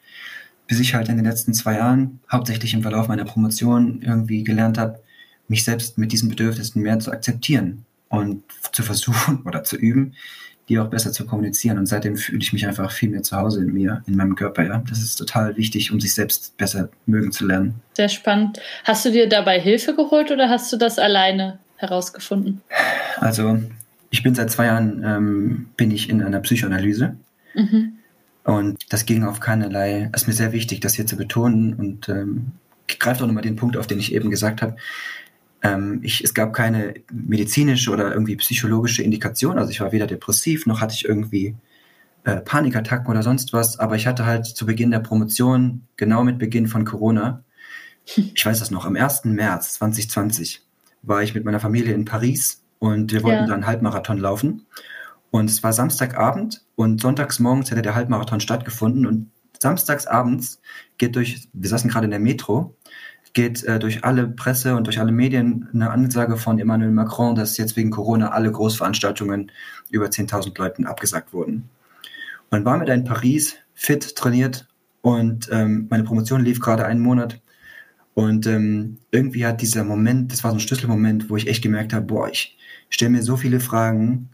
bis 0.67 0.81
ich 0.81 0.95
halt 0.95 1.09
in 1.09 1.17
den 1.17 1.27
letzten 1.27 1.55
zwei 1.55 1.75
Jahren, 1.75 2.21
hauptsächlich 2.31 2.75
im 2.75 2.83
Verlauf 2.83 3.09
meiner 3.09 3.25
Promotion, 3.25 4.01
irgendwie 4.03 4.45
gelernt 4.45 4.79
habe, 4.79 5.01
mich 5.49 5.65
selbst 5.65 5.99
mit 5.99 6.13
diesen 6.13 6.29
Bedürfnissen 6.29 6.83
mehr 6.83 6.99
zu 7.01 7.13
akzeptieren 7.13 7.85
und 8.09 8.43
zu 8.73 8.83
versuchen 8.83 9.43
oder 9.45 9.65
zu 9.65 9.77
üben, 9.77 10.15
die 10.68 10.79
auch 10.79 10.88
besser 10.88 11.12
zu 11.12 11.27
kommunizieren. 11.27 11.79
Und 11.79 11.87
seitdem 11.87 12.16
fühle 12.16 12.38
ich 12.38 12.53
mich 12.53 12.66
einfach 12.66 12.90
viel 12.90 13.11
mehr 13.11 13.22
zu 13.22 13.37
Hause 13.37 13.62
in 13.62 13.72
mir, 13.72 14.03
in 14.07 14.16
meinem 14.16 14.35
Körper. 14.35 14.64
Ja, 14.64 14.83
das 14.88 14.98
ist 14.98 15.16
total 15.16 15.57
wichtig, 15.57 15.92
um 15.92 16.00
sich 16.00 16.14
selbst 16.14 16.57
besser 16.57 16.88
mögen 17.07 17.33
zu 17.33 17.46
lernen. 17.46 17.74
Sehr 17.94 18.09
spannend. 18.09 18.61
Hast 18.85 19.05
du 19.05 19.11
dir 19.11 19.29
dabei 19.29 19.61
Hilfe 19.61 19.94
geholt 19.94 20.31
oder 20.31 20.48
hast 20.48 20.72
du 20.72 20.77
das 20.77 20.98
alleine 20.98 21.59
herausgefunden? 21.77 22.62
Also 23.18 23.59
ich 24.11 24.22
bin 24.22 24.35
seit 24.35 24.50
zwei 24.50 24.66
Jahren 24.66 25.03
ähm, 25.05 25.66
bin 25.77 25.90
ich 25.90 26.09
in 26.09 26.22
einer 26.22 26.40
Psychoanalyse. 26.40 27.16
Mhm. 27.55 27.94
Und 28.44 28.92
das 28.92 29.07
ging 29.07 29.24
auf 29.24 29.40
keinerlei, 29.40 30.11
es 30.12 30.22
ist 30.22 30.29
mir 30.29 30.35
sehr 30.35 30.53
wichtig, 30.53 30.81
das 30.81 30.94
hier 30.94 31.07
zu 31.07 31.16
betonen 31.16 31.72
und 31.74 32.11
ähm, 32.11 32.53
ich 32.87 32.98
greife 32.98 33.22
auch 33.22 33.27
nochmal 33.27 33.42
den 33.42 33.57
Punkt 33.57 33.79
auf, 33.79 33.87
den 33.87 33.98
ich 33.98 34.14
eben 34.14 34.31
gesagt 34.31 34.61
habe. 34.61 34.77
Ähm, 35.64 35.98
ich, 36.03 36.22
es 36.22 36.35
gab 36.35 36.53
keine 36.53 36.94
medizinische 37.12 37.90
oder 37.90 38.12
irgendwie 38.12 38.37
psychologische 38.37 39.03
Indikation. 39.03 39.59
Also 39.59 39.72
ich 39.72 39.81
war 39.81 39.90
weder 39.90 40.07
depressiv, 40.07 40.66
noch 40.66 40.81
hatte 40.81 40.94
ich 40.94 41.05
irgendwie 41.05 41.57
äh, 42.22 42.37
Panikattacken 42.37 43.09
oder 43.09 43.24
sonst 43.24 43.53
was. 43.53 43.81
Aber 43.81 43.96
ich 43.96 44.07
hatte 44.07 44.24
halt 44.27 44.46
zu 44.46 44.66
Beginn 44.66 44.92
der 44.92 45.00
Promotion, 45.00 45.83
genau 45.96 46.22
mit 46.22 46.38
Beginn 46.38 46.68
von 46.68 46.85
Corona, 46.85 47.42
ich 48.05 48.44
weiß 48.44 48.59
das 48.59 48.70
noch, 48.70 48.85
am 48.85 48.96
1. 48.96 49.24
März 49.24 49.74
2020 49.74 50.62
war 51.03 51.22
ich 51.22 51.35
mit 51.35 51.44
meiner 51.44 51.61
Familie 51.61 51.94
in 51.94 52.05
Paris 52.05 52.62
und 52.79 53.12
wir 53.12 53.22
wollten 53.22 53.44
ja. 53.44 53.46
dann 53.46 53.66
Halbmarathon 53.66 54.18
laufen. 54.18 54.66
Und 55.31 55.50
es 55.50 55.62
war 55.62 55.72
Samstagabend 55.72 56.64
und 56.77 57.00
sonntags 57.00 57.38
morgens 57.40 57.70
hätte 57.70 57.83
der 57.83 57.94
Halbmarathon 57.94 58.40
stattgefunden 58.40 59.07
und 59.07 59.31
samstags 59.59 60.07
abends 60.07 60.61
geht 60.98 61.16
durch, 61.16 61.48
wir 61.53 61.68
saßen 61.68 61.90
gerade 61.90 62.05
in 62.05 62.11
der 62.11 62.20
Metro 62.20 62.77
geht 63.35 63.64
äh, 63.64 63.79
durch 63.79 64.05
alle 64.05 64.29
Presse 64.29 64.77
und 64.77 64.87
durch 64.87 65.01
alle 65.01 65.12
Medien 65.12 65.68
eine 65.75 65.90
Ansage 65.90 66.37
von 66.37 66.59
Emmanuel 66.59 66.92
Macron, 66.92 67.35
dass 67.35 67.57
jetzt 67.59 67.77
wegen 67.77 67.90
Corona 67.90 68.31
alle 68.31 68.51
Großveranstaltungen 68.51 69.51
über 69.90 70.07
10.000 70.07 70.57
Leuten 70.57 70.87
abgesagt 70.87 71.33
wurden. 71.33 71.68
Und 72.51 72.64
war 72.64 72.79
mit 72.79 72.88
in 72.88 73.05
Paris, 73.05 73.57
fit, 73.75 74.14
trainiert 74.14 74.68
und 75.03 75.49
ähm, 75.53 75.88
meine 75.90 76.05
Promotion 76.05 76.44
lief 76.44 76.61
gerade 76.61 76.87
einen 76.87 77.01
Monat. 77.01 77.40
Und 78.14 78.47
ähm, 78.47 78.99
irgendwie 79.11 79.44
hat 79.44 79.61
dieser 79.61 79.83
Moment, 79.83 80.33
das 80.33 80.44
war 80.44 80.53
so 80.53 80.57
ein 80.57 80.61
Schlüsselmoment, 80.61 81.29
wo 81.29 81.37
ich 81.37 81.49
echt 81.49 81.62
gemerkt 81.62 81.92
habe, 81.92 82.07
boah, 82.07 82.31
ich 82.31 82.57
stelle 82.88 83.11
mir 83.11 83.23
so 83.23 83.37
viele 83.37 83.59
Fragen. 83.59 84.31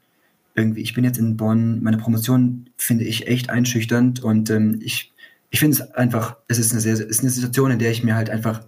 Irgendwie, 0.55 0.83
ich 0.83 0.93
bin 0.93 1.05
jetzt 1.05 1.19
in 1.19 1.39
Bonn, 1.39 1.83
meine 1.83 1.97
Promotion 1.97 2.69
finde 2.77 3.05
ich 3.05 3.27
echt 3.27 3.49
einschüchternd 3.49 4.23
und 4.23 4.51
ähm, 4.51 4.79
ich, 4.83 5.13
ich 5.49 5.59
finde 5.59 5.77
es 5.77 5.91
einfach, 5.93 6.37
es 6.49 6.59
ist 6.59 6.73
eine 6.73 6.83
sehr, 6.83 6.93
es 6.93 7.01
ist 7.01 7.21
eine 7.21 7.31
Situation, 7.31 7.71
in 7.71 7.79
der 7.79 7.91
ich 7.91 8.05
mir 8.05 8.15
halt 8.15 8.29
einfach 8.29 8.61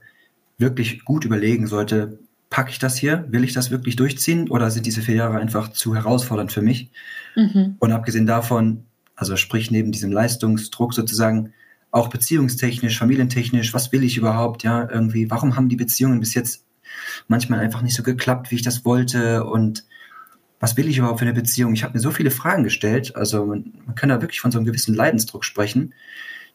wirklich 0.59 1.05
gut 1.05 1.25
überlegen 1.25 1.67
sollte, 1.67 2.19
packe 2.51 2.71
ich 2.71 2.79
das 2.79 2.97
hier? 2.97 3.27
Will 3.31 3.45
ich 3.45 3.55
das 3.55 3.71
wirklich 3.71 3.97
durchziehen? 3.97 4.49
Oder 4.51 4.71
sind 4.71 4.87
diese 4.87 5.03
vier 5.03 5.17
Jahre 5.17 5.39
einfach 5.39 5.73
zu 5.73 5.95
herausfordernd 5.95 6.53
für 6.53 6.63
mich? 6.63 6.91
Mhm. 7.35 7.77
Und 7.79 7.93
abgesehen 7.93 8.27
davon, 8.27 8.85
also 9.17 9.37
sprich 9.37 9.71
neben 9.71 9.93
diesem 9.93 10.13
Leistungsdruck 10.13 10.95
sozusagen, 10.95 11.53
auch 11.91 12.09
beziehungstechnisch, 12.09 12.99
familientechnisch, 12.99 13.75
was 13.75 13.93
will 13.93 14.03
ich 14.03 14.17
überhaupt? 14.17 14.63
Ja, 14.63 14.89
irgendwie, 14.91 15.31
warum 15.31 15.57
haben 15.57 15.69
die 15.69 15.77
Beziehungen 15.77 16.21
bis 16.21 16.35
jetzt 16.35 16.65
manchmal 17.29 17.61
einfach 17.61 17.83
nicht 17.83 17.95
so 17.95 18.03
geklappt, 18.03 18.51
wie 18.51 18.57
ich 18.57 18.63
das 18.63 18.85
wollte? 18.85 19.45
Und 19.45 19.85
was 20.59 20.77
will 20.77 20.89
ich 20.89 20.99
überhaupt 20.99 21.19
für 21.19 21.27
eine 21.27 21.35
Beziehung? 21.35 21.75
Ich 21.75 21.85
habe 21.85 21.95
mir 21.95 22.01
so 22.01 22.11
viele 22.11 22.31
Fragen 22.31 22.65
gestellt, 22.65 23.15
also 23.15 23.45
man, 23.45 23.73
man 23.85 23.95
kann 23.95 24.09
da 24.09 24.23
wirklich 24.23 24.41
von 24.41 24.51
so 24.51 24.59
einem 24.59 24.67
gewissen 24.67 24.95
Leidensdruck 24.95 25.45
sprechen, 25.45 25.93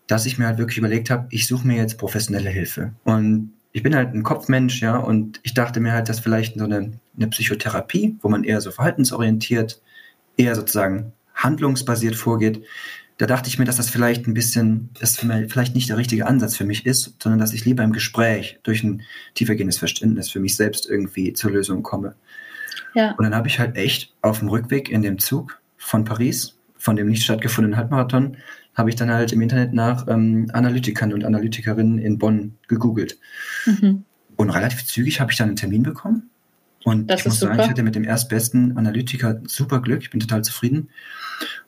dass 0.08 0.26
ich 0.26 0.38
mir 0.38 0.48
halt 0.48 0.58
wirklich 0.58 0.78
überlegt 0.78 1.10
habe, 1.10 1.28
ich 1.30 1.46
suche 1.46 1.68
mir 1.68 1.78
jetzt 1.78 1.98
professionelle 1.98 2.50
Hilfe. 2.50 2.94
Und 3.04 3.54
ich 3.72 3.84
bin 3.84 3.96
halt 3.96 4.14
ein 4.14 4.24
Kopfmensch, 4.24 4.82
ja, 4.82 4.98
und 4.98 5.40
ich 5.44 5.54
dachte 5.54 5.80
mir 5.80 5.94
halt, 5.94 6.10
dass 6.10 6.20
vielleicht 6.20 6.58
so 6.58 6.66
eine, 6.66 6.94
eine 7.16 7.28
Psychotherapie, 7.28 8.18
wo 8.22 8.30
man 8.30 8.44
eher 8.44 8.62
so 8.62 8.72
verhaltensorientiert, 8.72 9.82
eher 10.38 10.56
sozusagen 10.56 11.14
handlungsbasiert 11.36 12.16
vorgeht, 12.16 12.64
da 13.18 13.26
dachte 13.26 13.50
ich 13.50 13.58
mir, 13.58 13.66
dass 13.66 13.78
das 13.78 13.90
vielleicht 13.90 14.28
ein 14.28 14.34
bisschen, 14.36 14.90
das 15.00 15.18
vielleicht 15.18 15.74
nicht 15.74 15.90
der 15.90 15.98
richtige 15.98 16.28
Ansatz 16.28 16.56
für 16.56 16.66
mich 16.66 16.86
ist, 16.86 17.16
sondern 17.22 17.40
dass 17.40 17.54
ich 17.54 17.66
lieber 17.66 17.84
im 17.84 17.92
Gespräch 17.92 18.60
durch 18.62 18.84
ein 18.84 19.02
tiefergehendes 19.34 19.80
Verständnis 19.80 20.30
für 20.30 20.40
mich 20.40 20.56
selbst 20.56 20.88
irgendwie 20.88 21.34
zur 21.34 21.52
Lösung 21.52 21.82
komme. 21.82 22.16
Ja. 22.94 23.12
Und 23.18 23.24
dann 23.24 23.36
habe 23.36 23.48
ich 23.48 23.60
halt 23.60 23.76
echt 23.76 24.14
auf 24.22 24.40
dem 24.40 24.50
Rückweg 24.50 24.90
in 24.90 25.02
dem 25.02 25.18
Zug 25.18 25.60
von 25.78 26.04
Paris, 26.04 26.58
von 26.78 26.96
dem 26.96 27.08
nicht 27.08 27.24
stattgefundenen 27.24 27.78
Halbmarathon, 27.78 28.38
habe 28.78 28.92
ich 28.92 28.96
dann 28.96 29.10
halt 29.10 29.34
im 29.34 29.42
Internet 29.42 29.74
nach 29.74 30.08
ähm, 30.08 30.50
Analytikern 30.54 31.12
und 31.12 31.26
Analytikerinnen 31.26 31.98
in 31.98 32.20
Bonn 32.20 32.54
gegoogelt. 32.68 33.18
Mhm. 33.66 34.04
Und 34.36 34.52
relativ 34.52 34.86
zügig 34.86 35.20
habe 35.20 35.32
ich 35.32 35.38
dann 35.38 35.50
einen 35.50 35.56
Termin 35.56 35.82
bekommen. 35.82 36.30
Und 36.84 37.08
das 37.08 37.22
ich 37.22 37.26
muss 37.26 37.40
super. 37.40 37.54
sagen, 37.54 37.64
ich 37.64 37.70
hatte 37.72 37.84
mit 37.84 37.96
dem 37.96 38.04
erstbesten 38.04 38.78
Analytiker 38.78 39.42
super 39.48 39.82
Glück. 39.82 40.04
Ich 40.04 40.12
bin 40.12 40.20
total 40.20 40.44
zufrieden. 40.44 40.90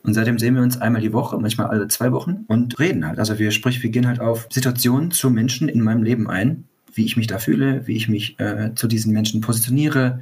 Und 0.04 0.13
seitdem 0.13 0.38
sehen 0.38 0.54
wir 0.54 0.62
uns 0.62 0.80
einmal 0.80 1.02
die 1.02 1.12
Woche, 1.12 1.38
manchmal 1.39 1.67
alle 1.67 1.88
zwei 1.88 2.12
Wochen 2.12 2.45
und 2.48 2.80
reden 2.80 3.06
halt. 3.06 3.17
Also 3.17 3.39
wir 3.39 3.50
sprich, 3.50 3.82
wir 3.82 3.89
gehen 3.89 4.08
halt 4.08 4.19
auf 4.19 4.48
Situationen 4.52 5.10
zu 5.10 5.32
Menschen 5.32 5.67
in 5.67 5.82
meinem 5.82 6.04
Leben 6.04 6.30
ein, 6.30 6.65
wie 6.93 7.06
ich 7.06 7.17
mich 7.17 7.28
da 7.28 7.39
fühle, 7.39 7.86
wie 7.88 7.95
ich 7.95 8.08
mich 8.08 8.39
äh, 8.39 8.76
zu 8.76 8.88
diesen 8.88 9.13
Menschen 9.13 9.41
positioniere, 9.41 10.22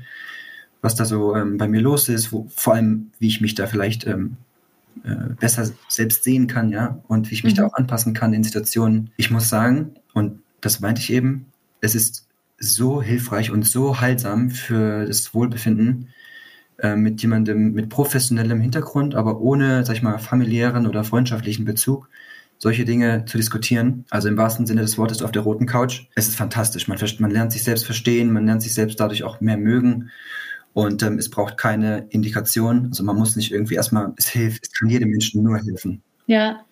was 0.81 0.95
da 0.95 1.03
so 1.03 1.35
ähm, 1.35 1.57
bei 1.57 1.67
mir 1.67 1.81
los 1.81 2.07
ist, 2.07 2.31
wo, 2.31 2.47
vor 2.55 2.75
allem, 2.75 3.11
wie 3.19 3.27
ich 3.27 3.41
mich 3.41 3.55
da 3.55 3.67
vielleicht 3.67 4.07
ähm, 4.07 4.37
äh, 5.03 5.33
besser 5.39 5.69
selbst 5.87 6.23
sehen 6.23 6.47
kann, 6.47 6.69
ja, 6.69 6.99
und 7.07 7.29
wie 7.29 7.33
ich 7.33 7.43
mich 7.43 7.53
mhm. 7.53 7.57
da 7.57 7.65
auch 7.67 7.73
anpassen 7.73 8.13
kann 8.13 8.33
in 8.33 8.43
Situationen. 8.43 9.11
Ich 9.17 9.31
muss 9.31 9.49
sagen, 9.49 9.95
und 10.13 10.39
das 10.61 10.79
meinte 10.79 11.01
ich 11.01 11.11
eben, 11.11 11.47
es 11.81 11.95
ist 11.95 12.27
so 12.59 13.01
hilfreich 13.01 13.51
und 13.51 13.65
so 13.65 14.01
heilsam 14.01 14.49
für 14.49 15.05
das 15.05 15.33
Wohlbefinden 15.33 16.09
äh, 16.79 16.95
mit 16.95 17.21
jemandem 17.21 17.73
mit 17.73 17.89
professionellem 17.89 18.61
Hintergrund, 18.61 19.15
aber 19.15 19.39
ohne, 19.39 19.85
sag 19.85 19.95
ich 19.95 20.03
mal, 20.03 20.17
familiären 20.17 20.87
oder 20.87 21.03
freundschaftlichen 21.03 21.65
Bezug 21.65 22.09
solche 22.59 22.85
Dinge 22.85 23.25
zu 23.25 23.37
diskutieren. 23.37 24.05
Also 24.09 24.27
im 24.29 24.37
wahrsten 24.37 24.65
Sinne 24.65 24.81
des 24.81 24.97
Wortes 24.97 25.21
auf 25.21 25.31
der 25.31 25.43
roten 25.43 25.65
Couch. 25.65 26.05
Es 26.15 26.27
ist 26.27 26.35
fantastisch. 26.35 26.87
Man, 26.87 26.97
man 27.19 27.31
lernt 27.31 27.51
sich 27.51 27.63
selbst 27.63 27.85
verstehen, 27.85 28.33
man 28.33 28.45
lernt 28.45 28.63
sich 28.63 28.73
selbst 28.73 28.99
dadurch 28.99 29.23
auch 29.23 29.41
mehr 29.41 29.57
mögen. 29.57 30.09
Und 30.77 31.01
ähm, 31.01 31.17
es 31.17 31.31
braucht 31.31 31.57
keine 31.57 32.05
Indikation. 32.11 32.89
Also 32.91 33.03
man 33.03 33.15
muss 33.15 33.35
nicht 33.35 33.51
irgendwie 33.51 33.73
erstmal, 33.73 34.13
es 34.15 34.27
hilft, 34.27 34.67
es 34.67 34.73
kann 34.73 34.87
jedem 34.87 35.09
Menschen 35.09 35.41
nur 35.41 35.57
helfen. 35.57 36.03
Ja. 36.27 36.63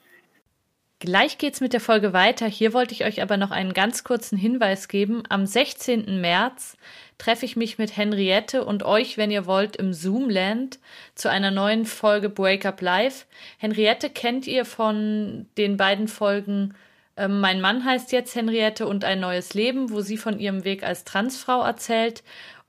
Gleich 1.00 1.40
geht's 1.40 1.60
mit 1.60 1.74
der 1.74 1.80
Folge 1.80 2.14
weiter. 2.14 2.46
Hier 2.46 2.74
wollte 2.74 2.94
ich 2.94 3.04
euch 3.04 3.24
aber 3.24 3.38
noch 3.38 3.50
einen 3.50 3.74
ganz 3.74 4.04
kurzen 4.04 4.38
Hinweis 4.38 4.90
geben. 4.90 5.24
Am 5.30 5.48
16. 5.48 6.22
März 6.22 6.78
treffe 7.18 7.48
ich 7.48 7.56
mich 7.56 7.80
mit 7.80 7.98
Henriette 7.98 8.64
und 8.64 8.84
euch, 8.84 9.18
wenn 9.18 9.32
ihr 9.32 9.48
wollt, 9.48 9.76
im 9.76 9.92
Zoomland 9.92 10.78
zu 11.16 11.32
einer 11.32 11.50
neuen 11.50 11.86
Folge 11.86 12.30
Break 12.30 12.64
Up 12.64 12.82
Live. 12.82 13.26
Henriette 13.58 14.12
kennt 14.12 14.46
ihr 14.46 14.66
von 14.66 15.48
den 15.58 15.78
beiden 15.78 16.08
Folgen 16.08 16.76
ähm, 17.18 17.40
Mein 17.40 17.62
Mann 17.62 17.86
heißt 17.86 18.12
jetzt 18.12 18.36
Henriette 18.36 18.88
und 18.88 19.06
ein 19.06 19.20
neues 19.20 19.54
Leben, 19.54 19.90
wo 19.92 20.02
sie 20.02 20.18
von 20.18 20.40
ihrem 20.40 20.64
Weg 20.66 20.84
als 20.84 21.06
Transfrau 21.06 21.64
erzählt. 21.64 22.24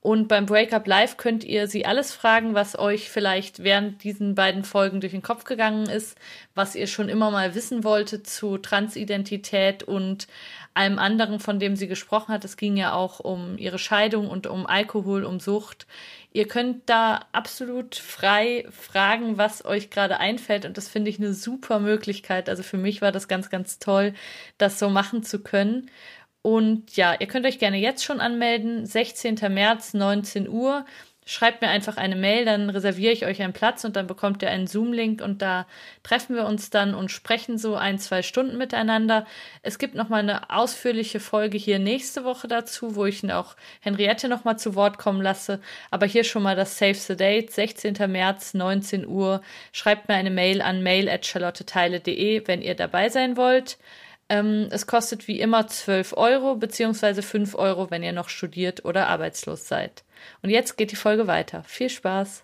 Und 0.07 0.29
beim 0.29 0.45
Breakup 0.45 0.87
Live 0.87 1.17
könnt 1.17 1.43
ihr 1.43 1.67
sie 1.67 1.85
alles 1.85 2.13
fragen, 2.13 2.53
was 2.53 2.79
euch 2.79 3.09
vielleicht 3.09 3.65
während 3.65 4.05
diesen 4.05 4.35
beiden 4.35 4.63
Folgen 4.63 5.01
durch 5.01 5.11
den 5.11 5.21
Kopf 5.21 5.43
gegangen 5.43 5.89
ist, 5.89 6.17
was 6.55 6.75
ihr 6.75 6.87
schon 6.87 7.09
immer 7.09 7.29
mal 7.29 7.55
wissen 7.55 7.83
wolltet 7.83 8.25
zu 8.25 8.57
Transidentität 8.57 9.83
und 9.83 10.29
allem 10.73 10.97
anderen, 10.97 11.41
von 11.41 11.59
dem 11.59 11.75
sie 11.75 11.89
gesprochen 11.89 12.33
hat. 12.33 12.45
Es 12.45 12.55
ging 12.55 12.77
ja 12.77 12.93
auch 12.93 13.19
um 13.19 13.57
ihre 13.57 13.79
Scheidung 13.79 14.29
und 14.29 14.47
um 14.47 14.65
Alkohol, 14.65 15.25
um 15.25 15.41
Sucht. 15.41 15.87
Ihr 16.31 16.47
könnt 16.47 16.87
da 16.87 17.25
absolut 17.33 17.95
frei 17.95 18.65
fragen, 18.69 19.37
was 19.37 19.65
euch 19.65 19.89
gerade 19.89 20.21
einfällt. 20.21 20.63
Und 20.63 20.77
das 20.77 20.87
finde 20.87 21.09
ich 21.09 21.17
eine 21.17 21.33
super 21.33 21.79
Möglichkeit. 21.79 22.47
Also 22.47 22.63
für 22.63 22.77
mich 22.77 23.01
war 23.01 23.11
das 23.11 23.27
ganz, 23.27 23.49
ganz 23.49 23.79
toll, 23.79 24.13
das 24.57 24.79
so 24.79 24.89
machen 24.89 25.23
zu 25.23 25.39
können. 25.39 25.89
Und 26.47 26.95
ja, 26.95 27.13
ihr 27.19 27.27
könnt 27.27 27.45
euch 27.45 27.59
gerne 27.59 27.75
jetzt 27.75 28.05
schon 28.05 28.21
anmelden. 28.21 28.85
16. 28.85 29.35
März, 29.49 29.93
19 29.93 30.47
Uhr. 30.47 30.85
Schreibt 31.25 31.61
mir 31.61 31.67
einfach 31.67 31.97
eine 31.97 32.15
Mail, 32.15 32.45
dann 32.45 32.69
reserviere 32.69 33.11
ich 33.11 33.25
euch 33.25 33.41
einen 33.41 33.51
Platz 33.51 33.83
und 33.83 33.97
dann 33.97 34.07
bekommt 34.07 34.41
ihr 34.41 34.49
einen 34.49 34.65
Zoom-Link 34.65 35.21
und 35.21 35.41
da 35.41 35.67
treffen 36.03 36.37
wir 36.37 36.45
uns 36.45 36.69
dann 36.69 36.95
und 36.95 37.11
sprechen 37.11 37.57
so 37.57 37.75
ein, 37.75 37.99
zwei 37.99 38.21
Stunden 38.21 38.57
miteinander. 38.57 39.25
Es 39.61 39.77
gibt 39.77 39.93
nochmal 39.93 40.21
eine 40.21 40.49
ausführliche 40.49 41.19
Folge 41.19 41.57
hier 41.57 41.79
nächste 41.79 42.23
Woche 42.23 42.47
dazu, 42.47 42.95
wo 42.95 43.03
ich 43.03 43.29
auch 43.29 43.57
Henriette 43.81 44.29
nochmal 44.29 44.57
zu 44.57 44.73
Wort 44.73 44.97
kommen 44.97 45.21
lasse. 45.21 45.59
Aber 45.91 46.05
hier 46.05 46.23
schon 46.23 46.43
mal 46.43 46.55
das 46.55 46.77
Save 46.77 46.93
the 46.93 47.17
Date, 47.17 47.51
16. 47.51 47.97
März, 48.09 48.53
19 48.53 49.05
Uhr. 49.05 49.41
Schreibt 49.73 50.07
mir 50.07 50.15
eine 50.15 50.31
Mail 50.31 50.61
an 50.61 50.81
mail.charlotteteile.de, 50.81 52.47
wenn 52.47 52.61
ihr 52.61 52.75
dabei 52.75 53.09
sein 53.09 53.35
wollt. 53.35 53.77
Ähm, 54.29 54.67
es 54.71 54.87
kostet 54.87 55.27
wie 55.27 55.39
immer 55.39 55.67
12 55.67 56.13
Euro 56.17 56.55
beziehungsweise 56.55 57.21
5 57.21 57.55
Euro, 57.55 57.89
wenn 57.91 58.03
ihr 58.03 58.11
noch 58.11 58.29
studiert 58.29 58.83
oder 58.83 59.07
arbeitslos 59.07 59.67
seid. 59.67 60.03
Und 60.41 60.49
jetzt 60.49 60.77
geht 60.77 60.91
die 60.91 60.97
Folge 60.97 61.27
weiter. 61.27 61.63
Viel 61.63 61.89
Spaß! 61.89 62.43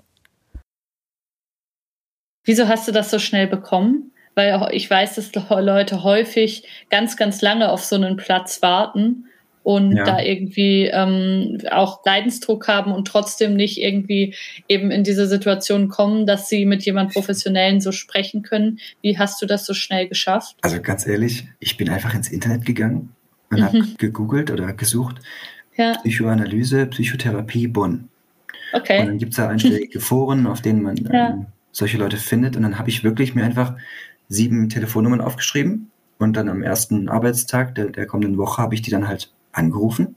Wieso 2.45 2.67
hast 2.67 2.87
du 2.87 2.91
das 2.91 3.09
so 3.09 3.19
schnell 3.19 3.47
bekommen? 3.47 4.11
Weil 4.35 4.69
ich 4.71 4.89
weiß, 4.89 5.15
dass 5.15 5.31
Leute 5.33 6.03
häufig 6.03 6.67
ganz, 6.89 7.17
ganz 7.17 7.41
lange 7.41 7.69
auf 7.69 7.83
so 7.83 7.95
einen 7.95 8.17
Platz 8.17 8.61
warten 8.61 9.29
und 9.63 9.95
ja. 9.95 10.03
da 10.03 10.19
irgendwie 10.21 10.85
ähm, 10.85 11.59
auch 11.71 12.05
Leidensdruck 12.05 12.67
haben 12.67 12.91
und 12.91 13.07
trotzdem 13.07 13.55
nicht 13.55 13.81
irgendwie 13.81 14.35
eben 14.67 14.91
in 14.91 15.03
diese 15.03 15.27
Situation 15.27 15.87
kommen, 15.89 16.25
dass 16.25 16.49
sie 16.49 16.65
mit 16.65 16.83
jemand 16.83 17.13
Professionellen 17.13 17.81
so 17.81 17.91
sprechen 17.91 18.43
können. 18.43 18.79
Wie 19.01 19.17
hast 19.17 19.41
du 19.41 19.45
das 19.45 19.65
so 19.65 19.73
schnell 19.73 20.07
geschafft? 20.07 20.57
Also 20.61 20.81
ganz 20.81 21.07
ehrlich, 21.07 21.47
ich 21.59 21.77
bin 21.77 21.89
einfach 21.89 22.13
ins 22.13 22.29
Internet 22.29 22.65
gegangen 22.65 23.15
und 23.49 23.59
mhm. 23.59 23.63
habe 23.63 23.79
gegoogelt 23.97 24.51
oder 24.51 24.73
gesucht 24.73 25.17
ja. 25.77 25.93
Psychoanalyse, 26.03 26.85
Psychotherapie 26.87 27.67
Bonn. 27.67 28.09
Okay. 28.73 29.01
Und 29.01 29.07
dann 29.07 29.17
gibt 29.17 29.31
es 29.31 29.37
da 29.37 29.49
einschlägige 29.49 29.99
Foren, 30.01 30.47
auf 30.47 30.61
denen 30.61 30.81
man 30.81 30.97
ja. 30.97 31.29
ähm, 31.29 31.45
solche 31.71 31.97
Leute 31.97 32.17
findet. 32.17 32.55
Und 32.55 32.63
dann 32.63 32.77
habe 32.77 32.89
ich 32.89 33.03
wirklich 33.03 33.35
mir 33.35 33.43
einfach 33.43 33.75
sieben 34.29 34.69
Telefonnummern 34.69 35.21
aufgeschrieben. 35.21 35.91
Und 36.17 36.37
dann 36.37 36.49
am 36.49 36.63
ersten 36.63 37.09
Arbeitstag 37.09 37.75
der, 37.75 37.87
der 37.87 38.05
kommenden 38.05 38.37
Woche 38.37 38.61
habe 38.61 38.75
ich 38.75 38.81
die 38.81 38.91
dann 38.91 39.07
halt 39.07 39.31
angerufen 39.53 40.15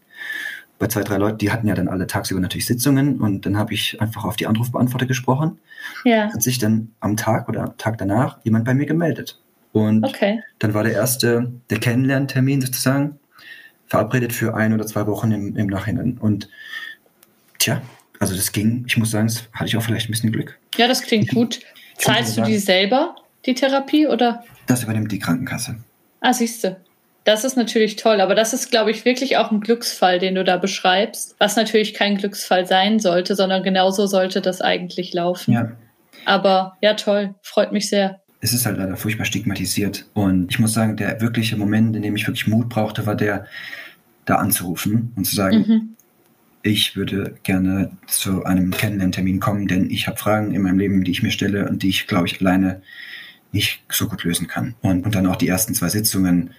bei 0.78 0.88
zwei, 0.88 1.02
drei 1.02 1.16
Leuten, 1.16 1.38
die 1.38 1.50
hatten 1.50 1.66
ja 1.66 1.74
dann 1.74 1.88
alle 1.88 2.06
tagsüber 2.06 2.40
natürlich 2.40 2.66
Sitzungen 2.66 3.20
und 3.20 3.46
dann 3.46 3.56
habe 3.56 3.72
ich 3.72 4.00
einfach 4.00 4.24
auf 4.24 4.36
die 4.36 4.46
Anrufbeantworter 4.46 5.06
gesprochen. 5.06 5.58
Ja. 6.04 6.32
Hat 6.32 6.42
sich 6.42 6.58
dann 6.58 6.92
am 7.00 7.16
Tag 7.16 7.48
oder 7.48 7.62
am 7.62 7.78
Tag 7.78 7.98
danach 7.98 8.38
jemand 8.44 8.64
bei 8.64 8.74
mir 8.74 8.86
gemeldet. 8.86 9.40
Und 9.72 10.04
okay. 10.04 10.42
dann 10.58 10.74
war 10.74 10.84
der 10.84 10.92
erste, 10.92 11.52
der 11.70 11.78
Kennenlerntermin 11.78 12.60
sozusagen, 12.60 13.18
verabredet 13.86 14.32
für 14.32 14.54
ein 14.54 14.72
oder 14.72 14.86
zwei 14.86 15.06
Wochen 15.06 15.30
im, 15.30 15.56
im 15.56 15.66
Nachhinein. 15.66 16.18
Und 16.18 16.48
tja, 17.58 17.80
also 18.18 18.34
das 18.34 18.52
ging, 18.52 18.84
ich 18.86 18.96
muss 18.96 19.10
sagen, 19.10 19.28
das 19.28 19.48
hatte 19.52 19.66
ich 19.66 19.76
auch 19.76 19.82
vielleicht 19.82 20.08
ein 20.08 20.12
bisschen 20.12 20.32
Glück. 20.32 20.58
Ja, 20.76 20.88
das 20.88 21.02
klingt 21.02 21.30
gut. 21.30 21.60
Zahlst 21.96 22.36
du 22.36 22.42
die 22.42 22.58
selber, 22.58 23.16
die 23.46 23.54
Therapie, 23.54 24.06
oder? 24.06 24.44
Das 24.66 24.82
übernimmt 24.82 25.12
die 25.12 25.18
Krankenkasse. 25.18 25.76
Ah, 26.20 26.32
siehst 26.32 26.64
du. 26.64 26.76
Das 27.26 27.42
ist 27.42 27.56
natürlich 27.56 27.96
toll, 27.96 28.20
aber 28.20 28.36
das 28.36 28.52
ist, 28.52 28.70
glaube 28.70 28.92
ich, 28.92 29.04
wirklich 29.04 29.36
auch 29.36 29.50
ein 29.50 29.60
Glücksfall, 29.60 30.20
den 30.20 30.36
du 30.36 30.44
da 30.44 30.58
beschreibst, 30.58 31.34
was 31.40 31.56
natürlich 31.56 31.92
kein 31.92 32.16
Glücksfall 32.16 32.66
sein 32.66 33.00
sollte, 33.00 33.34
sondern 33.34 33.64
genauso 33.64 34.06
sollte 34.06 34.40
das 34.40 34.60
eigentlich 34.60 35.12
laufen. 35.12 35.52
Ja. 35.52 35.72
Aber 36.24 36.76
ja, 36.82 36.94
toll, 36.94 37.34
freut 37.42 37.72
mich 37.72 37.88
sehr. 37.88 38.20
es 38.40 38.52
ist 38.52 38.64
halt 38.64 38.78
leider 38.78 38.96
furchtbar 38.96 39.24
stigmatisiert. 39.24 40.08
Und 40.14 40.52
ich 40.52 40.60
muss 40.60 40.72
sagen, 40.72 40.96
der 40.96 41.20
wirkliche 41.20 41.56
Moment, 41.56 41.96
in 41.96 42.02
dem 42.02 42.14
ich 42.14 42.28
wirklich 42.28 42.46
Mut 42.46 42.68
brauchte, 42.68 43.06
war 43.06 43.16
der, 43.16 43.46
da 44.24 44.36
anzurufen 44.36 45.12
und 45.16 45.24
zu 45.24 45.34
sagen, 45.34 45.64
mhm. 45.66 45.96
ich 46.62 46.94
würde 46.94 47.34
gerne 47.42 47.90
zu 48.06 48.44
einem 48.44 48.70
Kennenlerntermin 48.70 49.40
kommen, 49.40 49.66
denn 49.66 49.90
ich 49.90 50.06
habe 50.06 50.16
Fragen 50.16 50.54
in 50.54 50.62
meinem 50.62 50.78
Leben, 50.78 51.02
die 51.02 51.10
ich 51.10 51.24
mir 51.24 51.32
stelle 51.32 51.68
und 51.68 51.82
die 51.82 51.88
ich, 51.88 52.06
glaube 52.06 52.28
ich, 52.28 52.40
alleine 52.40 52.82
nicht 53.50 53.82
so 53.88 54.06
gut 54.06 54.22
lösen 54.22 54.46
kann. 54.46 54.76
Und, 54.80 55.04
und 55.04 55.16
dann 55.16 55.26
auch 55.26 55.36
die 55.36 55.48
ersten 55.48 55.74
zwei 55.74 55.88
Sitzungen 55.88 56.50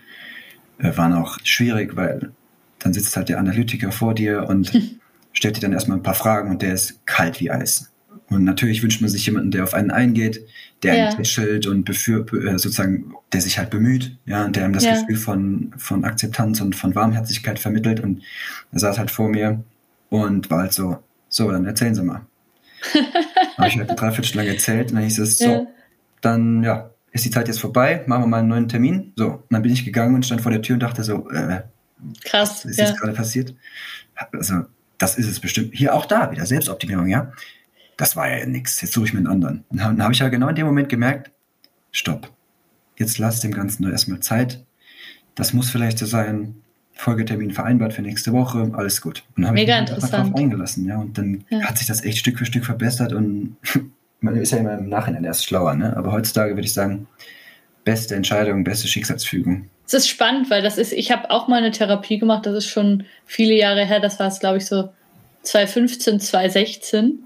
waren 0.79 1.13
auch 1.13 1.37
schwierig, 1.43 1.95
weil 1.95 2.31
dann 2.79 2.93
sitzt 2.93 3.15
halt 3.15 3.29
der 3.29 3.39
Analytiker 3.39 3.91
vor 3.91 4.13
dir 4.13 4.47
und 4.47 4.71
stellt 5.33 5.57
dir 5.57 5.61
dann 5.61 5.73
erstmal 5.73 5.97
ein 5.97 6.03
paar 6.03 6.13
Fragen 6.13 6.51
und 6.51 6.61
der 6.61 6.73
ist 6.73 7.05
kalt 7.05 7.39
wie 7.39 7.51
Eis. 7.51 7.91
Und 8.29 8.43
natürlich 8.43 8.83
wünscht 8.83 9.01
man 9.01 9.09
sich 9.09 9.25
jemanden, 9.25 9.51
der 9.51 9.63
auf 9.63 9.73
einen 9.73 9.91
eingeht, 9.91 10.45
der 10.83 10.95
ja. 10.95 11.07
einen 11.07 11.17
tätschelt 11.17 11.65
und 11.65 11.85
befür, 11.85 12.25
äh, 12.33 12.57
sozusagen, 12.57 13.13
der 13.31 13.41
sich 13.41 13.57
halt 13.57 13.69
bemüht, 13.69 14.17
ja, 14.25 14.43
und 14.43 14.55
der 14.55 14.65
ihm 14.65 14.73
das 14.73 14.83
ja. 14.83 14.99
Gefühl 14.99 15.15
von, 15.15 15.73
von 15.77 16.03
Akzeptanz 16.03 16.59
und 16.59 16.75
von 16.75 16.93
Warmherzigkeit 16.93 17.57
vermittelt. 17.57 18.01
Und 18.01 18.21
er 18.71 18.79
saß 18.79 18.99
halt 18.99 19.11
vor 19.11 19.29
mir 19.29 19.63
und 20.09 20.49
war 20.51 20.59
halt 20.59 20.73
so, 20.73 20.97
so, 21.29 21.51
dann 21.51 21.65
erzählen 21.65 21.95
Sie 21.95 22.03
mal. 22.03 22.21
habe 23.57 23.67
ich 23.67 23.77
halt 23.77 23.89
eine 23.89 23.97
Dreiviertelstunde 23.97 24.47
erzählt 24.47 24.89
und 24.89 24.95
dann 24.95 25.03
hieß 25.03 25.19
es, 25.19 25.39
so, 25.39 25.45
ja. 25.45 25.67
dann, 26.21 26.63
ja, 26.63 26.89
ist 27.17 27.25
die 27.25 27.31
Zeit 27.31 27.47
jetzt 27.47 27.59
vorbei, 27.59 28.03
machen 28.07 28.23
wir 28.23 28.27
mal 28.27 28.39
einen 28.39 28.47
neuen 28.47 28.69
Termin. 28.69 29.13
So, 29.15 29.27
und 29.27 29.45
dann 29.51 29.61
bin 29.61 29.71
ich 29.71 29.85
gegangen 29.85 30.15
und 30.15 30.25
stand 30.25 30.41
vor 30.41 30.51
der 30.51 30.61
Tür 30.61 30.75
und 30.75 30.81
dachte 30.81 31.03
so, 31.03 31.29
äh, 31.29 31.61
krass, 32.23 32.63
was 32.63 32.65
ist 32.65 32.79
jetzt 32.79 32.99
gerade 32.99 33.13
passiert? 33.13 33.53
Also, 34.31 34.65
das 34.97 35.17
ist 35.17 35.27
es 35.27 35.39
bestimmt. 35.39 35.71
Hier 35.73 35.93
auch 35.93 36.05
da 36.05 36.31
wieder 36.31 36.45
Selbstoptimierung, 36.45 37.07
ja 37.07 37.31
das 37.97 38.15
war 38.15 38.29
ja 38.29 38.45
nichts, 38.45 38.79
jetzt 38.81 38.93
suche 38.93 39.05
ich 39.05 39.13
mir 39.13 39.19
einen 39.19 39.27
anderen. 39.27 39.63
Und 39.69 39.79
dann 39.79 40.01
habe 40.01 40.13
ich 40.13 40.19
ja 40.19 40.29
genau 40.29 40.47
in 40.47 40.55
dem 40.55 40.67
Moment 40.67 40.87
gemerkt, 40.87 41.31
stopp, 41.91 42.31
jetzt 42.95 43.17
lass 43.17 43.41
dem 43.41 43.51
Ganzen 43.51 43.83
nur 43.83 43.91
erstmal 43.91 44.19
Zeit. 44.19 44.63
Das 45.35 45.51
muss 45.51 45.69
vielleicht 45.69 45.97
so 45.97 46.05
sein, 46.05 46.55
Folgetermin 46.93 47.51
vereinbart 47.51 47.93
für 47.93 48.01
nächste 48.01 48.31
Woche, 48.33 48.71
alles 48.73 49.01
gut. 49.01 49.23
Und 49.35 49.43
dann 49.43 49.49
habe 49.49 49.59
ich 49.59 49.67
mich 49.67 49.75
einfach 49.75 50.09
darauf 50.09 50.33
eingelassen, 50.35 50.85
ja. 50.85 50.97
Und 50.97 51.17
dann 51.17 51.43
ja. 51.49 51.61
hat 51.61 51.77
sich 51.77 51.85
das 51.85 52.03
echt 52.03 52.17
Stück 52.17 52.39
für 52.39 52.45
Stück 52.45 52.65
verbessert 52.65 53.13
und 53.13 53.57
man 54.19 54.35
ist 54.35 54.51
ja 54.51 54.57
immer 54.57 54.77
im 54.77 54.89
Nachhinein 54.89 55.23
erst 55.23 55.45
schlauer, 55.45 55.75
ne? 55.75 55.95
Aber 55.95 56.11
heutzutage 56.11 56.55
würde 56.55 56.65
ich 56.65 56.73
sagen, 56.73 57.07
beste 57.83 58.15
Entscheidung, 58.15 58.63
beste 58.63 58.87
Schicksalsfügung. 58.87 59.69
Es 59.85 59.93
ist 59.93 60.09
spannend, 60.09 60.49
weil 60.49 60.61
das 60.61 60.77
ist, 60.77 60.91
ich 60.91 61.11
habe 61.11 61.31
auch 61.31 61.47
mal 61.47 61.57
eine 61.57 61.71
Therapie 61.71 62.17
gemacht, 62.17 62.45
das 62.45 62.55
ist 62.55 62.67
schon 62.67 63.05
viele 63.25 63.53
Jahre 63.53 63.85
her, 63.85 64.01
das 64.01 64.19
war 64.19 64.27
es, 64.27 64.39
glaube 64.39 64.57
ich, 64.57 64.65
so 64.65 64.89
2015, 65.43 66.19
2016 66.19 67.23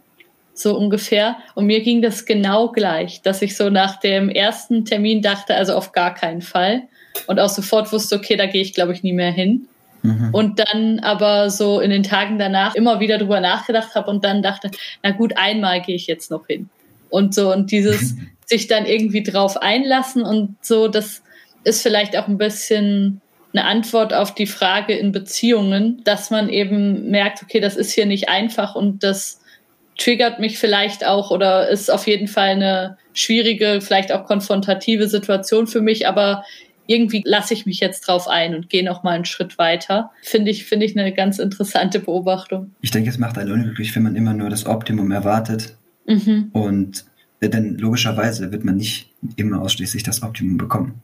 so 0.54 0.78
ungefähr. 0.78 1.38
Und 1.56 1.66
mir 1.66 1.82
ging 1.82 2.02
das 2.02 2.26
genau 2.26 2.70
gleich, 2.70 3.22
dass 3.22 3.42
ich 3.42 3.58
so 3.58 3.70
nach 3.70 4.00
dem 4.00 4.30
ersten 4.30 4.86
Termin 4.86 5.22
dachte, 5.22 5.56
also 5.56 5.74
auf 5.74 5.92
gar 5.92 6.14
keinen 6.14 6.42
Fall. 6.42 6.84
Und 7.28 7.40
auch 7.40 7.50
sofort 7.50 7.92
wusste, 7.92 8.16
okay, 8.16 8.36
da 8.36 8.46
gehe 8.46 8.62
ich, 8.62 8.74
glaube 8.74 8.94
ich, 8.94 9.04
nie 9.04 9.14
mehr 9.14 9.32
hin. 9.32 9.68
Mhm. 10.04 10.30
Und 10.32 10.60
dann 10.60 11.00
aber 11.00 11.50
so 11.50 11.80
in 11.80 11.90
den 11.90 12.04
Tagen 12.04 12.40
danach 12.40 12.76
immer 12.76 13.00
wieder 13.00 13.18
drüber 13.18 13.40
nachgedacht 13.40 13.96
habe 13.96 14.10
und 14.10 14.24
dann 14.24 14.42
dachte, 14.42 14.72
na 15.04 15.12
gut, 15.12 15.34
einmal 15.38 15.82
gehe 15.82 15.96
ich 15.96 16.08
jetzt 16.08 16.32
noch 16.32 16.48
hin. 16.48 16.70
Und 17.12 17.36
so, 17.36 17.54
und 17.54 17.72
dieses 17.72 18.16
sich 18.46 18.68
dann 18.68 18.86
irgendwie 18.86 19.22
drauf 19.22 19.62
einlassen 19.62 20.24
und 20.24 20.58
so, 20.62 20.88
das 20.88 21.22
ist 21.64 21.84
vielleicht 21.84 22.18
auch 22.18 22.28
ein 22.28 22.38
bisschen 22.38 23.22
eine 23.54 23.66
Antwort 23.66 24.14
auf 24.14 24.34
die 24.34 24.48
Frage 24.48 24.94
in 24.94 25.12
Beziehungen, 25.12 26.02
dass 26.04 26.32
man 26.32 26.50
eben 26.50 27.10
merkt, 27.10 27.44
okay, 27.44 27.60
das 27.60 27.76
ist 27.76 27.92
hier 27.92 28.06
nicht 28.06 28.30
einfach 28.30 28.76
und 28.76 29.04
das 29.04 29.42
triggert 29.98 30.40
mich 30.40 30.58
vielleicht 30.58 31.06
auch 31.06 31.32
oder 31.32 31.70
ist 31.70 31.92
auf 31.92 32.08
jeden 32.08 32.28
Fall 32.28 32.50
eine 32.50 32.98
schwierige, 33.14 33.80
vielleicht 33.82 34.12
auch 34.12 34.26
konfrontative 34.26 35.08
Situation 35.08 35.68
für 35.68 35.82
mich, 35.82 36.08
aber 36.08 36.44
irgendwie 36.88 37.22
lasse 37.26 37.54
ich 37.54 37.66
mich 37.66 37.80
jetzt 37.80 38.02
drauf 38.08 38.28
ein 38.28 38.56
und 38.56 38.70
gehe 38.70 38.84
noch 38.84 39.04
mal 39.04 39.12
einen 39.12 39.26
Schritt 39.26 39.58
weiter. 39.58 40.12
Finde 40.24 40.52
ich, 40.52 40.66
finde 40.66 40.86
ich 40.86 40.98
eine 40.98 41.14
ganz 41.14 41.40
interessante 41.40 42.00
Beobachtung. 42.00 42.74
Ich 42.82 42.92
denke, 42.92 43.10
es 43.10 43.18
macht 43.18 43.38
einen 43.38 43.52
unglücklich, 43.52 43.96
wenn 43.96 44.04
man 44.04 44.16
immer 44.16 44.34
nur 44.34 44.50
das 44.50 44.66
Optimum 44.66 45.12
erwartet. 45.12 45.78
Mhm. 46.06 46.50
Und 46.54 47.06
äh, 47.40 47.50
denn 47.50 47.78
logischerweise 47.78 48.52
wird 48.52 48.64
man 48.64 48.78
nicht 48.78 49.10
immer 49.36 49.62
ausschließlich 49.62 50.04
das 50.04 50.24
Optimum 50.24 50.58
bekommen. 50.58 51.02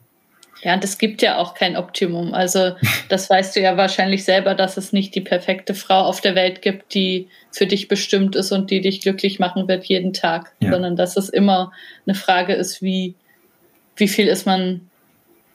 Ja, 0.63 0.73
und 0.73 0.83
es 0.83 0.97
gibt 0.97 1.21
ja 1.21 1.37
auch 1.37 1.53
kein 1.53 1.77
Optimum. 1.77 2.33
Also 2.33 2.75
das 3.09 3.29
weißt 3.29 3.55
du 3.55 3.61
ja 3.61 3.77
wahrscheinlich 3.77 4.23
selber, 4.23 4.55
dass 4.55 4.77
es 4.77 4.93
nicht 4.93 5.13
die 5.15 5.21
perfekte 5.21 5.73
Frau 5.73 6.01
auf 6.01 6.21
der 6.21 6.35
Welt 6.35 6.61
gibt, 6.61 6.93
die 6.93 7.27
für 7.51 7.67
dich 7.67 7.87
bestimmt 7.87 8.35
ist 8.35 8.51
und 8.51 8.71
die 8.71 8.81
dich 8.81 9.01
glücklich 9.01 9.39
machen 9.39 9.67
wird 9.67 9.85
jeden 9.85 10.13
Tag, 10.13 10.53
ja. 10.59 10.71
sondern 10.71 10.95
dass 10.95 11.17
es 11.17 11.29
immer 11.29 11.71
eine 12.05 12.15
Frage 12.15 12.53
ist, 12.53 12.81
wie, 12.81 13.15
wie 13.95 14.07
viel 14.07 14.27
ist 14.27 14.45
man 14.45 14.81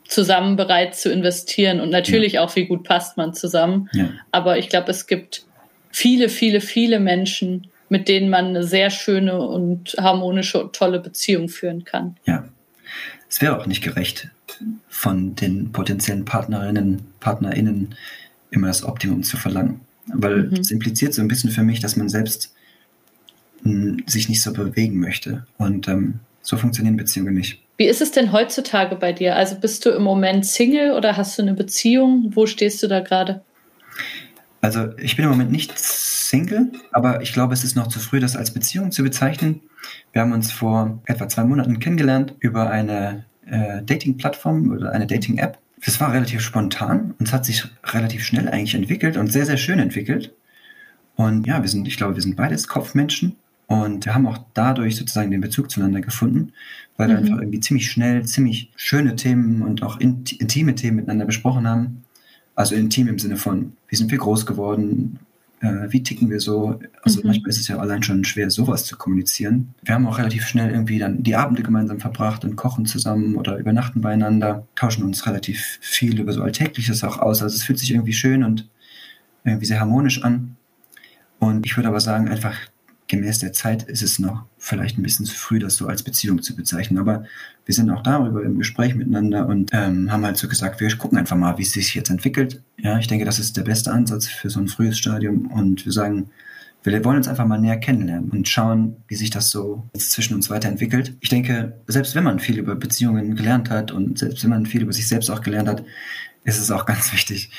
zusammen 0.04 0.56
bereit 0.56 0.94
zu 0.94 1.10
investieren 1.10 1.80
und 1.80 1.90
natürlich 1.90 2.34
ja. 2.34 2.44
auch, 2.44 2.54
wie 2.54 2.66
gut 2.66 2.84
passt 2.84 3.16
man 3.16 3.34
zusammen. 3.34 3.88
Ja. 3.92 4.10
Aber 4.30 4.58
ich 4.58 4.68
glaube, 4.68 4.90
es 4.90 5.06
gibt 5.06 5.46
viele, 5.90 6.28
viele, 6.28 6.60
viele 6.60 7.00
Menschen, 7.00 7.68
mit 7.92 8.08
denen 8.08 8.30
man 8.30 8.46
eine 8.46 8.64
sehr 8.64 8.88
schöne 8.88 9.38
und 9.38 9.96
harmonische, 9.98 10.70
tolle 10.72 10.98
Beziehung 10.98 11.50
führen 11.50 11.84
kann. 11.84 12.16
Ja. 12.24 12.48
Es 13.28 13.42
wäre 13.42 13.60
auch 13.60 13.66
nicht 13.66 13.84
gerecht, 13.84 14.30
von 14.88 15.34
den 15.34 15.72
potenziellen 15.72 16.24
Partnerinnen, 16.24 17.02
PartnerInnen 17.20 17.94
immer 18.50 18.68
das 18.68 18.82
Optimum 18.82 19.22
zu 19.22 19.36
verlangen. 19.36 19.82
Weil 20.06 20.44
mhm. 20.44 20.62
impliziert 20.70 21.12
so 21.12 21.20
ein 21.20 21.28
bisschen 21.28 21.50
für 21.50 21.62
mich, 21.62 21.80
dass 21.80 21.96
man 21.96 22.08
selbst 22.08 22.54
mh, 23.62 23.72
hm, 23.72 24.04
sich 24.06 24.30
nicht 24.30 24.40
so 24.40 24.54
bewegen 24.54 24.98
möchte. 24.98 25.46
Und 25.58 25.86
ähm, 25.86 26.20
so 26.40 26.56
funktionieren 26.56 26.96
Beziehungen 26.96 27.34
nicht. 27.34 27.60
Wie 27.76 27.88
ist 27.88 28.00
es 28.00 28.10
denn 28.10 28.32
heutzutage 28.32 28.96
bei 28.96 29.12
dir? 29.12 29.36
Also 29.36 29.56
bist 29.56 29.84
du 29.84 29.90
im 29.90 30.02
Moment 30.02 30.46
Single 30.46 30.92
oder 30.92 31.18
hast 31.18 31.36
du 31.36 31.42
eine 31.42 31.52
Beziehung? 31.52 32.30
Wo 32.34 32.46
stehst 32.46 32.82
du 32.82 32.86
da 32.86 33.00
gerade? 33.00 33.42
Also 34.62 34.96
ich 34.96 35.16
bin 35.16 35.24
im 35.24 35.32
Moment 35.32 35.50
nicht 35.50 35.76
Single, 35.76 36.70
aber 36.92 37.20
ich 37.20 37.32
glaube, 37.32 37.52
es 37.52 37.64
ist 37.64 37.74
noch 37.74 37.88
zu 37.88 37.98
früh, 37.98 38.20
das 38.20 38.36
als 38.36 38.52
Beziehung 38.52 38.92
zu 38.92 39.02
bezeichnen. 39.02 39.60
Wir 40.12 40.22
haben 40.22 40.32
uns 40.32 40.52
vor 40.52 41.02
etwa 41.04 41.28
zwei 41.28 41.42
Monaten 41.42 41.80
kennengelernt 41.80 42.36
über 42.38 42.70
eine 42.70 43.24
äh, 43.44 43.82
Dating-Plattform 43.82 44.70
oder 44.70 44.92
eine 44.92 45.08
Dating-App. 45.08 45.58
Das 45.84 46.00
war 46.00 46.12
relativ 46.12 46.40
spontan 46.40 47.14
und 47.18 47.26
es 47.26 47.32
hat 47.32 47.44
sich 47.44 47.64
relativ 47.84 48.24
schnell 48.24 48.48
eigentlich 48.48 48.76
entwickelt 48.76 49.16
und 49.16 49.32
sehr, 49.32 49.46
sehr 49.46 49.56
schön 49.56 49.80
entwickelt. 49.80 50.32
Und 51.16 51.46
ja, 51.46 51.60
wir 51.60 51.68
sind, 51.68 51.88
ich 51.88 51.96
glaube, 51.96 52.14
wir 52.14 52.22
sind 52.22 52.36
beides 52.36 52.68
Kopfmenschen 52.68 53.34
und 53.66 54.06
wir 54.06 54.14
haben 54.14 54.28
auch 54.28 54.38
dadurch 54.54 54.94
sozusagen 54.94 55.32
den 55.32 55.40
Bezug 55.40 55.72
zueinander 55.72 56.02
gefunden, 56.02 56.52
weil 56.96 57.08
wir 57.08 57.16
mhm. 57.16 57.22
einfach 57.24 57.38
irgendwie 57.40 57.60
ziemlich 57.60 57.90
schnell, 57.90 58.24
ziemlich 58.26 58.70
schöne 58.76 59.16
Themen 59.16 59.62
und 59.62 59.82
auch 59.82 59.98
intime 59.98 60.76
Themen 60.76 60.98
miteinander 60.98 61.26
besprochen 61.26 61.66
haben. 61.66 62.04
Also 62.54 62.74
intim 62.74 63.08
im 63.08 63.18
Sinne 63.18 63.36
von, 63.36 63.72
wie 63.88 63.96
sind 63.96 64.10
wir 64.10 64.18
groß 64.18 64.44
geworden, 64.46 65.18
äh, 65.60 65.90
wie 65.90 66.02
ticken 66.02 66.28
wir 66.28 66.40
so. 66.40 66.80
Also 67.02 67.20
mhm. 67.20 67.28
manchmal 67.28 67.50
ist 67.50 67.60
es 67.60 67.68
ja 67.68 67.78
allein 67.78 68.02
schon 68.02 68.24
schwer, 68.24 68.50
sowas 68.50 68.84
zu 68.84 68.96
kommunizieren. 68.96 69.74
Wir 69.82 69.94
haben 69.94 70.06
auch 70.06 70.18
relativ 70.18 70.46
schnell 70.46 70.70
irgendwie 70.70 70.98
dann 70.98 71.22
die 71.22 71.36
Abende 71.36 71.62
gemeinsam 71.62 72.00
verbracht 72.00 72.44
und 72.44 72.56
kochen 72.56 72.84
zusammen 72.84 73.36
oder 73.36 73.56
übernachten 73.56 74.00
beieinander, 74.00 74.66
tauschen 74.74 75.04
uns 75.04 75.26
relativ 75.26 75.78
viel 75.80 76.20
über 76.20 76.32
so 76.32 76.42
Alltägliches 76.42 77.04
auch 77.04 77.18
aus. 77.18 77.42
Also 77.42 77.56
es 77.56 77.62
fühlt 77.62 77.78
sich 77.78 77.92
irgendwie 77.92 78.12
schön 78.12 78.44
und 78.44 78.68
irgendwie 79.44 79.66
sehr 79.66 79.80
harmonisch 79.80 80.22
an. 80.22 80.56
Und 81.38 81.66
ich 81.66 81.76
würde 81.76 81.88
aber 81.88 82.00
sagen, 82.00 82.28
einfach 82.28 82.56
gemäß 83.12 83.40
der 83.40 83.52
Zeit 83.52 83.82
ist 83.82 84.02
es 84.02 84.18
noch 84.18 84.46
vielleicht 84.56 84.96
ein 84.96 85.02
bisschen 85.02 85.26
zu 85.26 85.34
früh, 85.36 85.58
das 85.58 85.76
so 85.76 85.86
als 85.86 86.02
Beziehung 86.02 86.40
zu 86.40 86.56
bezeichnen. 86.56 86.98
Aber 86.98 87.26
wir 87.66 87.74
sind 87.74 87.90
auch 87.90 88.02
darüber 88.02 88.42
im 88.42 88.56
Gespräch 88.56 88.94
miteinander 88.94 89.46
und 89.46 89.70
ähm, 89.74 90.10
haben 90.10 90.24
halt 90.24 90.38
so 90.38 90.48
gesagt, 90.48 90.80
wir 90.80 90.96
gucken 90.96 91.18
einfach 91.18 91.36
mal, 91.36 91.58
wie 91.58 91.62
es 91.62 91.72
sich 91.72 91.94
jetzt 91.94 92.08
entwickelt. 92.08 92.62
Ja, 92.78 92.98
ich 92.98 93.08
denke, 93.08 93.26
das 93.26 93.38
ist 93.38 93.58
der 93.58 93.64
beste 93.64 93.92
Ansatz 93.92 94.28
für 94.28 94.48
so 94.48 94.60
ein 94.60 94.68
frühes 94.68 94.96
Stadium. 94.98 95.48
Und 95.48 95.84
wir 95.84 95.92
sagen, 95.92 96.30
wir 96.84 97.04
wollen 97.04 97.18
uns 97.18 97.28
einfach 97.28 97.44
mal 97.44 97.60
näher 97.60 97.76
kennenlernen 97.76 98.30
und 98.30 98.48
schauen, 98.48 98.96
wie 99.08 99.14
sich 99.14 99.28
das 99.28 99.50
so 99.50 99.90
zwischen 99.94 100.34
uns 100.34 100.48
weiterentwickelt. 100.48 101.14
Ich 101.20 101.28
denke, 101.28 101.82
selbst 101.86 102.14
wenn 102.14 102.24
man 102.24 102.38
viel 102.38 102.58
über 102.58 102.76
Beziehungen 102.76 103.36
gelernt 103.36 103.68
hat 103.68 103.92
und 103.92 104.20
selbst 104.20 104.42
wenn 104.42 104.50
man 104.50 104.64
viel 104.64 104.80
über 104.80 104.94
sich 104.94 105.06
selbst 105.06 105.30
auch 105.30 105.42
gelernt 105.42 105.68
hat, 105.68 105.84
ist 106.44 106.58
es 106.58 106.70
auch 106.70 106.86
ganz 106.86 107.12
wichtig, 107.12 107.50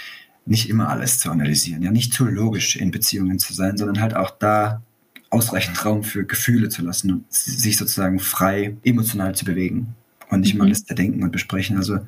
nicht 0.48 0.68
immer 0.68 0.90
alles 0.90 1.20
zu 1.20 1.30
analysieren, 1.30 1.84
ja, 1.84 1.92
nicht 1.92 2.12
zu 2.12 2.26
logisch 2.26 2.76
in 2.76 2.90
Beziehungen 2.90 3.38
zu 3.38 3.54
sein, 3.54 3.78
sondern 3.78 4.02
halt 4.02 4.16
auch 4.16 4.32
da 4.32 4.82
ausreichend 5.34 5.84
Raum 5.84 6.04
für 6.04 6.26
Gefühle 6.26 6.70
zu 6.70 6.84
lassen 6.84 7.12
und 7.12 7.34
sich 7.34 7.78
sozusagen 7.78 8.20
frei 8.20 8.78
emotional 8.84 9.36
zu 9.36 9.46
bewegen 9.46 9.96
und 10.30 10.42
nicht 10.42 10.54
mhm. 10.54 10.62
immer 10.62 10.68
alles 10.68 10.86
zerdenken 10.86 11.24
und 11.24 11.32
besprechen. 11.32 11.78
Also 11.78 12.00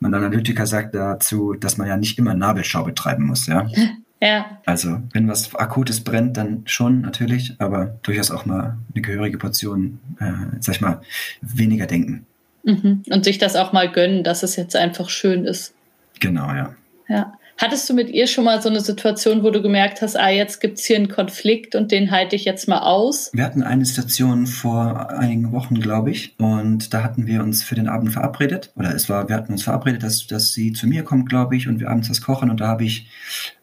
mein 0.00 0.14
Analytiker 0.14 0.66
sagt 0.66 0.94
dazu, 0.94 1.54
dass 1.54 1.76
man 1.76 1.88
ja 1.88 1.96
nicht 1.96 2.18
immer 2.18 2.34
Nabelschau 2.34 2.84
betreiben 2.84 3.26
muss, 3.26 3.46
ja. 3.46 3.68
Ja. 4.20 4.58
Also, 4.66 5.00
wenn 5.12 5.28
was 5.28 5.54
Akutes 5.54 6.00
brennt, 6.02 6.36
dann 6.36 6.62
schon 6.66 7.02
natürlich, 7.02 7.54
aber 7.58 7.98
durchaus 8.02 8.32
auch 8.32 8.46
mal 8.46 8.76
eine 8.92 9.02
gehörige 9.02 9.38
Portion, 9.38 10.00
äh, 10.18 10.56
sag 10.58 10.74
ich 10.74 10.80
mal, 10.80 11.02
weniger 11.40 11.86
denken. 11.86 12.26
Mhm. 12.64 13.04
Und 13.10 13.24
sich 13.24 13.38
das 13.38 13.54
auch 13.54 13.72
mal 13.72 13.90
gönnen, 13.90 14.24
dass 14.24 14.42
es 14.42 14.56
jetzt 14.56 14.74
einfach 14.74 15.08
schön 15.08 15.44
ist. 15.44 15.72
Genau, 16.18 16.48
ja. 16.48 16.74
Ja. 17.08 17.37
Hattest 17.58 17.90
du 17.90 17.94
mit 17.94 18.08
ihr 18.08 18.28
schon 18.28 18.44
mal 18.44 18.62
so 18.62 18.68
eine 18.68 18.80
Situation, 18.80 19.42
wo 19.42 19.50
du 19.50 19.60
gemerkt 19.60 20.00
hast, 20.00 20.16
ah, 20.16 20.30
jetzt 20.30 20.60
gibt's 20.60 20.84
hier 20.84 20.96
einen 20.96 21.08
Konflikt 21.08 21.74
und 21.74 21.90
den 21.90 22.12
halte 22.12 22.36
ich 22.36 22.44
jetzt 22.44 22.68
mal 22.68 22.78
aus? 22.78 23.30
Wir 23.32 23.44
hatten 23.44 23.64
eine 23.64 23.84
Situation 23.84 24.46
vor 24.46 25.10
einigen 25.10 25.50
Wochen, 25.50 25.80
glaube 25.80 26.12
ich, 26.12 26.36
und 26.38 26.94
da 26.94 27.02
hatten 27.02 27.26
wir 27.26 27.42
uns 27.42 27.64
für 27.64 27.74
den 27.74 27.88
Abend 27.88 28.12
verabredet. 28.12 28.72
Oder 28.76 28.94
es 28.94 29.08
war, 29.08 29.28
wir 29.28 29.34
hatten 29.34 29.52
uns 29.52 29.64
verabredet, 29.64 30.04
dass, 30.04 30.28
dass 30.28 30.52
sie 30.52 30.72
zu 30.72 30.86
mir 30.86 31.02
kommt, 31.02 31.28
glaube 31.28 31.56
ich, 31.56 31.66
und 31.66 31.80
wir 31.80 31.90
abends 31.90 32.08
was 32.08 32.22
kochen. 32.22 32.48
Und 32.48 32.60
da 32.60 32.68
habe 32.68 32.84
ich 32.84 33.08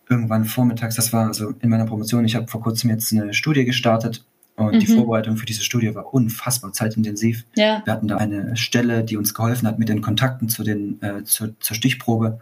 irgendwann 0.09 0.43
vormittags, 0.43 0.95
das 0.95 1.13
war 1.13 1.27
also 1.27 1.53
in 1.61 1.69
meiner 1.69 1.85
Promotion, 1.85 2.25
ich 2.25 2.35
habe 2.35 2.47
vor 2.47 2.61
kurzem 2.61 2.89
jetzt 2.89 3.13
eine 3.13 3.33
Studie 3.33 3.63
gestartet 3.63 4.25
und 4.57 4.75
mhm. 4.75 4.79
die 4.79 4.87
Vorbereitung 4.87 5.37
für 5.37 5.45
diese 5.45 5.63
Studie 5.63 5.93
war 5.95 6.13
unfassbar 6.13 6.73
zeitintensiv. 6.73 7.45
Ja. 7.55 7.81
Wir 7.85 7.93
hatten 7.93 8.07
da 8.07 8.17
eine 8.17 8.55
Stelle, 8.55 9.03
die 9.03 9.17
uns 9.17 9.33
geholfen 9.33 9.67
hat 9.67 9.79
mit 9.79 9.89
den 9.89 10.01
Kontakten 10.01 10.49
zu 10.49 10.63
den, 10.63 11.01
äh, 11.01 11.23
zur, 11.23 11.59
zur 11.59 11.75
Stichprobe. 11.75 12.39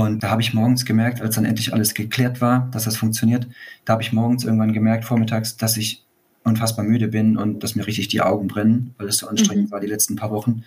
Und 0.00 0.22
da 0.22 0.30
habe 0.30 0.40
ich 0.40 0.54
morgens 0.54 0.86
gemerkt, 0.86 1.20
als 1.20 1.34
dann 1.34 1.44
endlich 1.44 1.74
alles 1.74 1.92
geklärt 1.92 2.40
war, 2.40 2.68
dass 2.72 2.84
das 2.84 2.96
funktioniert, 2.96 3.46
da 3.84 3.92
habe 3.92 4.02
ich 4.02 4.12
morgens 4.12 4.44
irgendwann 4.44 4.72
gemerkt, 4.72 5.04
vormittags, 5.04 5.58
dass 5.58 5.76
ich 5.76 6.04
unfassbar 6.42 6.86
müde 6.86 7.08
bin 7.08 7.36
und 7.36 7.62
dass 7.62 7.74
mir 7.74 7.86
richtig 7.86 8.08
die 8.08 8.22
Augen 8.22 8.48
brennen, 8.48 8.94
weil 8.96 9.08
es 9.08 9.18
so 9.18 9.28
anstrengend 9.28 9.66
mhm. 9.66 9.72
war 9.72 9.80
die 9.80 9.86
letzten 9.86 10.16
paar 10.16 10.30
Wochen. 10.30 10.64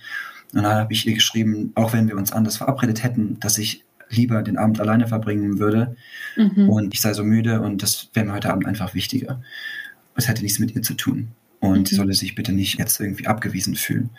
Und 0.53 0.61
dann 0.61 0.65
habe 0.65 0.93
ich 0.93 1.07
ihr 1.07 1.15
geschrieben, 1.15 1.71
auch 1.73 1.93
wenn 1.93 2.07
wir 2.07 2.15
uns 2.15 2.31
anders 2.31 2.57
verabredet 2.57 3.01
hätten, 3.03 3.39
dass 3.39 3.57
ich 3.57 3.83
lieber 4.09 4.43
den 4.43 4.57
Abend 4.57 4.79
alleine 4.79 5.07
verbringen 5.07 5.57
würde 5.57 5.95
mhm. 6.37 6.69
und 6.69 6.93
ich 6.93 7.01
sei 7.01 7.13
so 7.13 7.23
müde 7.23 7.61
und 7.61 7.81
das 7.81 8.09
wäre 8.13 8.27
mir 8.27 8.33
heute 8.33 8.51
Abend 8.51 8.67
einfach 8.67 8.93
wichtiger. 8.93 9.41
Es 10.15 10.27
hätte 10.27 10.43
nichts 10.43 10.59
mit 10.59 10.75
ihr 10.75 10.83
zu 10.83 10.93
tun 10.93 11.29
und 11.59 11.79
mhm. 11.79 11.85
sie 11.87 11.95
solle 11.95 12.13
sich 12.13 12.35
bitte 12.35 12.51
nicht 12.51 12.77
jetzt 12.77 12.99
irgendwie 12.99 13.25
abgewiesen 13.25 13.73
fühlen. 13.73 14.11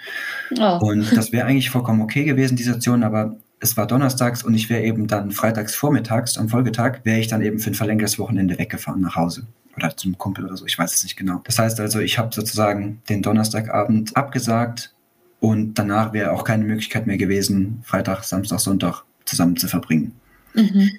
Oh. 0.59 0.79
Und 0.81 1.17
das 1.17 1.31
wäre 1.31 1.47
eigentlich 1.47 1.71
vollkommen 1.71 2.01
okay 2.01 2.25
gewesen, 2.25 2.57
die 2.57 2.65
Situation, 2.65 3.05
aber 3.05 3.37
es 3.65 3.79
war 3.79 3.87
donnerstags 3.87 4.43
und 4.43 4.55
ich 4.55 4.69
wäre 4.69 4.83
eben 4.83 5.07
dann 5.07 5.33
freitags 5.33 5.75
vormittags 5.75 6.37
am 6.37 6.51
Folgetag, 6.51 7.01
wäre 7.05 7.19
ich 7.19 7.29
dann 7.29 7.41
eben 7.41 7.59
für 7.59 7.71
ein 7.71 7.75
verlängertes 7.75 8.19
Wochenende 8.19 8.59
weggefahren 8.59 9.01
nach 9.01 9.17
Hause 9.17 9.47
oder 9.77 9.97
zum 9.97 10.19
Kumpel 10.19 10.45
oder 10.45 10.57
so, 10.57 10.67
ich 10.67 10.79
weiß 10.79 10.95
es 10.95 11.03
nicht 11.03 11.17
genau. 11.17 11.41
Das 11.45 11.59
heißt 11.59 11.81
also, 11.81 11.99
ich 11.99 12.19
habe 12.19 12.33
sozusagen 12.33 13.03
den 13.09 13.23
Donnerstagabend 13.23 14.17
abgesagt 14.17 14.95
und 15.41 15.75
danach 15.75 16.13
wäre 16.13 16.33
auch 16.33 16.45
keine 16.45 16.65
Möglichkeit 16.65 17.07
mehr 17.07 17.17
gewesen, 17.17 17.81
Freitag, 17.85 18.23
Samstag, 18.25 18.61
Sonntag 18.61 19.03
zusammen 19.25 19.57
zu 19.57 19.67
verbringen. 19.67 20.13
Mhm. 20.55 20.91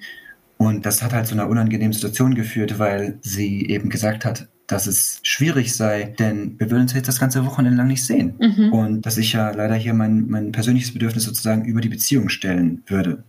Und 0.58 0.86
das 0.86 1.02
hat 1.02 1.12
halt 1.12 1.28
zu 1.28 1.34
einer 1.34 1.48
unangenehmen 1.48 1.92
Situation 1.92 2.34
geführt, 2.34 2.78
weil 2.78 3.18
sie 3.22 3.68
eben 3.68 3.90
gesagt 3.90 4.24
hat, 4.24 4.48
dass 4.66 4.86
es 4.86 5.20
schwierig 5.22 5.74
sei, 5.74 6.14
denn 6.18 6.58
wir 6.58 6.70
würden 6.70 6.82
uns 6.82 6.92
jetzt 6.92 7.08
das 7.08 7.20
ganze 7.20 7.44
Wochenende 7.46 7.78
lang 7.78 7.86
nicht 7.86 8.04
sehen. 8.04 8.34
Mhm. 8.40 8.72
Und 8.72 9.06
dass 9.06 9.16
ich 9.16 9.32
ja 9.32 9.50
leider 9.50 9.74
hier 9.74 9.94
mein, 9.94 10.26
mein 10.28 10.52
persönliches 10.52 10.92
Bedürfnis 10.92 11.24
sozusagen 11.24 11.64
über 11.64 11.80
die 11.80 11.88
Beziehung 11.88 12.28
stellen 12.28 12.82
würde. 12.86 13.22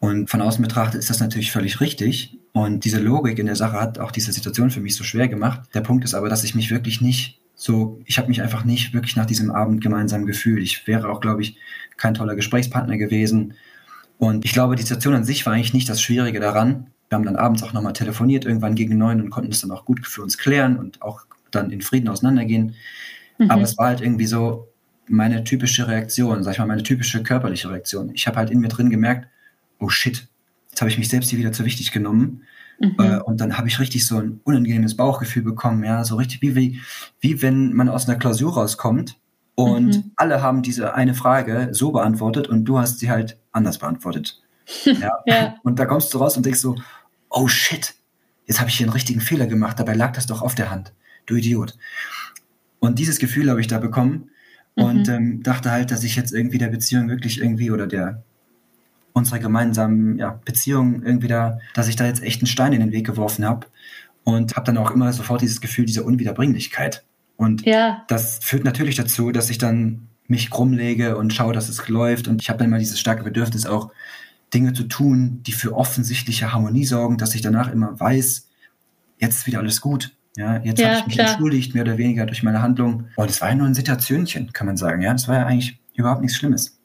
Und 0.00 0.30
von 0.30 0.40
außen 0.40 0.62
betrachtet 0.62 1.00
ist 1.00 1.10
das 1.10 1.20
natürlich 1.20 1.52
völlig 1.52 1.80
richtig. 1.80 2.38
Und 2.52 2.84
diese 2.84 3.00
Logik 3.00 3.38
in 3.38 3.46
der 3.46 3.56
Sache 3.56 3.80
hat 3.80 3.98
auch 3.98 4.10
diese 4.10 4.32
Situation 4.32 4.70
für 4.70 4.80
mich 4.80 4.96
so 4.96 5.04
schwer 5.04 5.28
gemacht. 5.28 5.62
Der 5.74 5.80
Punkt 5.80 6.04
ist 6.04 6.14
aber, 6.14 6.28
dass 6.28 6.44
ich 6.44 6.54
mich 6.54 6.70
wirklich 6.70 7.00
nicht 7.00 7.40
so, 7.54 8.00
ich 8.04 8.18
habe 8.18 8.28
mich 8.28 8.40
einfach 8.40 8.64
nicht 8.64 8.94
wirklich 8.94 9.16
nach 9.16 9.26
diesem 9.26 9.50
Abend 9.50 9.80
gemeinsam 9.80 10.26
gefühlt. 10.26 10.62
Ich 10.62 10.86
wäre 10.86 11.08
auch, 11.08 11.20
glaube 11.20 11.42
ich, 11.42 11.56
kein 11.96 12.14
toller 12.14 12.36
Gesprächspartner 12.36 12.96
gewesen. 12.96 13.54
Und 14.18 14.44
ich 14.44 14.52
glaube, 14.52 14.76
die 14.76 14.82
Situation 14.82 15.14
an 15.14 15.24
sich 15.24 15.44
war 15.46 15.52
eigentlich 15.52 15.74
nicht 15.74 15.88
das 15.88 16.00
Schwierige 16.00 16.38
daran. 16.38 16.88
Wir 17.08 17.16
haben 17.16 17.24
dann 17.24 17.36
abends 17.36 17.62
auch 17.62 17.72
nochmal 17.72 17.92
telefoniert, 17.92 18.44
irgendwann 18.44 18.74
gegen 18.74 18.98
neun 18.98 19.20
und 19.20 19.30
konnten 19.30 19.52
es 19.52 19.60
dann 19.60 19.70
auch 19.70 19.84
gut 19.84 20.06
für 20.06 20.22
uns 20.22 20.38
klären 20.38 20.78
und 20.78 21.00
auch 21.02 21.22
dann 21.50 21.70
in 21.70 21.80
Frieden 21.80 22.08
auseinandergehen. 22.08 22.74
Mhm. 23.38 23.50
Aber 23.50 23.62
es 23.62 23.78
war 23.78 23.86
halt 23.86 24.00
irgendwie 24.00 24.26
so 24.26 24.68
meine 25.06 25.44
typische 25.44 25.88
Reaktion, 25.88 26.42
sag 26.42 26.52
ich 26.52 26.58
mal, 26.58 26.66
meine 26.66 26.82
typische 26.82 27.22
körperliche 27.22 27.70
Reaktion. 27.70 28.10
Ich 28.14 28.26
habe 28.26 28.36
halt 28.36 28.50
in 28.50 28.60
mir 28.60 28.68
drin 28.68 28.90
gemerkt, 28.90 29.28
oh 29.78 29.88
shit, 29.88 30.28
jetzt 30.70 30.80
habe 30.80 30.90
ich 30.90 30.98
mich 30.98 31.08
selbst 31.08 31.30
hier 31.30 31.38
wieder 31.38 31.52
zu 31.52 31.64
wichtig 31.64 31.92
genommen. 31.92 32.42
Mhm. 32.78 32.94
Äh, 32.98 33.18
und 33.20 33.40
dann 33.40 33.56
habe 33.56 33.68
ich 33.68 33.80
richtig 33.80 34.06
so 34.06 34.18
ein 34.18 34.40
unangenehmes 34.44 34.96
Bauchgefühl 34.96 35.42
bekommen, 35.42 35.82
ja, 35.84 36.04
so 36.04 36.16
richtig 36.16 36.42
wie, 36.42 36.54
wie, 36.54 36.80
wie 37.20 37.42
wenn 37.42 37.72
man 37.72 37.88
aus 37.88 38.08
einer 38.08 38.18
Klausur 38.18 38.54
rauskommt 38.54 39.16
und 39.58 39.96
mhm. 39.96 40.12
alle 40.14 40.40
haben 40.40 40.62
diese 40.62 40.94
eine 40.94 41.14
Frage 41.14 41.70
so 41.72 41.90
beantwortet 41.90 42.46
und 42.46 42.64
du 42.64 42.78
hast 42.78 43.00
sie 43.00 43.10
halt 43.10 43.38
anders 43.52 43.78
beantwortet. 43.78 44.40
Ja. 44.84 45.22
ja. 45.24 45.54
Und 45.62 45.78
da 45.78 45.86
kommst 45.86 46.12
du 46.12 46.18
raus 46.18 46.36
und 46.36 46.44
denkst 46.44 46.60
so, 46.60 46.76
oh 47.30 47.48
shit, 47.48 47.94
jetzt 48.46 48.60
habe 48.60 48.70
ich 48.70 48.76
hier 48.76 48.86
einen 48.86 48.92
richtigen 48.92 49.20
Fehler 49.20 49.46
gemacht, 49.46 49.78
dabei 49.78 49.94
lag 49.94 50.12
das 50.12 50.26
doch 50.26 50.42
auf 50.42 50.54
der 50.54 50.70
Hand, 50.70 50.92
du 51.26 51.36
Idiot. 51.36 51.76
Und 52.80 52.98
dieses 52.98 53.18
Gefühl 53.18 53.50
habe 53.50 53.60
ich 53.60 53.66
da 53.66 53.78
bekommen 53.78 54.30
und 54.74 55.08
mhm. 55.08 55.14
ähm, 55.14 55.42
dachte 55.42 55.70
halt, 55.70 55.90
dass 55.90 56.04
ich 56.04 56.16
jetzt 56.16 56.32
irgendwie 56.32 56.58
der 56.58 56.68
Beziehung 56.68 57.08
wirklich 57.08 57.40
irgendwie 57.40 57.70
oder 57.70 57.86
der 57.86 58.22
unserer 59.12 59.40
gemeinsamen 59.40 60.18
ja, 60.18 60.40
Beziehung 60.44 61.02
irgendwie 61.02 61.28
da, 61.28 61.58
dass 61.74 61.88
ich 61.88 61.96
da 61.96 62.06
jetzt 62.06 62.22
echt 62.22 62.40
einen 62.40 62.46
Stein 62.46 62.72
in 62.72 62.80
den 62.80 62.92
Weg 62.92 63.06
geworfen 63.06 63.44
habe 63.44 63.66
und 64.24 64.56
habe 64.56 64.66
dann 64.66 64.78
auch 64.78 64.92
immer 64.92 65.12
sofort 65.12 65.42
dieses 65.42 65.60
Gefühl 65.60 65.86
dieser 65.86 66.04
Unwiederbringlichkeit. 66.04 67.04
Und 67.36 67.64
ja. 67.66 68.04
das 68.08 68.38
führt 68.42 68.64
natürlich 68.64 68.94
dazu, 68.94 69.32
dass 69.32 69.50
ich 69.50 69.58
dann 69.58 70.08
mich 70.26 70.50
krumm 70.50 70.72
lege 70.72 71.16
und 71.16 71.32
schaue, 71.32 71.52
dass 71.52 71.68
es 71.68 71.88
läuft. 71.88 72.28
Und 72.28 72.42
ich 72.42 72.48
habe 72.48 72.58
dann 72.58 72.68
immer 72.68 72.78
dieses 72.78 73.00
starke 73.00 73.24
Bedürfnis 73.24 73.66
auch, 73.66 73.90
Dinge 74.54 74.72
zu 74.72 74.84
tun, 74.84 75.42
die 75.46 75.52
für 75.52 75.76
offensichtliche 75.76 76.52
Harmonie 76.52 76.84
sorgen, 76.84 77.18
dass 77.18 77.34
ich 77.34 77.42
danach 77.42 77.70
immer 77.70 77.98
weiß, 77.98 78.48
jetzt 79.18 79.36
ist 79.36 79.46
wieder 79.46 79.58
alles 79.58 79.80
gut. 79.80 80.14
Ja, 80.36 80.58
jetzt 80.62 80.80
ja, 80.80 80.88
habe 80.88 80.98
ich 81.00 81.06
mich 81.06 81.14
klar. 81.16 81.30
entschuldigt, 81.30 81.74
mehr 81.74 81.82
oder 81.82 81.98
weniger 81.98 82.24
durch 82.24 82.42
meine 82.42 82.62
Handlung. 82.62 83.06
Und 83.16 83.28
es 83.28 83.40
war 83.40 83.48
ja 83.48 83.56
nur 83.56 83.66
ein 83.66 83.74
Situationchen, 83.74 84.52
kann 84.52 84.66
man 84.66 84.76
sagen. 84.76 85.02
Ja, 85.02 85.12
das 85.12 85.26
war 85.26 85.36
ja 85.36 85.46
eigentlich 85.46 85.78
überhaupt 85.94 86.20
nichts 86.20 86.36
Schlimmes. 86.36 86.78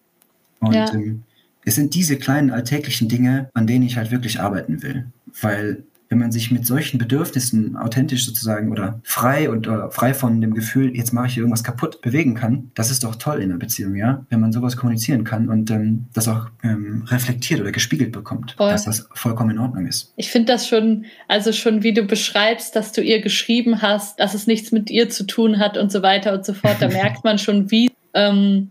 Und 0.60 0.74
ja. 0.74 0.92
ähm, 0.92 1.24
es 1.64 1.76
sind 1.76 1.94
diese 1.94 2.18
kleinen 2.18 2.50
alltäglichen 2.50 3.10
Dinge, 3.10 3.50
an 3.54 3.68
denen 3.68 3.86
ich 3.86 3.96
halt 3.98 4.12
wirklich 4.12 4.40
arbeiten 4.40 4.82
will. 4.82 5.06
Weil 5.40 5.84
wenn 6.14 6.20
man 6.20 6.32
sich 6.32 6.52
mit 6.52 6.64
solchen 6.68 7.00
Bedürfnissen 7.00 7.76
authentisch 7.76 8.28
sozusagen 8.28 8.72
oder 8.72 9.00
frei 9.04 9.50
und 9.50 9.68
oder 9.68 9.90
frei 9.90 10.14
von 10.14 10.42
dem 10.42 10.54
Gefühl, 10.54 10.96
jetzt 10.96 11.12
mache 11.12 11.26
ich 11.26 11.34
hier 11.34 11.42
irgendwas 11.42 11.64
kaputt, 11.64 12.02
bewegen 12.02 12.36
kann, 12.36 12.70
das 12.76 12.92
ist 12.92 13.04
doch 13.04 13.16
toll 13.16 13.38
in 13.38 13.50
einer 13.50 13.58
Beziehung, 13.58 13.96
ja, 13.96 14.24
wenn 14.30 14.40
man 14.40 14.52
sowas 14.52 14.78
kommunizieren 14.78 15.24
kann 15.24 15.50
und 15.50 15.72
ähm, 15.72 16.06
das 16.14 16.28
auch 16.28 16.50
ähm, 16.62 17.06
reflektiert 17.08 17.62
oder 17.62 17.72
gespiegelt 17.72 18.12
bekommt, 18.12 18.52
Voll. 18.58 18.70
dass 18.70 18.86
das 18.86 19.10
vollkommen 19.16 19.50
in 19.50 19.58
Ordnung 19.58 19.88
ist. 19.88 20.14
Ich 20.16 20.30
finde 20.30 20.54
das 20.54 20.68
schon, 20.68 21.06
also 21.28 21.52
schon 21.52 21.82
wie 21.82 21.96
du 21.96 22.04
beschreibst, 22.04 22.76
dass 22.76 22.92
du 22.92 23.02
ihr 23.02 23.20
geschrieben 23.20 23.82
hast, 23.82 24.20
dass 24.20 24.36
es 24.36 24.46
nichts 24.46 24.72
mit 24.72 24.92
ihr 24.92 25.10
zu 25.10 25.26
tun 25.26 25.58
hat 25.58 25.80
und 25.80 25.92
so 25.92 26.04
weiter 26.04 26.34
und 26.34 26.46
so 26.46 26.54
fort, 26.54 26.76
da 26.80 26.88
merkt 26.90 27.24
man 27.24 27.40
schon, 27.40 27.72
wie 27.72 27.92
ähm, 28.14 28.70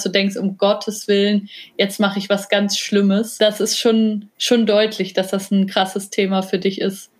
dass 0.00 0.04
du 0.04 0.18
denkst, 0.18 0.36
um 0.36 0.56
Gottes 0.56 1.08
Willen, 1.08 1.48
jetzt 1.76 2.00
mache 2.00 2.18
ich 2.18 2.30
was 2.30 2.48
ganz 2.48 2.78
Schlimmes. 2.78 3.36
Das 3.38 3.60
ist 3.60 3.78
schon, 3.78 4.30
schon 4.38 4.64
deutlich, 4.64 5.12
dass 5.12 5.28
das 5.28 5.50
ein 5.50 5.66
krasses 5.66 6.08
Thema 6.08 6.42
für 6.42 6.58
dich 6.58 6.80
ist. 6.80 7.10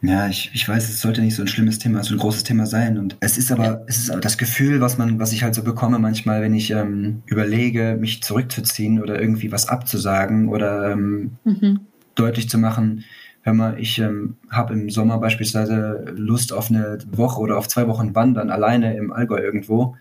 Ja, 0.00 0.28
ich, 0.28 0.50
ich 0.54 0.68
weiß, 0.68 0.88
es 0.88 1.00
sollte 1.00 1.20
nicht 1.22 1.34
so 1.34 1.42
ein 1.42 1.48
schlimmes 1.48 1.78
Thema, 1.78 2.02
so 2.04 2.14
ein 2.14 2.18
großes 2.18 2.44
Thema 2.44 2.66
sein. 2.66 2.98
Und 2.98 3.16
es 3.20 3.38
ist 3.38 3.50
aber, 3.50 3.64
ja. 3.64 3.80
es 3.86 3.98
ist 3.98 4.16
das 4.20 4.38
Gefühl, 4.38 4.80
was 4.80 4.98
man, 4.98 5.18
was 5.18 5.32
ich 5.32 5.42
halt 5.42 5.54
so 5.54 5.62
bekomme 5.62 5.98
manchmal, 5.98 6.42
wenn 6.42 6.54
ich 6.54 6.70
ähm, 6.70 7.22
überlege, 7.26 7.96
mich 7.98 8.22
zurückzuziehen 8.22 9.00
oder 9.00 9.20
irgendwie 9.20 9.50
was 9.50 9.68
abzusagen 9.68 10.48
oder 10.48 10.92
ähm, 10.92 11.32
mhm. 11.44 11.80
deutlich 12.14 12.48
zu 12.48 12.58
machen, 12.58 13.04
hör 13.42 13.54
mal, 13.54 13.80
ich 13.80 13.98
ähm, 13.98 14.36
habe 14.50 14.72
im 14.74 14.90
Sommer 14.90 15.18
beispielsweise 15.18 16.04
Lust 16.16 16.52
auf 16.52 16.70
eine 16.70 16.98
Woche 17.10 17.40
oder 17.40 17.58
auf 17.58 17.68
zwei 17.68 17.88
Wochen 17.88 18.14
Wandern 18.14 18.50
alleine 18.50 18.96
im 18.96 19.12
Allgäu 19.12 19.38
irgendwo. 19.40 19.96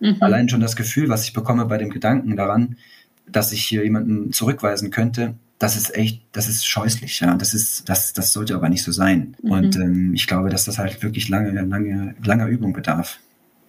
Mhm. 0.00 0.16
Allein 0.20 0.48
schon 0.48 0.60
das 0.60 0.76
Gefühl, 0.76 1.08
was 1.08 1.24
ich 1.24 1.32
bekomme 1.32 1.66
bei 1.66 1.78
dem 1.78 1.90
Gedanken 1.90 2.36
daran, 2.36 2.76
dass 3.26 3.52
ich 3.52 3.64
hier 3.64 3.84
jemanden 3.84 4.32
zurückweisen 4.32 4.90
könnte, 4.90 5.34
das 5.58 5.76
ist 5.76 5.94
echt, 5.94 6.22
das 6.32 6.48
ist 6.48 6.66
scheußlich, 6.66 7.20
ja. 7.20 7.34
Das 7.36 7.54
ist, 7.54 7.88
das, 7.88 8.12
das 8.12 8.32
sollte 8.32 8.54
aber 8.54 8.68
nicht 8.68 8.82
so 8.82 8.92
sein. 8.92 9.36
Mhm. 9.42 9.50
Und 9.50 9.76
ähm, 9.76 10.14
ich 10.14 10.26
glaube, 10.26 10.50
dass 10.50 10.64
das 10.64 10.78
halt 10.78 11.02
wirklich 11.02 11.28
lange, 11.28 11.50
lange, 11.50 12.14
langer 12.24 12.46
Übung 12.46 12.72
bedarf. 12.72 13.18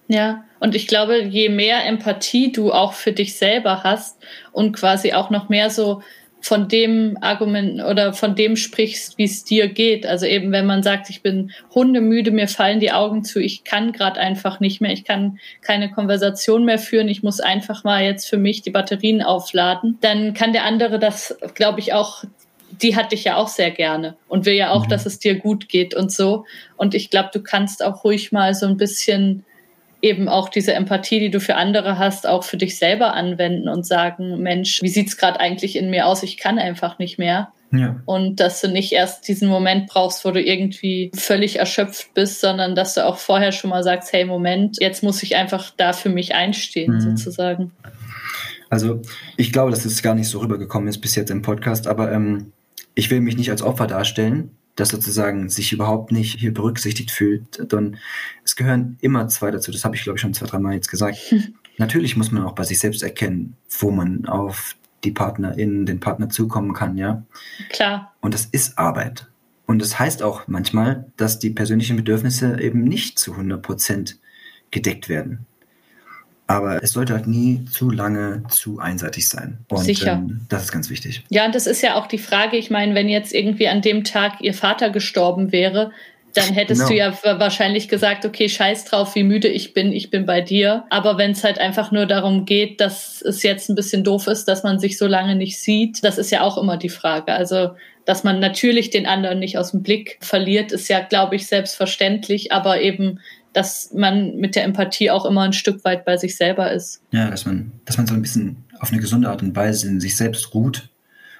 Ja, 0.07 0.43
und 0.59 0.75
ich 0.75 0.87
glaube, 0.87 1.23
je 1.23 1.49
mehr 1.49 1.85
Empathie 1.85 2.51
du 2.51 2.71
auch 2.71 2.93
für 2.93 3.11
dich 3.11 3.37
selber 3.37 3.83
hast 3.83 4.17
und 4.51 4.73
quasi 4.73 5.13
auch 5.13 5.29
noch 5.29 5.49
mehr 5.49 5.69
so 5.69 6.03
von 6.45 6.67
dem 6.67 7.17
Argument 7.21 7.83
oder 7.83 8.13
von 8.13 8.35
dem 8.35 8.55
sprichst, 8.55 9.17
wie 9.17 9.23
es 9.23 9.43
dir 9.45 9.67
geht. 9.67 10.05
Also 10.05 10.27
eben, 10.27 10.51
wenn 10.51 10.67
man 10.67 10.83
sagt, 10.83 11.09
ich 11.09 11.23
bin 11.23 11.51
hundemüde, 11.73 12.29
mir 12.29 12.47
fallen 12.47 12.79
die 12.79 12.91
Augen 12.91 13.23
zu, 13.23 13.39
ich 13.39 13.63
kann 13.63 13.93
gerade 13.93 14.19
einfach 14.19 14.59
nicht 14.59 14.79
mehr, 14.79 14.91
ich 14.91 15.05
kann 15.05 15.39
keine 15.61 15.89
Konversation 15.89 16.63
mehr 16.63 16.77
führen, 16.77 17.07
ich 17.07 17.23
muss 17.23 17.39
einfach 17.39 17.83
mal 17.83 18.03
jetzt 18.03 18.29
für 18.29 18.37
mich 18.37 18.61
die 18.61 18.69
Batterien 18.69 19.23
aufladen, 19.23 19.97
dann 20.01 20.35
kann 20.35 20.53
der 20.53 20.65
andere 20.65 20.99
das, 20.99 21.35
glaube 21.55 21.79
ich, 21.79 21.93
auch 21.93 22.23
die 22.79 22.95
hat 22.95 23.11
dich 23.11 23.23
ja 23.23 23.37
auch 23.37 23.47
sehr 23.47 23.71
gerne 23.71 24.15
und 24.27 24.45
will 24.45 24.53
ja 24.53 24.69
auch, 24.69 24.85
mhm. 24.85 24.89
dass 24.89 25.07
es 25.07 25.17
dir 25.17 25.39
gut 25.39 25.67
geht 25.67 25.95
und 25.95 26.11
so. 26.11 26.45
Und 26.77 26.93
ich 26.93 27.09
glaube, 27.09 27.29
du 27.33 27.41
kannst 27.41 27.83
auch 27.83 28.03
ruhig 28.03 28.31
mal 28.31 28.53
so 28.53 28.67
ein 28.67 28.77
bisschen 28.77 29.45
eben 30.01 30.29
auch 30.29 30.49
diese 30.49 30.73
Empathie, 30.73 31.19
die 31.19 31.31
du 31.31 31.39
für 31.39 31.55
andere 31.55 31.97
hast, 31.97 32.27
auch 32.27 32.43
für 32.43 32.57
dich 32.57 32.77
selber 32.77 33.13
anwenden 33.13 33.69
und 33.69 33.85
sagen, 33.85 34.41
Mensch, 34.41 34.81
wie 34.81 34.89
sieht's 34.89 35.17
gerade 35.17 35.39
eigentlich 35.39 35.75
in 35.75 35.89
mir 35.89 36.07
aus? 36.07 36.23
Ich 36.23 36.37
kann 36.37 36.59
einfach 36.59 36.99
nicht 36.99 37.17
mehr. 37.17 37.49
Ja. 37.71 38.01
Und 38.05 38.39
dass 38.39 38.61
du 38.61 38.67
nicht 38.67 38.91
erst 38.93 39.27
diesen 39.27 39.49
Moment 39.49 39.87
brauchst, 39.87 40.23
wo 40.23 40.31
du 40.31 40.41
irgendwie 40.41 41.11
völlig 41.15 41.59
erschöpft 41.59 42.13
bist, 42.13 42.39
sondern 42.39 42.75
dass 42.75 42.93
du 42.93 43.05
auch 43.05 43.17
vorher 43.17 43.51
schon 43.51 43.69
mal 43.69 43.83
sagst, 43.83 44.13
hey 44.13 44.25
Moment, 44.25 44.77
jetzt 44.79 45.03
muss 45.03 45.23
ich 45.23 45.35
einfach 45.35 45.71
da 45.75 45.93
für 45.93 46.09
mich 46.09 46.35
einstehen, 46.35 46.93
mhm. 46.93 47.01
sozusagen. 47.01 47.71
Also 48.69 49.01
ich 49.37 49.51
glaube, 49.51 49.71
dass 49.71 49.85
es 49.85 50.01
gar 50.01 50.15
nicht 50.15 50.27
so 50.27 50.39
rübergekommen 50.39 50.87
ist 50.87 50.99
bis 50.99 51.15
jetzt 51.15 51.31
im 51.31 51.41
Podcast, 51.41 51.87
aber 51.87 52.11
ähm, 52.11 52.51
ich 52.93 53.09
will 53.09 53.21
mich 53.21 53.37
nicht 53.37 53.51
als 53.51 53.61
Opfer 53.61 53.87
darstellen, 53.87 54.51
das 54.75 54.89
sozusagen 54.89 55.49
sich 55.49 55.71
überhaupt 55.71 56.11
nicht 56.11 56.39
hier 56.39 56.53
berücksichtigt 56.53 57.11
fühlt. 57.11 57.71
Denn 57.71 57.97
es 58.43 58.55
gehören 58.55 58.97
immer 59.01 59.27
zwei 59.27 59.51
dazu. 59.51 59.71
Das 59.71 59.85
habe 59.85 59.95
ich, 59.95 60.03
glaube 60.03 60.17
ich, 60.17 60.21
schon 60.21 60.33
zwei, 60.33 60.45
drei 60.45 60.59
Mal 60.59 60.73
jetzt 60.73 60.89
gesagt. 60.89 61.17
Hm. 61.29 61.55
Natürlich 61.77 62.15
muss 62.17 62.31
man 62.31 62.43
auch 62.43 62.53
bei 62.53 62.63
sich 62.63 62.79
selbst 62.79 63.03
erkennen, 63.03 63.55
wo 63.79 63.91
man 63.91 64.25
auf 64.25 64.75
die 65.03 65.11
Partnerin, 65.11 65.85
den 65.85 65.99
Partner 65.99 66.29
zukommen 66.29 66.73
kann, 66.73 66.97
ja. 66.97 67.23
Klar. 67.69 68.13
Und 68.21 68.33
das 68.33 68.45
ist 68.45 68.77
Arbeit. 68.77 69.27
Und 69.65 69.81
das 69.81 69.97
heißt 69.99 70.23
auch 70.23 70.47
manchmal, 70.47 71.05
dass 71.17 71.39
die 71.39 71.49
persönlichen 71.49 71.95
Bedürfnisse 71.95 72.59
eben 72.59 72.83
nicht 72.83 73.19
zu 73.19 73.31
100 73.31 73.61
Prozent 73.61 74.19
gedeckt 74.71 75.09
werden. 75.09 75.45
Aber 76.47 76.83
es 76.83 76.91
sollte 76.91 77.13
halt 77.13 77.27
nie 77.27 77.65
zu 77.65 77.89
lange 77.89 78.43
zu 78.49 78.79
einseitig 78.79 79.27
sein. 79.27 79.57
Und 79.67 79.83
Sicher. 79.83 80.13
Ähm, 80.13 80.41
das 80.49 80.65
ist 80.65 80.71
ganz 80.71 80.89
wichtig. 80.89 81.23
Ja, 81.29 81.45
und 81.45 81.55
das 81.55 81.65
ist 81.65 81.81
ja 81.81 81.95
auch 81.95 82.07
die 82.07 82.19
Frage, 82.19 82.57
ich 82.57 82.69
meine, 82.69 82.93
wenn 82.93 83.09
jetzt 83.09 83.33
irgendwie 83.33 83.67
an 83.67 83.81
dem 83.81 84.03
Tag 84.03 84.41
ihr 84.41 84.53
Vater 84.53 84.91
gestorben 84.91 85.51
wäre, 85.51 85.91
dann 86.35 86.53
hättest 86.53 86.87
genau. 86.87 87.11
du 87.11 87.29
ja 87.29 87.39
wahrscheinlich 87.39 87.87
gesagt, 87.87 88.25
okay, 88.25 88.49
scheiß 88.49 88.85
drauf, 88.85 89.15
wie 89.15 89.23
müde 89.23 89.47
ich 89.47 89.73
bin, 89.73 89.93
ich 89.93 90.11
bin 90.11 90.25
bei 90.25 90.41
dir. 90.41 90.83
Aber 90.89 91.17
wenn 91.17 91.31
es 91.31 91.43
halt 91.43 91.59
einfach 91.59 91.91
nur 91.91 92.05
darum 92.05 92.45
geht, 92.45 92.81
dass 92.81 93.21
es 93.21 93.41
jetzt 93.41 93.69
ein 93.69 93.75
bisschen 93.75 94.03
doof 94.03 94.27
ist, 94.27 94.45
dass 94.45 94.63
man 94.63 94.77
sich 94.77 94.97
so 94.97 95.07
lange 95.07 95.35
nicht 95.35 95.59
sieht, 95.59 96.03
das 96.03 96.17
ist 96.17 96.31
ja 96.31 96.41
auch 96.41 96.57
immer 96.57 96.77
die 96.77 96.89
Frage. 96.89 97.33
Also, 97.33 97.69
dass 98.05 98.23
man 98.23 98.39
natürlich 98.39 98.89
den 98.89 99.05
anderen 99.05 99.39
nicht 99.39 99.57
aus 99.57 99.71
dem 99.71 99.81
Blick 99.81 100.17
verliert, 100.19 100.71
ist 100.71 100.89
ja, 100.89 100.99
glaube 100.99 101.37
ich, 101.37 101.47
selbstverständlich, 101.47 102.51
aber 102.51 102.81
eben 102.81 103.19
dass 103.55 103.93
man 103.93 104.35
mit 104.35 104.55
der 104.55 104.65
Empathie 104.65 105.09
auch 105.09 105.25
immer 105.25 105.43
ein 105.43 105.53
Stück 105.53 105.85
weit 105.85 106.03
bei 106.03 106.17
sich 106.17 106.35
selber 106.35 106.71
ist. 106.73 107.01
Ja, 107.11 107.29
dass 107.29 107.45
man, 107.45 107.71
dass 107.85 107.97
man 107.97 108.05
so 108.05 108.13
ein 108.13 108.21
bisschen 108.21 108.57
auf 108.79 108.91
eine 108.91 108.99
gesunde 108.99 109.29
Art 109.29 109.41
und 109.41 109.55
Weise 109.55 109.87
in 109.87 110.01
sich 110.01 110.17
selbst 110.17 110.53
ruht 110.53 110.89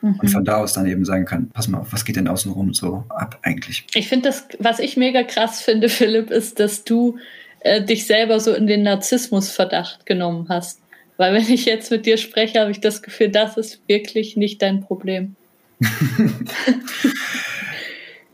mhm. 0.02 0.20
und 0.22 0.30
von 0.30 0.46
da 0.46 0.58
aus 0.58 0.72
dann 0.72 0.86
eben 0.86 1.04
sagen 1.04 1.26
kann, 1.26 1.50
pass 1.50 1.68
mal 1.68 1.80
auf, 1.80 1.92
was 1.92 2.06
geht 2.06 2.16
denn 2.16 2.30
außenrum 2.30 2.74
so 2.74 3.04
ab 3.10 3.38
eigentlich? 3.42 3.86
Ich 3.94 4.08
finde 4.08 4.30
das, 4.30 4.48
was 4.60 4.80
ich 4.80 4.96
mega 4.96 5.24
krass 5.24 5.62
finde, 5.62 5.90
Philipp, 5.90 6.32
ist, 6.32 6.62
dass 6.62 6.86
du 6.86 7.18
äh, 7.60 7.84
dich 7.84 8.06
selber 8.06 8.40
so 8.40 8.54
in 8.54 8.66
den 8.66 8.84
Narzissmusverdacht 8.84 10.06
genommen 10.06 10.48
hast. 10.48 10.80
Weil 11.18 11.34
wenn 11.34 11.50
ich 11.50 11.66
jetzt 11.66 11.92
mit 11.92 12.06
dir 12.06 12.18
spreche, 12.18 12.62
habe 12.62 12.72
ich 12.72 12.80
das 12.80 13.02
Gefühl, 13.02 13.30
das 13.30 13.58
ist 13.58 13.82
wirklich 13.88 14.38
nicht 14.38 14.62
dein 14.62 14.82
Problem. 14.82 15.36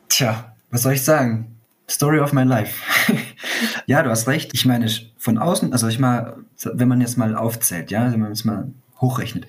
Tja, 0.09 0.55
was 0.69 0.83
soll 0.83 0.93
ich 0.93 1.03
sagen? 1.03 1.60
Story 1.91 2.19
of 2.19 2.31
my 2.31 2.43
life. 2.43 2.81
ja, 3.85 4.01
du 4.01 4.09
hast 4.09 4.27
recht. 4.27 4.51
Ich 4.53 4.65
meine, 4.65 4.87
von 5.17 5.37
außen, 5.37 5.73
also 5.73 5.87
ich 5.87 5.99
mal, 5.99 6.37
wenn 6.63 6.87
man 6.87 7.01
jetzt 7.01 7.17
mal 7.17 7.35
aufzählt, 7.35 7.91
ja, 7.91 8.11
wenn 8.11 8.19
man 8.19 8.31
es 8.31 8.45
mal 8.45 8.71
hochrechnet. 9.01 9.45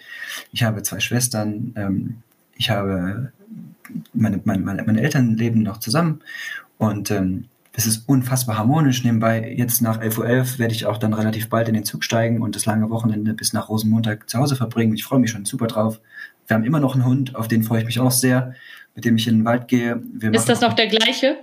Ich 0.50 0.64
habe 0.64 0.82
zwei 0.82 0.98
Schwestern, 0.98 1.72
ähm, 1.76 2.22
ich 2.56 2.70
habe 2.70 3.32
meine, 4.12 4.40
meine, 4.44 4.82
meine, 4.82 5.00
Eltern 5.00 5.36
leben 5.36 5.62
noch 5.62 5.78
zusammen 5.78 6.20
und 6.78 7.10
ähm, 7.10 7.44
es 7.74 7.86
ist 7.86 8.08
unfassbar 8.08 8.58
harmonisch. 8.58 9.04
Nebenbei, 9.04 9.54
jetzt 9.56 9.80
nach 9.80 10.00
11.11 10.00 10.18
Uhr 10.18 10.58
werde 10.58 10.74
ich 10.74 10.86
auch 10.86 10.98
dann 10.98 11.14
relativ 11.14 11.48
bald 11.48 11.68
in 11.68 11.74
den 11.74 11.84
Zug 11.84 12.04
steigen 12.04 12.42
und 12.42 12.56
das 12.56 12.66
lange 12.66 12.90
Wochenende 12.90 13.34
bis 13.34 13.52
nach 13.52 13.68
Rosenmontag 13.68 14.28
zu 14.28 14.38
Hause 14.38 14.56
verbringen. 14.56 14.94
Ich 14.94 15.04
freue 15.04 15.20
mich 15.20 15.30
schon 15.30 15.44
super 15.44 15.68
drauf. 15.68 16.00
Wir 16.46 16.56
haben 16.56 16.64
immer 16.64 16.80
noch 16.80 16.94
einen 16.94 17.06
Hund, 17.06 17.36
auf 17.36 17.48
den 17.48 17.62
freue 17.62 17.80
ich 17.80 17.86
mich 17.86 18.00
auch 18.00 18.10
sehr, 18.10 18.54
mit 18.94 19.04
dem 19.04 19.16
ich 19.16 19.28
in 19.28 19.38
den 19.38 19.44
Wald 19.44 19.68
gehe. 19.68 20.02
Wir 20.12 20.34
ist 20.34 20.48
das 20.48 20.60
noch 20.60 20.74
der 20.74 20.88
gleiche? 20.88 21.38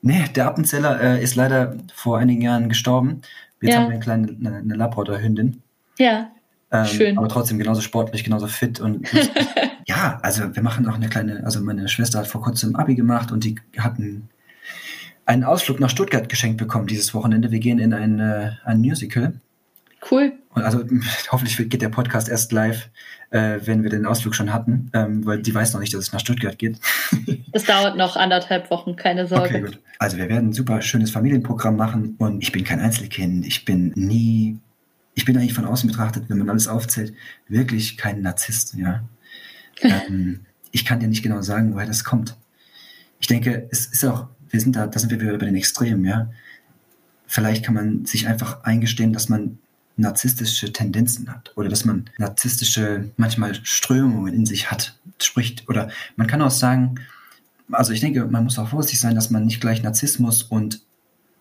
Nee, 0.00 0.24
der 0.34 0.46
Appenzeller 0.46 1.00
äh, 1.00 1.22
ist 1.22 1.34
leider 1.34 1.76
vor 1.92 2.18
einigen 2.18 2.42
Jahren 2.42 2.68
gestorben. 2.68 3.22
Jetzt 3.60 3.72
ja. 3.72 3.80
haben 3.80 3.86
wir 3.86 3.94
eine 3.94 4.00
kleine 4.00 4.28
eine, 4.28 4.56
eine 4.58 4.74
Labrador-Hündin. 4.74 5.62
Ja. 5.98 6.30
Ähm, 6.70 6.84
Schön. 6.84 7.18
Aber 7.18 7.28
trotzdem 7.28 7.58
genauso 7.58 7.80
sportlich, 7.80 8.24
genauso 8.24 8.46
fit 8.46 8.78
und 8.78 9.08
ja, 9.86 10.18
also 10.22 10.54
wir 10.54 10.62
machen 10.62 10.86
auch 10.88 10.94
eine 10.94 11.08
kleine, 11.08 11.42
also 11.44 11.60
meine 11.60 11.88
Schwester 11.88 12.18
hat 12.20 12.26
vor 12.26 12.42
kurzem 12.42 12.76
Abi 12.76 12.94
gemacht 12.94 13.32
und 13.32 13.44
die 13.44 13.56
hatten 13.78 14.28
einen 15.24 15.44
Ausflug 15.44 15.80
nach 15.80 15.90
Stuttgart 15.90 16.28
geschenkt 16.28 16.58
bekommen 16.58 16.86
dieses 16.86 17.14
Wochenende. 17.14 17.50
Wir 17.50 17.58
gehen 17.58 17.78
in 17.78 17.92
ein, 17.92 18.20
äh, 18.20 18.52
ein 18.64 18.80
Musical. 18.80 19.34
Cool. 20.10 20.32
Und 20.58 20.64
also 20.64 20.84
hoffentlich 21.30 21.56
geht 21.68 21.82
der 21.82 21.88
Podcast 21.88 22.28
erst 22.28 22.50
live, 22.50 22.90
äh, 23.30 23.60
wenn 23.64 23.84
wir 23.84 23.90
den 23.90 24.06
Ausflug 24.06 24.34
schon 24.34 24.52
hatten, 24.52 24.90
ähm, 24.92 25.24
weil 25.24 25.40
die 25.40 25.54
weiß 25.54 25.72
noch 25.72 25.80
nicht, 25.80 25.94
dass 25.94 26.00
es 26.00 26.12
nach 26.12 26.20
Stuttgart 26.20 26.58
geht. 26.58 26.78
Das 27.50 27.64
dauert 27.64 27.96
noch 27.96 28.16
anderthalb 28.16 28.70
Wochen, 28.70 28.94
keine 28.94 29.26
Sorge. 29.26 29.48
Okay, 29.48 29.60
gut. 29.62 29.80
Also 29.98 30.18
wir 30.18 30.28
werden 30.28 30.50
ein 30.50 30.52
super 30.52 30.82
schönes 30.82 31.10
Familienprogramm 31.10 31.76
machen 31.76 32.14
und 32.18 32.42
ich 32.42 32.52
bin 32.52 32.62
kein 32.62 32.78
Einzelkind. 32.78 33.46
Ich 33.46 33.64
bin 33.64 33.92
nie, 33.94 34.58
ich 35.14 35.24
bin 35.24 35.36
eigentlich 35.36 35.54
von 35.54 35.64
außen 35.64 35.88
betrachtet, 35.88 36.24
wenn 36.28 36.38
man 36.38 36.50
alles 36.50 36.68
aufzählt, 36.68 37.14
wirklich 37.48 37.96
kein 37.96 38.20
Narzisst, 38.20 38.74
ja. 38.74 39.02
ähm, 39.80 40.40
ich 40.72 40.84
kann 40.84 41.00
dir 41.00 41.08
nicht 41.08 41.22
genau 41.22 41.40
sagen, 41.40 41.72
woher 41.72 41.86
das 41.86 42.04
kommt. 42.04 42.36
Ich 43.18 43.28
denke, 43.28 43.66
es 43.70 43.86
ist 43.86 44.04
auch, 44.04 44.26
wir 44.50 44.60
sind 44.60 44.76
da, 44.76 44.86
da 44.86 44.98
sind 44.98 45.10
wir 45.10 45.20
wieder 45.20 45.38
bei 45.38 45.46
den 45.46 45.56
Extremen, 45.56 46.04
ja. 46.04 46.30
Vielleicht 47.26 47.64
kann 47.64 47.74
man 47.74 48.04
sich 48.04 48.28
einfach 48.28 48.64
eingestehen, 48.64 49.14
dass 49.14 49.30
man 49.30 49.58
narzisstische 49.98 50.72
Tendenzen 50.72 51.28
hat 51.28 51.52
oder 51.56 51.68
dass 51.68 51.84
man 51.84 52.08
narzisstische 52.18 53.10
manchmal 53.16 53.54
Strömungen 53.64 54.32
in 54.32 54.46
sich 54.46 54.70
hat, 54.70 54.96
spricht 55.20 55.68
oder 55.68 55.90
man 56.16 56.26
kann 56.26 56.40
auch 56.40 56.50
sagen, 56.50 57.00
also 57.70 57.92
ich 57.92 58.00
denke, 58.00 58.24
man 58.24 58.44
muss 58.44 58.58
auch 58.58 58.68
vorsichtig 58.68 59.00
sein, 59.00 59.14
dass 59.14 59.30
man 59.30 59.44
nicht 59.44 59.60
gleich 59.60 59.82
Narzissmus 59.82 60.42
und 60.42 60.80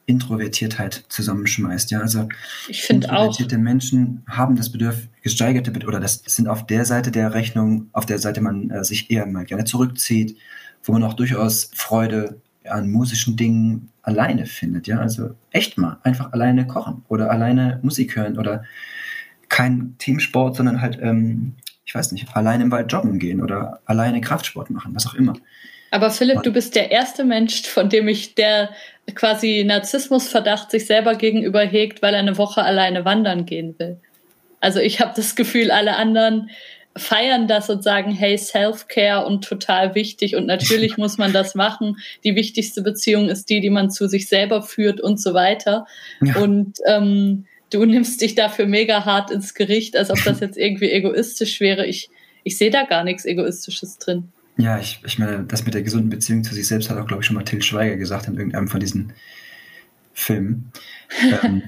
Introvertiertheit 0.08 1.06
zusammenschmeißt. 1.10 1.92
Ja, 1.92 2.00
also 2.00 2.28
ich 2.68 2.82
finde 2.82 3.12
auch 3.12 3.26
introvertierte 3.26 3.58
Menschen 3.58 4.24
haben 4.28 4.56
das 4.56 4.72
Bedürfnis 4.72 5.08
gesteigerte 5.22 5.72
oder 5.86 6.00
das 6.00 6.24
sind 6.26 6.48
auf 6.48 6.66
der 6.66 6.86
Seite 6.86 7.12
der 7.12 7.34
Rechnung, 7.34 7.90
auf 7.92 8.06
der 8.06 8.18
Seite 8.18 8.42
man 8.42 8.70
äh, 8.72 8.84
sich 8.84 9.12
eher 9.12 9.26
mal 9.26 9.46
gerne 9.46 9.66
zurückzieht, 9.66 10.38
wo 10.84 10.94
man 10.94 11.04
auch 11.04 11.14
durchaus 11.14 11.70
Freude 11.76 12.42
an 12.70 12.92
musischen 12.92 13.36
Dingen 13.36 13.90
alleine 14.02 14.46
findet. 14.46 14.88
Ja, 14.88 15.00
also 15.00 15.32
echt 15.52 15.78
mal 15.78 15.98
einfach 16.04 16.34
alleine 16.34 16.68
kochen 16.68 17.04
oder 17.08 17.32
alleine 17.32 17.80
Musik 17.84 18.16
hören 18.16 18.38
oder 18.38 18.64
kein 19.50 19.96
Teamsport, 19.98 20.56
sondern 20.56 20.82
halt, 20.82 21.00
ähm, 21.02 21.56
ich 21.86 21.96
weiß 21.96 22.12
nicht, 22.12 22.28
alleine 22.36 22.64
im 22.64 22.72
Wald 22.72 22.92
joggen 22.92 23.20
gehen 23.20 23.42
oder 23.42 23.80
alleine 23.86 24.22
Kraftsport 24.22 24.70
machen, 24.70 24.94
was 24.96 25.08
auch 25.08 25.14
immer. 25.14 25.34
Aber 25.92 26.12
Philipp, 26.12 26.44
du 26.44 26.52
bist 26.52 26.76
der 26.76 26.92
erste 26.92 27.24
Mensch, 27.24 27.66
von 27.66 27.90
dem 27.90 28.08
ich 28.08 28.36
der 28.36 28.70
quasi 29.16 29.64
Narzissmusverdacht 29.66 30.70
sich 30.70 30.86
selber 30.86 31.16
gegenüber 31.16 31.62
hegt, 31.62 32.02
weil 32.02 32.14
er 32.14 32.20
eine 32.20 32.38
Woche 32.38 32.62
alleine 32.62 33.06
wandern 33.06 33.46
gehen 33.46 33.76
will. 33.80 33.98
Also 34.60 34.80
ich 34.80 35.00
habe 35.00 35.14
das 35.16 35.36
Gefühl, 35.36 35.72
alle 35.72 35.96
anderen 35.96 36.50
feiern 36.98 37.48
das 37.48 37.70
und 37.70 37.84
sagen, 37.84 38.12
hey, 38.12 38.38
Self-Care 38.38 39.26
und 39.26 39.44
total 39.44 39.96
wichtig 39.96 40.36
und 40.36 40.46
natürlich 40.46 40.98
muss 40.98 41.18
man 41.18 41.34
das 41.34 41.56
machen. 41.56 41.98
Die 42.24 42.36
wichtigste 42.36 42.82
Beziehung 42.82 43.30
ist 43.30 43.50
die, 43.50 43.62
die 43.62 43.70
man 43.70 43.90
zu 43.90 44.08
sich 44.08 44.28
selber 44.28 44.62
führt 44.62 45.00
und 45.02 45.20
so 45.22 45.34
weiter. 45.34 45.86
Ja. 46.22 46.38
Und 46.38 46.78
ähm, 46.88 47.46
du 47.70 47.86
nimmst 47.86 48.22
dich 48.22 48.36
dafür 48.36 48.66
mega 48.66 49.06
hart 49.06 49.32
ins 49.32 49.54
Gericht, 49.54 49.96
als 49.96 50.10
ob 50.10 50.24
das 50.24 50.40
jetzt 50.42 50.58
irgendwie 50.58 50.92
egoistisch 50.92 51.60
wäre. 51.60 51.86
Ich, 51.86 52.10
ich 52.44 52.58
sehe 52.58 52.72
da 52.72 52.84
gar 52.84 53.04
nichts 53.04 53.26
Egoistisches 53.26 53.98
drin. 53.98 54.30
Ja, 54.58 54.80
ich, 54.80 55.02
ich 55.06 55.20
meine, 55.20 55.44
das 55.44 55.66
mit 55.66 55.76
der 55.76 55.84
gesunden 55.84 56.10
Beziehung 56.10 56.44
zu 56.44 56.56
sich 56.56 56.68
selbst 56.68 56.90
hat 56.90 56.98
auch, 56.98 57.06
glaube 57.06 57.22
ich, 57.22 57.28
schon 57.28 57.36
mal 57.36 57.44
Till 57.44 57.62
Schweiger 57.62 57.96
gesagt 57.96 58.28
in 58.28 58.38
irgendeinem 58.38 58.68
von 58.68 58.80
diesen 58.80 59.14
Filmen. 60.14 60.72
ähm, 61.44 61.62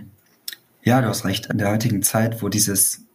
ja, 0.83 1.01
du 1.01 1.07
hast 1.07 1.23
recht. 1.23 1.47
In 1.51 1.59
der 1.59 1.69
heutigen 1.69 2.01
Zeit, 2.01 2.41
wo 2.41 2.49
dieses 2.49 3.05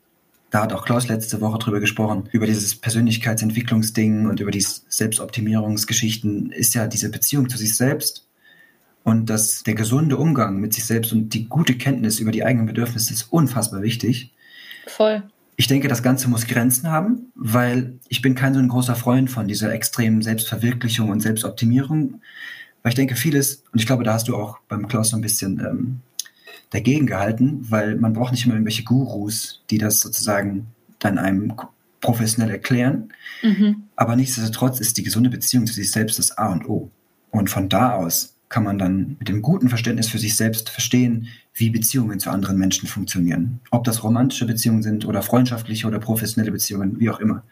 da 0.55 0.62
hat 0.62 0.72
auch 0.72 0.84
Klaus 0.84 1.09
letzte 1.09 1.40
Woche 1.40 1.59
drüber 1.59 1.80
gesprochen, 1.80 2.28
über 2.30 2.46
dieses 2.46 2.76
Persönlichkeitsentwicklungsding 2.76 4.28
und 4.28 4.38
über 4.38 4.52
die 4.52 4.61
Selbstoptimierungsgeschichten, 4.61 6.52
ist 6.52 6.74
ja 6.74 6.86
diese 6.86 7.11
Beziehung 7.11 7.48
zu 7.48 7.59
sich 7.59 7.76
selbst 7.76 8.28
und 9.02 9.28
das, 9.28 9.64
der 9.64 9.74
gesunde 9.74 10.16
Umgang 10.16 10.61
mit 10.61 10.72
sich 10.72 10.84
selbst 10.84 11.12
und 11.12 11.34
die 11.34 11.48
gute 11.48 11.74
Kenntnis 11.74 12.20
über 12.20 12.30
die 12.30 12.44
eigenen 12.44 12.66
Bedürfnisse 12.66 13.12
ist 13.12 13.32
unfassbar 13.32 13.82
wichtig. 13.82 14.32
Voll. 14.86 15.24
Ich 15.57 15.66
denke, 15.66 15.88
das 15.88 16.05
Ganze 16.05 16.28
muss 16.28 16.46
Grenzen 16.46 16.88
haben, 16.88 17.32
weil 17.34 17.98
ich 18.09 18.22
bin 18.22 18.36
kein 18.36 18.55
so 18.55 18.61
ein 18.61 18.68
großer 18.68 18.94
Freund 18.94 19.32
von 19.32 19.48
dieser 19.48 19.72
extremen 19.72 20.22
Selbstverwirklichung 20.22 21.11
und 21.11 21.18
Selbstoptimierung. 21.18 22.20
Weil 22.84 22.90
ich 22.90 22.96
denke, 22.96 23.16
vieles, 23.16 23.64
und 23.72 23.80
ich 23.80 23.86
glaube, 23.86 24.05
da 24.05 24.12
hast 24.12 24.28
du 24.28 24.36
auch 24.36 24.59
beim 24.68 24.86
Klaus 24.86 25.11
so 25.11 25.16
ein 25.16 25.22
bisschen 25.22 25.59
ähm, 25.59 26.00
dagegen 26.75 27.07
gehalten, 27.07 27.64
weil 27.70 27.95
man 27.95 28.12
braucht 28.12 28.33
nicht 28.33 28.45
immer 28.45 28.55
irgendwelche 28.55 28.83
Gurus, 28.83 29.62
die 29.70 29.79
das 29.79 30.01
sozusagen 30.01 30.66
dann 30.99 31.18
einem 31.18 31.55
professionell 32.01 32.51
erklären. 32.51 33.12
Mhm. 33.43 33.85
Aber 33.95 34.16
nichtsdestotrotz 34.16 34.81
ist 34.81 34.99
die 34.99 35.05
gesunde 35.05 35.31
Beziehung 35.31 35.66
zu 35.66 35.72
sich 35.72 35.93
selbst 35.93 36.18
das 36.18 36.37
A 36.37 36.53
und 36.53 36.68
O. 36.68 36.91
Und 37.31 37.49
von 37.49 37.68
da 37.68 37.93
aus 37.93 38.35
kann 38.49 38.64
man 38.64 38.79
dann 38.79 39.16
mit 39.20 39.29
dem 39.29 39.41
guten 39.41 39.68
Verständnis 39.68 40.09
für 40.09 40.18
sich 40.18 40.37
selbst 40.37 40.68
verstehen, 40.68 41.29
wie 41.55 41.70
Beziehungen 41.70 42.18
zu 42.18 42.31
anderen 42.31 42.59
Menschen 42.59 42.89
funktionieren. 42.89 43.61
Ob 43.70 43.85
das 43.85 44.03
romantische 44.03 44.47
Beziehungen 44.47 44.83
sind 44.83 45.07
oder 45.07 45.22
freundschaftliche 45.22 45.87
oder 45.87 46.01
professionelle 46.01 46.51
Beziehungen, 46.51 46.99
wie 46.99 47.09
auch 47.09 47.20
immer. 47.20 47.45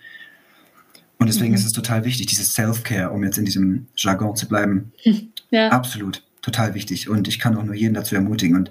Und 1.18 1.28
deswegen 1.28 1.50
mhm. 1.50 1.58
ist 1.58 1.66
es 1.66 1.72
total 1.72 2.04
wichtig, 2.04 2.26
dieses 2.26 2.54
Self-Care, 2.54 3.10
um 3.10 3.22
jetzt 3.22 3.38
in 3.38 3.44
diesem 3.44 3.86
Jargon 3.96 4.34
zu 4.34 4.48
bleiben. 4.48 4.92
Ja. 5.54 5.68
Absolut, 5.68 6.22
total 6.40 6.72
wichtig. 6.72 7.10
Und 7.10 7.28
ich 7.28 7.38
kann 7.38 7.58
auch 7.58 7.62
nur 7.62 7.74
jeden 7.74 7.92
dazu 7.92 8.14
ermutigen. 8.14 8.56
Und 8.56 8.70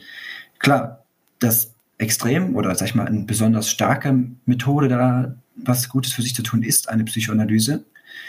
klar, 0.61 1.03
das 1.39 1.73
extrem 1.97 2.55
oder 2.55 2.73
sag 2.75 2.87
ich 2.87 2.95
mal 2.95 3.07
eine 3.07 3.23
besonders 3.25 3.69
starke 3.69 4.17
Methode 4.45 4.87
da 4.87 5.35
was 5.55 5.89
Gutes 5.89 6.13
für 6.13 6.21
sich 6.21 6.33
zu 6.33 6.43
tun 6.43 6.63
ist, 6.63 6.89
eine 6.89 7.03
Psychoanalyse. 7.03 7.83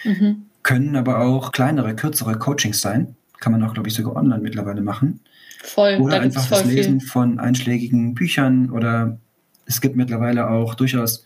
Mhm. 0.04 0.42
Können 0.62 0.96
aber 0.96 1.20
auch 1.20 1.52
kleinere, 1.52 1.94
kürzere 1.94 2.38
Coachings 2.38 2.80
sein. 2.80 3.16
Kann 3.40 3.52
man 3.52 3.62
auch, 3.62 3.74
glaube 3.74 3.88
ich, 3.88 3.94
sogar 3.94 4.16
online 4.16 4.42
mittlerweile 4.42 4.82
machen. 4.82 5.20
Voll. 5.62 5.96
Oder 6.00 6.20
einfach 6.20 6.48
das 6.48 6.64
Lesen 6.64 7.00
viel. 7.00 7.08
von 7.08 7.38
einschlägigen 7.38 8.14
Büchern 8.14 8.70
oder 8.70 9.18
es 9.66 9.80
gibt 9.80 9.96
mittlerweile 9.96 10.50
auch 10.50 10.74
durchaus 10.74 11.24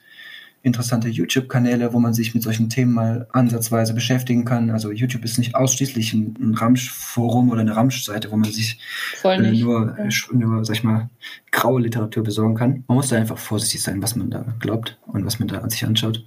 interessante 0.66 1.08
YouTube-Kanäle, 1.08 1.92
wo 1.92 2.00
man 2.00 2.12
sich 2.12 2.34
mit 2.34 2.42
solchen 2.42 2.68
Themen 2.68 2.92
mal 2.92 3.28
ansatzweise 3.32 3.94
beschäftigen 3.94 4.44
kann. 4.44 4.70
Also 4.70 4.90
YouTube 4.90 5.24
ist 5.24 5.38
nicht 5.38 5.54
ausschließlich 5.54 6.12
ein, 6.12 6.34
ein 6.40 6.54
Ramsch-Forum 6.54 7.50
oder 7.50 7.60
eine 7.60 7.76
Ramsch-Seite, 7.76 8.32
wo 8.32 8.36
man 8.36 8.50
sich 8.50 8.80
äh, 9.22 9.38
nur, 9.38 9.96
ja. 9.96 10.08
nur, 10.32 10.64
sag 10.64 10.76
ich 10.76 10.82
mal, 10.82 11.08
graue 11.52 11.80
Literatur 11.80 12.24
besorgen 12.24 12.56
kann. 12.56 12.82
Man 12.88 12.96
muss 12.96 13.08
da 13.08 13.16
einfach 13.16 13.38
vorsichtig 13.38 13.80
sein, 13.80 14.02
was 14.02 14.16
man 14.16 14.28
da 14.28 14.44
glaubt 14.58 14.98
und 15.06 15.24
was 15.24 15.38
man 15.38 15.46
da 15.46 15.58
an 15.58 15.70
sich 15.70 15.84
anschaut. 15.84 16.24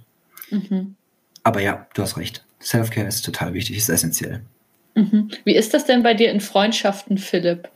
Mhm. 0.50 0.94
Aber 1.42 1.60
ja, 1.60 1.86
du 1.92 2.02
hast 2.02 2.16
recht. 2.16 2.42
Self-Care 2.62 3.06
ist 3.06 3.22
total 3.22 3.52
wichtig, 3.52 3.76
ist 3.76 3.90
essentiell. 3.90 4.40
Mhm. 4.94 5.28
Wie 5.44 5.54
ist 5.54 5.74
das 5.74 5.84
denn 5.84 6.02
bei 6.02 6.14
dir 6.14 6.30
in 6.30 6.40
Freundschaften, 6.40 7.18
Philipp? 7.18 7.68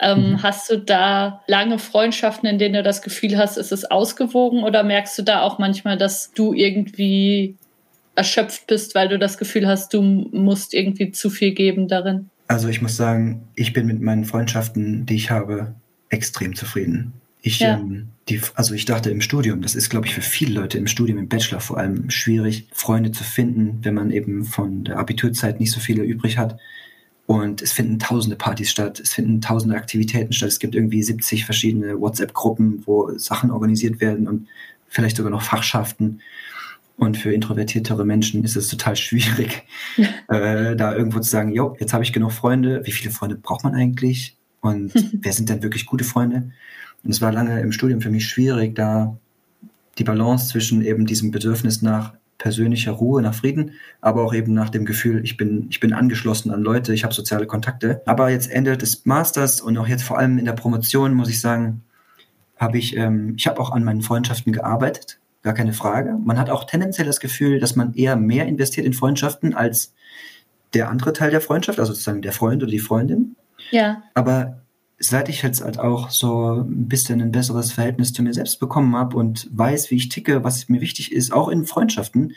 Ähm, 0.00 0.32
mhm. 0.32 0.42
Hast 0.42 0.70
du 0.70 0.78
da 0.78 1.42
lange 1.46 1.78
Freundschaften, 1.78 2.48
in 2.48 2.58
denen 2.58 2.74
du 2.74 2.82
das 2.82 3.02
Gefühl 3.02 3.38
hast, 3.38 3.56
ist 3.56 3.72
es 3.72 3.90
ausgewogen 3.90 4.64
oder 4.64 4.82
merkst 4.82 5.18
du 5.18 5.22
da 5.22 5.42
auch 5.42 5.58
manchmal, 5.58 5.96
dass 5.96 6.32
du 6.32 6.52
irgendwie 6.52 7.56
erschöpft 8.14 8.66
bist, 8.66 8.94
weil 8.94 9.08
du 9.08 9.18
das 9.18 9.38
Gefühl 9.38 9.66
hast, 9.66 9.94
du 9.94 10.02
musst 10.02 10.74
irgendwie 10.74 11.12
zu 11.12 11.30
viel 11.30 11.52
geben 11.52 11.88
darin? 11.88 12.28
Also 12.48 12.68
ich 12.68 12.82
muss 12.82 12.96
sagen, 12.96 13.48
ich 13.54 13.72
bin 13.72 13.86
mit 13.86 14.00
meinen 14.00 14.24
Freundschaften, 14.24 15.06
die 15.06 15.16
ich 15.16 15.30
habe, 15.30 15.74
extrem 16.10 16.54
zufrieden. 16.54 17.14
Ich, 17.40 17.60
ja. 17.60 17.74
ähm, 17.74 18.08
die, 18.28 18.40
also 18.54 18.74
ich 18.74 18.84
dachte 18.84 19.10
im 19.10 19.20
Studium, 19.20 19.62
das 19.62 19.74
ist, 19.74 19.88
glaube 19.88 20.06
ich, 20.06 20.14
für 20.14 20.20
viele 20.20 20.60
Leute 20.60 20.78
im 20.78 20.86
Studium, 20.86 21.18
im 21.18 21.28
Bachelor 21.28 21.60
vor 21.60 21.78
allem 21.78 22.10
schwierig, 22.10 22.68
Freunde 22.72 23.10
zu 23.10 23.24
finden, 23.24 23.78
wenn 23.82 23.94
man 23.94 24.10
eben 24.10 24.44
von 24.44 24.84
der 24.84 24.98
Abiturzeit 24.98 25.58
nicht 25.58 25.72
so 25.72 25.80
viele 25.80 26.02
übrig 26.04 26.38
hat. 26.38 26.58
Und 27.26 27.62
es 27.62 27.72
finden 27.72 27.98
tausende 27.98 28.36
Partys 28.36 28.70
statt, 28.70 28.98
es 29.00 29.14
finden 29.14 29.40
tausende 29.40 29.76
Aktivitäten 29.76 30.32
statt. 30.32 30.48
Es 30.48 30.58
gibt 30.58 30.74
irgendwie 30.74 31.02
70 31.02 31.44
verschiedene 31.44 32.00
WhatsApp-Gruppen, 32.00 32.82
wo 32.84 33.16
Sachen 33.16 33.50
organisiert 33.50 34.00
werden 34.00 34.26
und 34.26 34.48
vielleicht 34.88 35.16
sogar 35.16 35.30
noch 35.30 35.42
Fachschaften. 35.42 36.20
Und 36.96 37.16
für 37.16 37.32
introvertiertere 37.32 38.04
Menschen 38.04 38.44
ist 38.44 38.56
es 38.56 38.68
total 38.68 38.96
schwierig, 38.96 39.64
äh, 40.28 40.76
da 40.76 40.94
irgendwo 40.94 41.20
zu 41.20 41.30
sagen, 41.30 41.52
jo, 41.52 41.76
jetzt 41.80 41.92
habe 41.92 42.04
ich 42.04 42.12
genug 42.12 42.32
Freunde. 42.32 42.82
Wie 42.84 42.92
viele 42.92 43.12
Freunde 43.12 43.36
braucht 43.36 43.64
man 43.64 43.74
eigentlich? 43.74 44.36
Und 44.60 44.92
wer 45.12 45.32
sind 45.32 45.48
denn 45.48 45.62
wirklich 45.62 45.86
gute 45.86 46.04
Freunde? 46.04 46.50
Und 47.02 47.10
es 47.10 47.20
war 47.20 47.32
lange 47.32 47.60
im 47.60 47.72
Studium 47.72 48.00
für 48.00 48.10
mich 48.10 48.28
schwierig, 48.28 48.74
da 48.74 49.16
die 49.98 50.04
Balance 50.04 50.48
zwischen 50.48 50.82
eben 50.82 51.06
diesem 51.06 51.30
Bedürfnis 51.30 51.82
nach 51.82 52.14
persönlicher 52.42 52.90
Ruhe, 52.90 53.22
nach 53.22 53.34
Frieden, 53.34 53.74
aber 54.00 54.24
auch 54.24 54.34
eben 54.34 54.52
nach 54.52 54.68
dem 54.68 54.84
Gefühl, 54.84 55.22
ich 55.22 55.36
bin, 55.36 55.68
ich 55.70 55.78
bin 55.78 55.92
angeschlossen 55.92 56.50
an 56.50 56.60
Leute, 56.60 56.92
ich 56.92 57.04
habe 57.04 57.14
soziale 57.14 57.46
Kontakte. 57.46 58.02
Aber 58.04 58.30
jetzt 58.30 58.50
Ende 58.50 58.76
des 58.76 59.06
Masters 59.06 59.60
und 59.60 59.78
auch 59.78 59.86
jetzt 59.86 60.02
vor 60.02 60.18
allem 60.18 60.38
in 60.38 60.44
der 60.44 60.52
Promotion, 60.52 61.14
muss 61.14 61.28
ich 61.28 61.40
sagen, 61.40 61.82
habe 62.56 62.78
ich, 62.78 62.96
ähm, 62.96 63.34
ich 63.36 63.46
habe 63.46 63.60
auch 63.60 63.70
an 63.70 63.84
meinen 63.84 64.02
Freundschaften 64.02 64.52
gearbeitet, 64.52 65.20
gar 65.44 65.54
keine 65.54 65.72
Frage. 65.72 66.18
Man 66.24 66.36
hat 66.36 66.50
auch 66.50 66.64
tendenziell 66.64 67.06
das 67.06 67.20
Gefühl, 67.20 67.60
dass 67.60 67.76
man 67.76 67.94
eher 67.94 68.16
mehr 68.16 68.46
investiert 68.46 68.86
in 68.86 68.92
Freundschaften 68.92 69.54
als 69.54 69.94
der 70.74 70.90
andere 70.90 71.12
Teil 71.12 71.30
der 71.30 71.40
Freundschaft, 71.40 71.78
also 71.78 71.92
sozusagen 71.92 72.22
der 72.22 72.32
Freund 72.32 72.60
oder 72.60 72.72
die 72.72 72.80
Freundin. 72.80 73.36
Ja. 73.70 74.02
Aber 74.14 74.61
seit 75.04 75.28
ich 75.28 75.42
jetzt 75.42 75.62
halt 75.62 75.78
auch 75.78 76.10
so 76.10 76.62
ein 76.62 76.88
bisschen 76.88 77.20
ein 77.20 77.32
besseres 77.32 77.72
Verhältnis 77.72 78.12
zu 78.12 78.22
mir 78.22 78.32
selbst 78.32 78.60
bekommen 78.60 78.94
habe 78.96 79.16
und 79.16 79.48
weiß, 79.52 79.90
wie 79.90 79.96
ich 79.96 80.08
ticke, 80.08 80.44
was 80.44 80.68
mir 80.68 80.80
wichtig 80.80 81.12
ist, 81.12 81.32
auch 81.32 81.48
in 81.48 81.64
Freundschaften, 81.64 82.34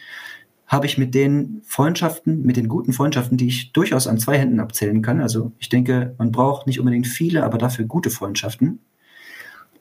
habe 0.68 0.88
ich 0.88 0.98
mit 0.98 1.14
den 1.14 1.62
Freundschaften, 1.64 2.42
mit 2.42 2.58
den 2.58 2.68
guten 2.68 2.92
Freundschaften, 2.92 3.38
die 3.38 3.48
ich 3.48 3.72
durchaus 3.72 4.08
an 4.08 4.18
zwei 4.18 4.40
Händen 4.40 4.60
abzählen 4.60 5.04
kann, 5.04 5.22
also 5.22 5.52
ich 5.60 5.70
denke, 5.70 6.16
man 6.18 6.32
braucht 6.32 6.66
nicht 6.66 6.80
unbedingt 6.80 7.08
viele, 7.08 7.44
aber 7.44 7.60
dafür 7.60 7.86
gute 7.86 8.10
Freundschaften, 8.10 8.80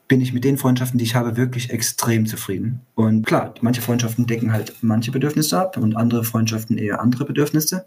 bin 0.06 0.20
ich 0.20 0.34
mit 0.34 0.44
den 0.44 0.58
Freundschaften, 0.58 0.98
die 0.98 1.04
ich 1.04 1.14
habe, 1.14 1.38
wirklich 1.38 1.70
extrem 1.70 2.26
zufrieden. 2.26 2.82
Und 2.94 3.24
klar, 3.26 3.54
manche 3.62 3.80
Freundschaften 3.80 4.26
decken 4.26 4.52
halt 4.52 4.74
manche 4.82 5.10
Bedürfnisse 5.10 5.58
ab 5.58 5.78
und 5.78 5.96
andere 5.96 6.24
Freundschaften 6.24 6.76
eher 6.76 7.00
andere 7.00 7.24
Bedürfnisse. 7.24 7.86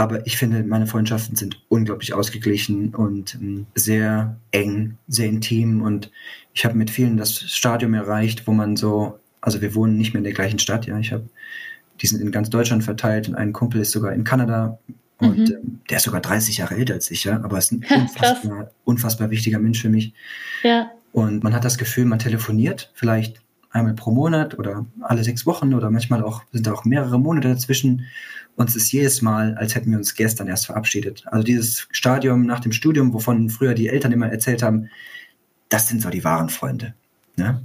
Aber 0.00 0.26
ich 0.26 0.38
finde, 0.38 0.62
meine 0.62 0.86
Freundschaften 0.86 1.36
sind 1.36 1.60
unglaublich 1.68 2.14
ausgeglichen 2.14 2.94
und 2.94 3.34
ähm, 3.34 3.66
sehr 3.74 4.38
eng, 4.50 4.96
sehr 5.08 5.28
intim. 5.28 5.82
Und 5.82 6.10
ich 6.54 6.64
habe 6.64 6.74
mit 6.74 6.88
vielen 6.88 7.18
das 7.18 7.38
Stadium 7.38 7.92
erreicht, 7.92 8.46
wo 8.46 8.52
man 8.52 8.76
so, 8.76 9.18
also 9.42 9.60
wir 9.60 9.74
wohnen 9.74 9.98
nicht 9.98 10.14
mehr 10.14 10.20
in 10.20 10.24
der 10.24 10.32
gleichen 10.32 10.58
Stadt, 10.58 10.86
ja. 10.86 10.98
Ich 10.98 11.12
habe, 11.12 11.28
die 12.00 12.06
sind 12.06 12.22
in 12.22 12.32
ganz 12.32 12.48
Deutschland 12.48 12.82
verteilt 12.82 13.28
und 13.28 13.34
ein 13.34 13.52
Kumpel 13.52 13.82
ist 13.82 13.90
sogar 13.90 14.14
in 14.14 14.24
Kanada. 14.24 14.78
Und 15.18 15.36
mhm. 15.36 15.54
ähm, 15.54 15.80
der 15.90 15.98
ist 15.98 16.04
sogar 16.04 16.22
30 16.22 16.56
Jahre 16.56 16.76
älter 16.76 16.94
als 16.94 17.10
ich, 17.10 17.24
ja, 17.24 17.38
aber 17.44 17.58
ist 17.58 17.70
ein 17.70 17.84
unfassbar, 17.94 18.70
unfassbar 18.84 19.28
wichtiger 19.28 19.58
Mensch 19.58 19.82
für 19.82 19.90
mich. 19.90 20.14
Ja. 20.62 20.92
Und 21.12 21.44
man 21.44 21.52
hat 21.52 21.66
das 21.66 21.76
Gefühl, 21.76 22.06
man 22.06 22.20
telefoniert 22.20 22.90
vielleicht 22.94 23.42
einmal 23.68 23.92
pro 23.92 24.12
Monat 24.12 24.58
oder 24.58 24.86
alle 25.02 25.24
sechs 25.24 25.44
Wochen 25.44 25.74
oder 25.74 25.90
manchmal 25.90 26.22
auch 26.22 26.42
sind 26.52 26.66
da 26.66 26.72
auch 26.72 26.86
mehrere 26.86 27.20
Monate 27.20 27.48
dazwischen 27.48 28.06
uns 28.56 28.76
ist 28.76 28.92
jedes 28.92 29.22
Mal, 29.22 29.54
als 29.56 29.74
hätten 29.74 29.90
wir 29.90 29.98
uns 29.98 30.14
gestern 30.14 30.48
erst 30.48 30.66
verabschiedet. 30.66 31.24
Also 31.26 31.44
dieses 31.44 31.88
Stadium 31.90 32.46
nach 32.46 32.60
dem 32.60 32.72
Studium, 32.72 33.12
wovon 33.12 33.48
früher 33.48 33.74
die 33.74 33.88
Eltern 33.88 34.12
immer 34.12 34.30
erzählt 34.30 34.62
haben, 34.62 34.90
das 35.68 35.88
sind 35.88 36.02
so 36.02 36.10
die 36.10 36.24
wahren 36.24 36.48
Freunde. 36.48 36.94
Ne? 37.36 37.62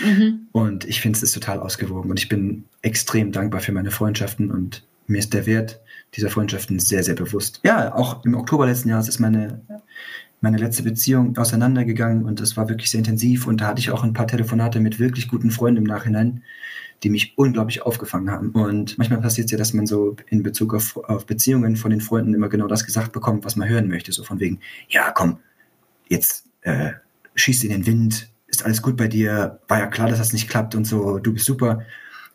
Mhm. 0.00 0.48
Und 0.52 0.84
ich 0.84 1.00
finde 1.00 1.16
es 1.16 1.22
ist 1.22 1.32
total 1.32 1.60
ausgewogen 1.60 2.10
und 2.10 2.18
ich 2.18 2.28
bin 2.28 2.64
extrem 2.82 3.32
dankbar 3.32 3.60
für 3.60 3.72
meine 3.72 3.90
Freundschaften 3.90 4.50
und 4.50 4.84
mir 5.06 5.18
ist 5.18 5.34
der 5.34 5.46
Wert 5.46 5.80
dieser 6.14 6.30
Freundschaften 6.30 6.78
sehr, 6.78 7.04
sehr 7.04 7.14
bewusst. 7.14 7.60
Ja, 7.64 7.94
auch 7.94 8.24
im 8.24 8.34
Oktober 8.34 8.66
letzten 8.66 8.88
Jahres 8.88 9.08
ist 9.08 9.20
meine, 9.20 9.60
meine 10.40 10.58
letzte 10.58 10.82
Beziehung 10.82 11.36
auseinandergegangen 11.36 12.24
und 12.24 12.40
das 12.40 12.56
war 12.56 12.68
wirklich 12.68 12.90
sehr 12.90 12.98
intensiv 12.98 13.46
und 13.46 13.60
da 13.60 13.68
hatte 13.68 13.80
ich 13.80 13.90
auch 13.90 14.04
ein 14.04 14.12
paar 14.12 14.26
Telefonate 14.26 14.80
mit 14.80 14.98
wirklich 14.98 15.28
guten 15.28 15.50
Freunden 15.50 15.78
im 15.78 15.84
Nachhinein, 15.84 16.42
die 17.04 17.10
mich 17.10 17.34
unglaublich 17.36 17.82
aufgefangen 17.82 18.30
haben. 18.30 18.50
Und 18.50 18.96
manchmal 18.96 19.20
passiert 19.20 19.46
es 19.46 19.52
ja, 19.52 19.58
dass 19.58 19.74
man 19.74 19.86
so 19.86 20.16
in 20.28 20.42
Bezug 20.42 20.74
auf, 20.74 20.96
auf 20.96 21.26
Beziehungen 21.26 21.76
von 21.76 21.90
den 21.90 22.00
Freunden 22.00 22.34
immer 22.34 22.48
genau 22.48 22.66
das 22.66 22.84
gesagt 22.84 23.12
bekommt, 23.12 23.44
was 23.44 23.56
man 23.56 23.68
hören 23.68 23.88
möchte. 23.88 24.10
So 24.10 24.24
von 24.24 24.40
wegen, 24.40 24.60
ja, 24.88 25.12
komm, 25.12 25.38
jetzt 26.08 26.46
äh, 26.62 26.92
schießt 27.34 27.64
in 27.64 27.70
den 27.70 27.86
Wind, 27.86 28.30
ist 28.46 28.64
alles 28.64 28.80
gut 28.80 28.96
bei 28.96 29.06
dir, 29.06 29.60
war 29.68 29.78
ja 29.78 29.86
klar, 29.86 30.08
dass 30.08 30.18
das 30.18 30.32
nicht 30.32 30.48
klappt 30.48 30.74
und 30.74 30.86
so, 30.86 31.18
du 31.18 31.34
bist 31.34 31.44
super. 31.44 31.82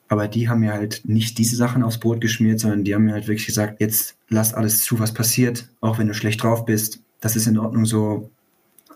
Aber 0.07 0.27
die 0.27 0.49
haben 0.49 0.61
mir 0.61 0.73
halt 0.73 1.01
nicht 1.05 1.37
diese 1.37 1.55
Sachen 1.55 1.83
aufs 1.83 1.99
Brot 1.99 2.21
geschmiert, 2.21 2.59
sondern 2.59 2.83
die 2.83 2.93
haben 2.93 3.05
mir 3.05 3.13
halt 3.13 3.27
wirklich 3.27 3.45
gesagt, 3.45 3.79
jetzt 3.79 4.17
lass 4.27 4.53
alles 4.53 4.83
zu, 4.83 4.99
was 4.99 5.13
passiert, 5.13 5.69
auch 5.81 5.97
wenn 5.97 6.07
du 6.07 6.13
schlecht 6.13 6.43
drauf 6.43 6.65
bist. 6.65 7.01
Das 7.21 7.35
ist 7.35 7.47
in 7.47 7.57
Ordnung 7.57 7.85
so. 7.85 8.29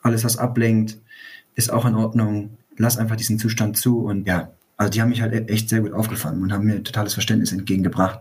Alles, 0.02 0.24
was 0.24 0.38
ablenkt, 0.38 1.00
ist 1.56 1.72
auch 1.72 1.86
in 1.86 1.96
Ordnung. 1.96 2.58
Lass 2.78 2.98
einfach 2.98 3.16
diesen 3.16 3.40
Zustand 3.40 3.78
zu 3.78 4.00
und 4.00 4.28
ja, 4.28 4.52
also 4.78 4.92
die 4.92 5.02
haben 5.02 5.10
mich 5.10 5.22
halt 5.22 5.50
echt 5.50 5.70
sehr 5.70 5.82
gut 5.82 5.94
aufgefangen 5.94 6.42
und 6.42 6.52
haben 6.52 6.66
mir 6.66 6.84
totales 6.84 7.14
Verständnis 7.14 7.52
entgegengebracht 7.52 8.20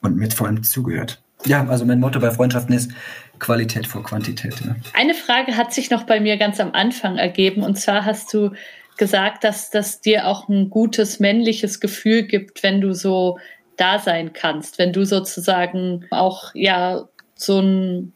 und 0.00 0.16
mir 0.16 0.30
vor 0.30 0.46
allem 0.46 0.62
zugehört. 0.62 1.22
Ja, 1.44 1.66
also 1.68 1.84
mein 1.84 2.00
Motto 2.00 2.18
bei 2.18 2.30
Freundschaften 2.30 2.74
ist 2.74 2.90
Qualität 3.38 3.86
vor 3.86 4.02
Quantität. 4.02 4.60
Ja. 4.60 4.74
Eine 4.94 5.14
Frage 5.14 5.56
hat 5.56 5.72
sich 5.72 5.90
noch 5.90 6.02
bei 6.02 6.20
mir 6.20 6.36
ganz 6.36 6.58
am 6.58 6.72
Anfang 6.72 7.16
ergeben 7.16 7.62
und 7.62 7.78
zwar 7.78 8.04
hast 8.04 8.32
du 8.34 8.52
gesagt, 8.96 9.44
dass 9.44 9.70
das 9.70 10.00
dir 10.00 10.26
auch 10.26 10.48
ein 10.48 10.70
gutes 10.70 11.20
männliches 11.20 11.78
Gefühl 11.78 12.24
gibt, 12.24 12.62
wenn 12.62 12.80
du 12.80 12.92
so 12.92 13.38
da 13.76 14.00
sein 14.00 14.32
kannst, 14.32 14.78
wenn 14.78 14.92
du 14.92 15.06
sozusagen 15.06 16.04
auch 16.10 16.50
ja 16.54 17.08
so 17.36 17.58
einen 17.58 18.12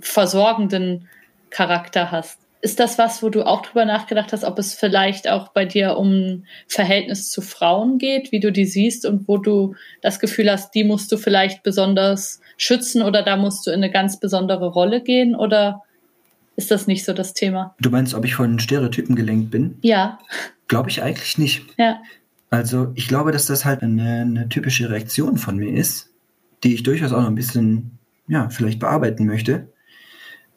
versorgenden 0.00 1.08
Charakter 1.50 2.10
hast. 2.10 2.38
Ist 2.64 2.78
das 2.78 2.96
was, 2.96 3.24
wo 3.24 3.28
du 3.28 3.44
auch 3.44 3.62
drüber 3.62 3.84
nachgedacht 3.84 4.32
hast, 4.32 4.44
ob 4.44 4.56
es 4.60 4.72
vielleicht 4.72 5.28
auch 5.28 5.48
bei 5.48 5.64
dir 5.64 5.96
um 5.96 6.44
Verhältnis 6.68 7.28
zu 7.28 7.42
Frauen 7.42 7.98
geht, 7.98 8.30
wie 8.30 8.38
du 8.38 8.52
die 8.52 8.66
siehst 8.66 9.04
und 9.04 9.26
wo 9.26 9.36
du 9.36 9.74
das 10.00 10.20
Gefühl 10.20 10.48
hast, 10.48 10.72
die 10.72 10.84
musst 10.84 11.10
du 11.10 11.16
vielleicht 11.16 11.64
besonders 11.64 12.40
schützen 12.56 13.02
oder 13.02 13.24
da 13.24 13.36
musst 13.36 13.66
du 13.66 13.72
in 13.72 13.82
eine 13.82 13.90
ganz 13.90 14.20
besondere 14.20 14.68
Rolle 14.68 15.02
gehen 15.02 15.34
oder 15.34 15.82
ist 16.54 16.70
das 16.70 16.86
nicht 16.86 17.04
so 17.04 17.12
das 17.12 17.34
Thema? 17.34 17.74
Du 17.80 17.90
meinst, 17.90 18.14
ob 18.14 18.24
ich 18.24 18.36
von 18.36 18.60
Stereotypen 18.60 19.16
gelenkt 19.16 19.50
bin? 19.50 19.78
Ja. 19.82 20.20
Glaube 20.68 20.88
ich 20.88 21.02
eigentlich 21.02 21.38
nicht. 21.38 21.64
Ja. 21.78 22.00
Also 22.48 22.92
ich 22.94 23.08
glaube, 23.08 23.32
dass 23.32 23.46
das 23.46 23.64
halt 23.64 23.82
eine, 23.82 24.20
eine 24.20 24.48
typische 24.48 24.88
Reaktion 24.88 25.36
von 25.36 25.56
mir 25.56 25.72
ist, 25.74 26.10
die 26.62 26.74
ich 26.74 26.84
durchaus 26.84 27.12
auch 27.12 27.22
noch 27.22 27.28
ein 27.28 27.34
bisschen, 27.34 27.98
ja, 28.28 28.50
vielleicht 28.50 28.78
bearbeiten 28.78 29.26
möchte 29.26 29.66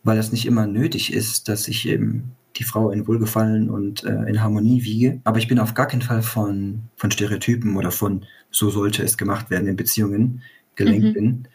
weil 0.05 0.17
es 0.19 0.31
nicht 0.31 0.45
immer 0.45 0.67
nötig 0.67 1.11
ist, 1.11 1.49
dass 1.49 1.67
ich 1.67 1.89
eben 1.89 2.35
die 2.55 2.63
Frau 2.63 2.91
in 2.91 3.07
Wohlgefallen 3.07 3.69
und 3.69 4.03
äh, 4.05 4.29
in 4.29 4.41
Harmonie 4.41 4.83
wiege. 4.83 5.19
Aber 5.25 5.39
ich 5.39 5.47
bin 5.47 5.59
auf 5.59 5.73
gar 5.73 5.87
keinen 5.87 6.03
Fall 6.03 6.21
von, 6.21 6.83
von 6.95 7.11
Stereotypen 7.11 7.75
oder 7.75 7.91
von 7.91 8.25
so 8.51 8.69
sollte 8.69 9.03
es 9.03 9.17
gemacht 9.17 9.49
werden 9.49 9.67
in 9.67 9.75
Beziehungen 9.75 10.41
gelenkt 10.75 11.07
mhm. 11.07 11.13
bin. 11.13 11.47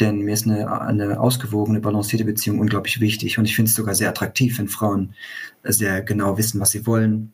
Denn 0.00 0.20
mir 0.20 0.34
ist 0.34 0.46
eine, 0.46 0.80
eine 0.82 1.18
ausgewogene, 1.18 1.80
balancierte 1.80 2.24
Beziehung 2.24 2.58
unglaublich 2.58 3.00
wichtig. 3.00 3.38
Und 3.38 3.46
ich 3.46 3.56
finde 3.56 3.70
es 3.70 3.74
sogar 3.74 3.94
sehr 3.94 4.10
attraktiv, 4.10 4.58
wenn 4.58 4.68
Frauen 4.68 5.14
sehr 5.62 6.02
genau 6.02 6.36
wissen, 6.36 6.60
was 6.60 6.70
sie 6.70 6.86
wollen. 6.86 7.32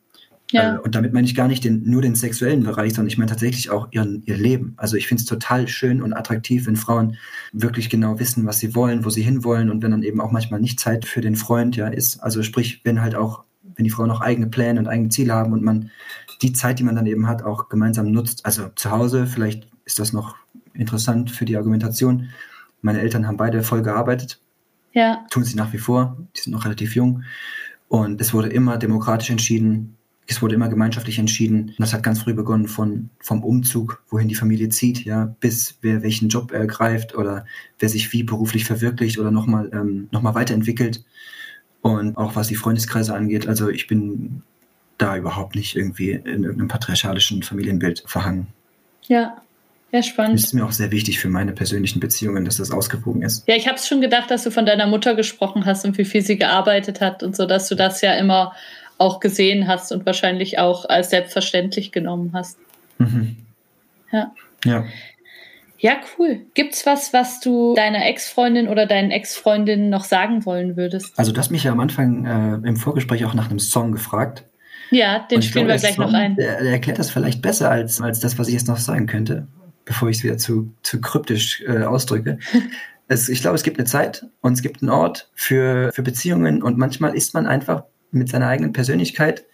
Ja. 0.50 0.76
Äh, 0.76 0.78
und 0.78 0.94
damit 0.94 1.12
meine 1.12 1.26
ich 1.26 1.34
gar 1.34 1.48
nicht 1.48 1.64
den, 1.64 1.82
nur 1.88 2.02
den 2.02 2.14
sexuellen 2.14 2.62
Bereich, 2.62 2.94
sondern 2.94 3.08
ich 3.08 3.18
meine 3.18 3.30
tatsächlich 3.30 3.70
auch 3.70 3.88
ihren, 3.90 4.22
ihr 4.24 4.36
Leben. 4.36 4.74
Also 4.76 4.96
ich 4.96 5.06
finde 5.06 5.22
es 5.22 5.26
total 5.26 5.68
schön 5.68 6.02
und 6.02 6.12
attraktiv, 6.12 6.66
wenn 6.66 6.76
Frauen 6.76 7.16
wirklich 7.52 7.90
genau 7.90 8.18
wissen, 8.18 8.46
was 8.46 8.58
sie 8.58 8.74
wollen, 8.74 9.04
wo 9.04 9.10
sie 9.10 9.22
hinwollen 9.22 9.70
und 9.70 9.82
wenn 9.82 9.90
dann 9.90 10.02
eben 10.02 10.20
auch 10.20 10.30
manchmal 10.30 10.60
nicht 10.60 10.80
Zeit 10.80 11.04
für 11.04 11.20
den 11.20 11.36
Freund 11.36 11.76
ja 11.76 11.88
ist. 11.88 12.22
Also 12.22 12.42
sprich, 12.42 12.80
wenn 12.84 13.00
halt 13.00 13.14
auch, 13.14 13.44
wenn 13.76 13.84
die 13.84 13.90
Frauen 13.90 14.10
auch 14.10 14.20
eigene 14.20 14.48
Pläne 14.48 14.80
und 14.80 14.88
eigene 14.88 15.08
Ziele 15.08 15.32
haben 15.32 15.52
und 15.52 15.62
man 15.62 15.90
die 16.42 16.52
Zeit, 16.52 16.78
die 16.78 16.84
man 16.84 16.96
dann 16.96 17.06
eben 17.06 17.28
hat, 17.28 17.42
auch 17.42 17.68
gemeinsam 17.68 18.10
nutzt. 18.10 18.46
Also 18.46 18.68
zu 18.74 18.90
Hause, 18.90 19.26
vielleicht 19.26 19.68
ist 19.84 19.98
das 19.98 20.12
noch 20.12 20.36
interessant 20.72 21.30
für 21.30 21.44
die 21.44 21.56
Argumentation. 21.56 22.30
Meine 22.82 23.00
Eltern 23.00 23.26
haben 23.26 23.36
beide 23.36 23.62
voll 23.62 23.82
gearbeitet. 23.82 24.40
Ja. 24.92 25.24
Tun 25.30 25.44
sie 25.44 25.56
nach 25.56 25.72
wie 25.72 25.78
vor. 25.78 26.16
Die 26.36 26.40
sind 26.40 26.52
noch 26.52 26.64
relativ 26.64 26.94
jung. 26.94 27.24
Und 27.88 28.20
es 28.20 28.32
wurde 28.32 28.48
immer 28.48 28.78
demokratisch 28.78 29.30
entschieden. 29.30 29.96
Es 30.30 30.40
wurde 30.40 30.54
immer 30.54 30.68
gemeinschaftlich 30.68 31.18
entschieden. 31.18 31.74
Das 31.78 31.92
hat 31.92 32.04
ganz 32.04 32.22
früh 32.22 32.34
begonnen 32.34 32.68
von, 32.68 33.10
vom 33.18 33.42
Umzug, 33.42 34.00
wohin 34.10 34.28
die 34.28 34.36
Familie 34.36 34.68
zieht, 34.68 35.04
ja, 35.04 35.34
bis 35.40 35.78
wer 35.82 36.04
welchen 36.04 36.28
Job 36.28 36.52
ergreift 36.52 37.16
oder 37.16 37.46
wer 37.80 37.88
sich 37.88 38.12
wie 38.12 38.22
beruflich 38.22 38.64
verwirklicht 38.64 39.18
oder 39.18 39.32
nochmal 39.32 39.70
ähm, 39.72 40.06
noch 40.12 40.22
weiterentwickelt. 40.22 41.04
Und 41.82 42.16
auch 42.16 42.36
was 42.36 42.46
die 42.46 42.54
Freundeskreise 42.54 43.12
angeht. 43.12 43.48
Also 43.48 43.70
ich 43.70 43.88
bin 43.88 44.42
da 44.98 45.16
überhaupt 45.16 45.56
nicht 45.56 45.74
irgendwie 45.74 46.12
in 46.12 46.44
irgendeinem 46.44 46.68
patriarchalischen 46.68 47.42
Familienbild 47.42 48.04
verhangen. 48.06 48.46
Ja, 49.08 49.42
ja, 49.90 50.02
spannend. 50.04 50.34
Das 50.34 50.44
ist 50.44 50.52
mir 50.52 50.64
auch 50.64 50.70
sehr 50.70 50.92
wichtig 50.92 51.18
für 51.18 51.28
meine 51.28 51.52
persönlichen 51.52 51.98
Beziehungen, 51.98 52.44
dass 52.44 52.58
das 52.58 52.70
ausgewogen 52.70 53.22
ist. 53.22 53.48
Ja, 53.48 53.56
ich 53.56 53.66
habe 53.66 53.78
es 53.78 53.88
schon 53.88 54.00
gedacht, 54.00 54.30
dass 54.30 54.44
du 54.44 54.52
von 54.52 54.64
deiner 54.64 54.86
Mutter 54.86 55.16
gesprochen 55.16 55.66
hast 55.66 55.84
und 55.84 55.98
wie 55.98 56.04
viel 56.04 56.22
sie 56.22 56.36
gearbeitet 56.36 57.00
hat 57.00 57.24
und 57.24 57.34
so, 57.34 57.46
dass 57.46 57.68
du 57.68 57.74
das 57.74 58.00
ja 58.00 58.14
immer 58.14 58.54
auch 59.00 59.20
gesehen 59.20 59.66
hast 59.66 59.92
und 59.92 60.06
wahrscheinlich 60.06 60.58
auch 60.58 60.88
als 60.88 61.10
selbstverständlich 61.10 61.92
genommen 61.92 62.30
hast. 62.34 62.58
Mhm. 62.98 63.36
Ja. 64.12 64.32
Ja. 64.64 64.84
Ja, 65.78 65.92
cool. 66.18 66.42
Gibt's 66.52 66.84
was, 66.84 67.14
was 67.14 67.40
du 67.40 67.74
deiner 67.74 68.04
Ex-Freundin 68.04 68.68
oder 68.68 68.84
deinen 68.84 69.10
Ex-Freundinnen 69.10 69.88
noch 69.88 70.04
sagen 70.04 70.44
wollen 70.44 70.76
würdest? 70.76 71.18
Also, 71.18 71.32
du 71.32 71.38
hast 71.38 71.50
mich 71.50 71.64
ja 71.64 71.72
am 71.72 71.80
Anfang 71.80 72.26
äh, 72.26 72.68
im 72.68 72.76
Vorgespräch 72.76 73.24
auch 73.24 73.32
nach 73.32 73.48
einem 73.48 73.58
Song 73.58 73.92
gefragt. 73.92 74.44
Ja, 74.90 75.20
den 75.20 75.40
spielen 75.40 75.66
glaube, 75.66 75.80
wir 75.80 75.80
gleich 75.80 75.94
Song, 75.94 76.04
noch 76.04 76.12
ein. 76.12 76.36
Der, 76.36 76.60
der, 76.60 76.72
erklärt 76.72 76.98
das 76.98 77.10
vielleicht 77.10 77.40
besser 77.40 77.70
als, 77.70 77.98
als 78.02 78.20
das, 78.20 78.38
was 78.38 78.48
ich 78.48 78.54
jetzt 78.54 78.68
noch 78.68 78.76
sagen 78.76 79.06
könnte 79.06 79.46
bevor 79.90 80.08
ich 80.08 80.18
es 80.18 80.22
wieder 80.22 80.38
zu, 80.38 80.72
zu 80.82 81.00
kryptisch 81.00 81.62
äh, 81.66 81.82
ausdrücke. 81.82 82.38
es, 83.08 83.28
ich 83.28 83.40
glaube, 83.40 83.56
es 83.56 83.64
gibt 83.64 83.76
eine 83.78 83.86
Zeit 83.86 84.24
und 84.40 84.52
es 84.52 84.62
gibt 84.62 84.82
einen 84.82 84.90
Ort 84.90 85.28
für, 85.34 85.90
für 85.92 86.02
Beziehungen 86.02 86.62
und 86.62 86.78
manchmal 86.78 87.16
ist 87.16 87.34
man 87.34 87.46
einfach 87.46 87.82
mit 88.10 88.28
seiner 88.28 88.48
eigenen 88.48 88.72
Persönlichkeit 88.72 89.44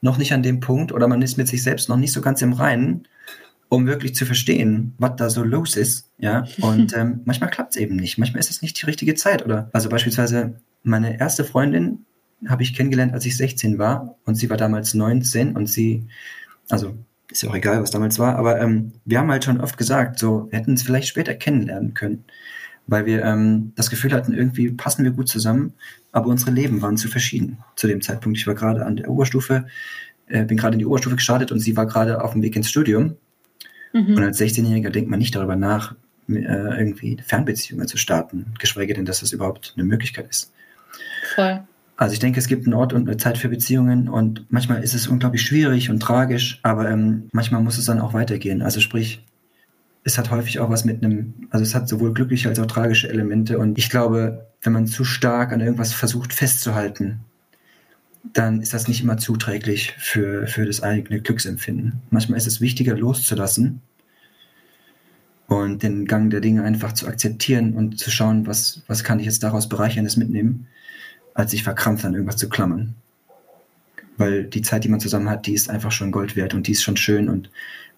noch 0.00 0.18
nicht 0.18 0.32
an 0.32 0.42
dem 0.42 0.60
Punkt 0.60 0.92
oder 0.92 1.08
man 1.08 1.22
ist 1.22 1.38
mit 1.38 1.48
sich 1.48 1.62
selbst 1.62 1.88
noch 1.88 1.96
nicht 1.96 2.12
so 2.12 2.20
ganz 2.20 2.42
im 2.42 2.52
Reinen, 2.52 3.08
um 3.68 3.86
wirklich 3.86 4.14
zu 4.14 4.26
verstehen, 4.26 4.94
was 4.98 5.16
da 5.16 5.30
so 5.30 5.42
los 5.42 5.76
ist. 5.76 6.10
Ja, 6.18 6.44
und 6.60 6.92
ähm, 6.96 7.20
manchmal 7.24 7.50
klappt 7.50 7.74
es 7.74 7.80
eben 7.80 7.96
nicht. 7.96 8.18
Manchmal 8.18 8.40
ist 8.40 8.50
es 8.50 8.62
nicht 8.62 8.80
die 8.80 8.86
richtige 8.86 9.14
Zeit. 9.14 9.44
Oder 9.44 9.70
also 9.72 9.88
beispielsweise 9.88 10.54
meine 10.82 11.18
erste 11.18 11.44
Freundin 11.44 12.04
habe 12.46 12.62
ich 12.62 12.74
kennengelernt, 12.74 13.14
als 13.14 13.24
ich 13.24 13.36
16 13.36 13.78
war 13.78 14.16
und 14.24 14.34
sie 14.34 14.50
war 14.50 14.56
damals 14.56 14.94
19 14.94 15.56
und 15.56 15.66
sie, 15.66 16.04
also 16.68 16.94
ist 17.30 17.42
ja 17.42 17.50
auch 17.50 17.54
egal, 17.54 17.80
was 17.82 17.90
damals 17.90 18.18
war, 18.18 18.36
aber 18.36 18.60
ähm, 18.60 18.92
wir 19.04 19.18
haben 19.18 19.30
halt 19.30 19.44
schon 19.44 19.60
oft 19.60 19.78
gesagt, 19.78 20.18
so, 20.18 20.46
wir 20.50 20.58
hätten 20.58 20.74
es 20.74 20.82
vielleicht 20.82 21.08
später 21.08 21.34
kennenlernen 21.34 21.94
können, 21.94 22.24
weil 22.86 23.06
wir 23.06 23.24
ähm, 23.24 23.72
das 23.76 23.90
Gefühl 23.90 24.12
hatten, 24.12 24.34
irgendwie 24.34 24.70
passen 24.70 25.04
wir 25.04 25.12
gut 25.12 25.28
zusammen, 25.28 25.72
aber 26.12 26.28
unsere 26.28 26.50
Leben 26.50 26.82
waren 26.82 26.96
zu 26.96 27.08
verschieden 27.08 27.58
zu 27.76 27.86
dem 27.86 28.02
Zeitpunkt. 28.02 28.38
Ich 28.38 28.46
war 28.46 28.54
gerade 28.54 28.84
an 28.84 28.96
der 28.96 29.10
Oberstufe, 29.10 29.66
äh, 30.28 30.44
bin 30.44 30.56
gerade 30.56 30.74
in 30.74 30.78
die 30.78 30.86
Oberstufe 30.86 31.16
gestartet 31.16 31.52
und 31.52 31.60
sie 31.60 31.76
war 31.76 31.86
gerade 31.86 32.22
auf 32.22 32.32
dem 32.32 32.42
Weg 32.42 32.56
ins 32.56 32.70
Studium. 32.70 33.16
Mhm. 33.92 34.16
Und 34.16 34.22
als 34.22 34.40
16-Jähriger 34.40 34.90
denkt 34.90 35.10
man 35.10 35.18
nicht 35.18 35.34
darüber 35.34 35.56
nach, 35.56 35.94
äh, 36.28 36.78
irgendwie 36.78 37.18
Fernbeziehungen 37.24 37.86
zu 37.86 37.96
starten, 37.96 38.54
geschweige 38.58 38.94
denn, 38.94 39.04
dass 39.04 39.20
das 39.20 39.32
überhaupt 39.32 39.74
eine 39.76 39.84
Möglichkeit 39.84 40.28
ist. 40.28 40.52
Voll. 41.34 41.60
Also 41.96 42.14
ich 42.14 42.18
denke, 42.18 42.40
es 42.40 42.48
gibt 42.48 42.66
einen 42.66 42.74
Ort 42.74 42.92
und 42.92 43.08
eine 43.08 43.16
Zeit 43.18 43.38
für 43.38 43.48
Beziehungen 43.48 44.08
und 44.08 44.46
manchmal 44.48 44.82
ist 44.82 44.94
es 44.94 45.06
unglaublich 45.06 45.42
schwierig 45.42 45.90
und 45.90 46.00
tragisch, 46.00 46.58
aber 46.62 46.90
ähm, 46.90 47.28
manchmal 47.32 47.62
muss 47.62 47.78
es 47.78 47.84
dann 47.84 48.00
auch 48.00 48.14
weitergehen. 48.14 48.62
Also 48.62 48.80
sprich, 48.80 49.22
es 50.04 50.18
hat 50.18 50.30
häufig 50.30 50.60
auch 50.60 50.70
was 50.70 50.84
mit 50.84 51.02
einem, 51.02 51.34
also 51.50 51.62
es 51.62 51.74
hat 51.74 51.88
sowohl 51.88 52.12
glückliche 52.12 52.48
als 52.48 52.60
auch 52.60 52.66
tragische 52.66 53.08
Elemente 53.08 53.58
und 53.58 53.78
ich 53.78 53.88
glaube, 53.88 54.46
wenn 54.62 54.72
man 54.72 54.86
zu 54.86 55.04
stark 55.04 55.52
an 55.52 55.60
irgendwas 55.60 55.92
versucht 55.92 56.32
festzuhalten, 56.32 57.20
dann 58.32 58.60
ist 58.60 58.74
das 58.74 58.88
nicht 58.88 59.02
immer 59.02 59.18
zuträglich 59.18 59.94
für, 59.98 60.46
für 60.46 60.64
das 60.66 60.82
eigene 60.82 61.20
Glücksempfinden. 61.20 62.00
Manchmal 62.10 62.38
ist 62.38 62.46
es 62.46 62.60
wichtiger 62.60 62.96
loszulassen 62.96 63.80
und 65.46 65.82
den 65.82 66.06
Gang 66.06 66.30
der 66.30 66.40
Dinge 66.40 66.62
einfach 66.62 66.92
zu 66.92 67.06
akzeptieren 67.06 67.74
und 67.74 67.98
zu 67.98 68.10
schauen, 68.10 68.46
was, 68.46 68.82
was 68.86 69.04
kann 69.04 69.18
ich 69.18 69.26
jetzt 69.26 69.42
daraus 69.42 69.68
Bereicherndes 69.68 70.16
mitnehmen 70.16 70.66
als 71.34 71.50
sich 71.50 71.64
verkrampft 71.64 72.04
an 72.04 72.14
irgendwas 72.14 72.36
zu 72.36 72.48
klammern. 72.48 72.94
Weil 74.16 74.44
die 74.44 74.62
Zeit, 74.62 74.84
die 74.84 74.88
man 74.88 75.00
zusammen 75.00 75.28
hat, 75.28 75.46
die 75.46 75.54
ist 75.54 75.68
einfach 75.68 75.90
schon 75.90 76.12
Gold 76.12 76.36
wert 76.36 76.54
und 76.54 76.68
die 76.68 76.72
ist 76.72 76.84
schon 76.84 76.96
schön 76.96 77.28
und 77.28 77.50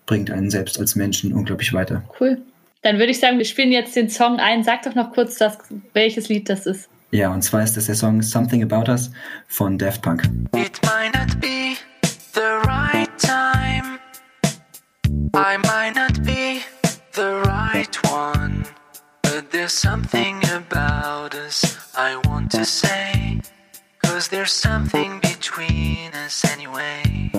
bringt 0.07 0.30
einen 0.30 0.50
selbst 0.50 0.78
als 0.78 0.94
Menschen 0.94 1.32
unglaublich 1.32 1.72
weiter. 1.72 2.02
Cool. 2.18 2.40
Dann 2.82 2.98
würde 2.98 3.11
ich 3.11 3.18
sagen, 3.18 3.38
wir 3.38 3.44
spielen 3.44 3.72
jetzt 3.72 3.96
den 3.96 4.09
Song 4.09 4.38
ein. 4.38 4.62
Sag 4.62 4.82
doch 4.82 4.94
noch 4.94 5.12
kurz, 5.12 5.36
das, 5.38 5.59
welches 5.92 6.28
Lied 6.28 6.48
das 6.48 6.66
ist. 6.66 6.88
Ja, 7.11 7.32
und 7.32 7.42
zwar 7.42 7.62
ist 7.62 7.76
das 7.76 7.86
der 7.86 7.94
Song 7.94 8.22
Something 8.22 8.62
About 8.62 8.90
Us 8.90 9.11
von 9.48 9.78
Daft 9.78 10.02
Punk. 10.02 10.22
It 10.54 10.78
might 10.84 11.14
not 11.14 11.40
be 11.40 11.76
the 12.34 12.40
right 12.66 13.11
time. 13.18 13.98
I 15.34 15.57
might 15.59 15.94
not 15.94 16.22
be 16.24 16.61
the 17.12 17.42
right 17.44 17.96
one. 18.11 18.64
But 19.22 19.50
there's 19.50 19.72
something 19.72 20.36
about 20.54 21.34
us 21.34 21.76
I 21.96 22.16
want 22.28 22.50
to 22.52 22.64
say. 22.64 23.40
Cause 24.02 24.28
there's 24.28 24.52
something 24.52 25.20
between 25.20 26.12
us 26.24 26.44
anyway. 26.44 27.30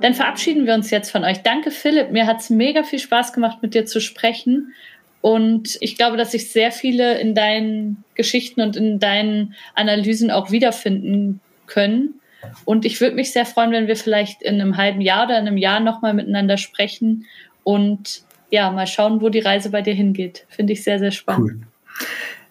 Dann 0.00 0.14
verabschieden 0.14 0.66
wir 0.66 0.74
uns 0.74 0.90
jetzt 0.90 1.10
von 1.10 1.24
euch. 1.24 1.42
Danke, 1.42 1.70
Philipp. 1.70 2.10
Mir 2.10 2.26
hat 2.26 2.40
es 2.40 2.50
mega 2.50 2.82
viel 2.82 2.98
Spaß 2.98 3.32
gemacht, 3.32 3.58
mit 3.62 3.74
dir 3.74 3.86
zu 3.86 4.00
sprechen. 4.00 4.74
Und 5.20 5.78
ich 5.80 5.96
glaube, 5.96 6.16
dass 6.16 6.32
sich 6.32 6.50
sehr 6.50 6.72
viele 6.72 7.20
in 7.20 7.36
deinen 7.36 8.02
Geschichten 8.16 8.62
und 8.62 8.74
in 8.76 8.98
deinen 8.98 9.54
Analysen 9.76 10.32
auch 10.32 10.50
wiederfinden 10.50 11.38
können. 11.66 12.20
Und 12.64 12.84
ich 12.84 13.00
würde 13.00 13.14
mich 13.14 13.32
sehr 13.32 13.46
freuen, 13.46 13.70
wenn 13.70 13.86
wir 13.86 13.96
vielleicht 13.96 14.42
in 14.42 14.60
einem 14.60 14.76
halben 14.76 15.00
Jahr 15.00 15.26
oder 15.26 15.38
in 15.38 15.46
einem 15.46 15.56
Jahr 15.56 15.78
nochmal 15.78 16.14
miteinander 16.14 16.56
sprechen 16.56 17.26
und 17.62 18.22
ja, 18.50 18.72
mal 18.72 18.88
schauen, 18.88 19.22
wo 19.22 19.28
die 19.28 19.38
Reise 19.38 19.70
bei 19.70 19.82
dir 19.82 19.94
hingeht. 19.94 20.46
Finde 20.48 20.72
ich 20.72 20.82
sehr, 20.82 20.98
sehr 20.98 21.12
spannend. 21.12 21.52
Cool. 21.52 21.66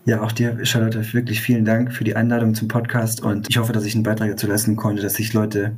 Ja, 0.05 0.21
auch 0.21 0.33
dir, 0.33 0.65
Charlotte, 0.65 1.13
wirklich 1.13 1.41
vielen 1.41 1.63
Dank 1.63 1.93
für 1.93 2.03
die 2.03 2.15
Einladung 2.15 2.55
zum 2.55 2.67
Podcast 2.67 3.21
und 3.21 3.49
ich 3.49 3.57
hoffe, 3.57 3.71
dass 3.71 3.85
ich 3.85 3.95
einen 3.95 4.03
Beitrag 4.03 4.29
dazu 4.29 4.47
leisten 4.47 4.75
konnte, 4.75 5.01
dass 5.01 5.13
sich 5.13 5.31
Leute, 5.31 5.77